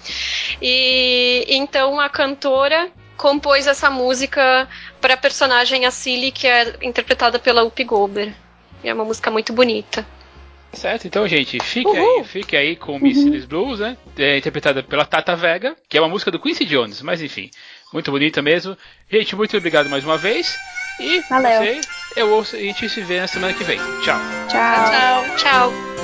[0.61, 7.63] E então a cantora compôs essa música para a personagem Acili, que é interpretada pela
[7.63, 8.33] Up Gober.
[8.83, 10.05] É uma música muito bonita.
[10.73, 13.97] Certo, então, gente, fique aí, fique aí com Missiles Blues, né?
[14.17, 17.49] É interpretada pela Tata Vega, que é uma música do Quincy Jones, mas enfim,
[17.91, 18.77] muito bonita mesmo.
[19.09, 20.55] Gente, muito obrigado mais uma vez.
[20.99, 21.61] E Valeu.
[21.61, 21.81] você,
[22.15, 23.79] eu ouço, a gente se vê na semana que vem.
[24.03, 24.19] Tchau.
[24.49, 25.37] Tchau, tchau.
[25.37, 25.96] tchau.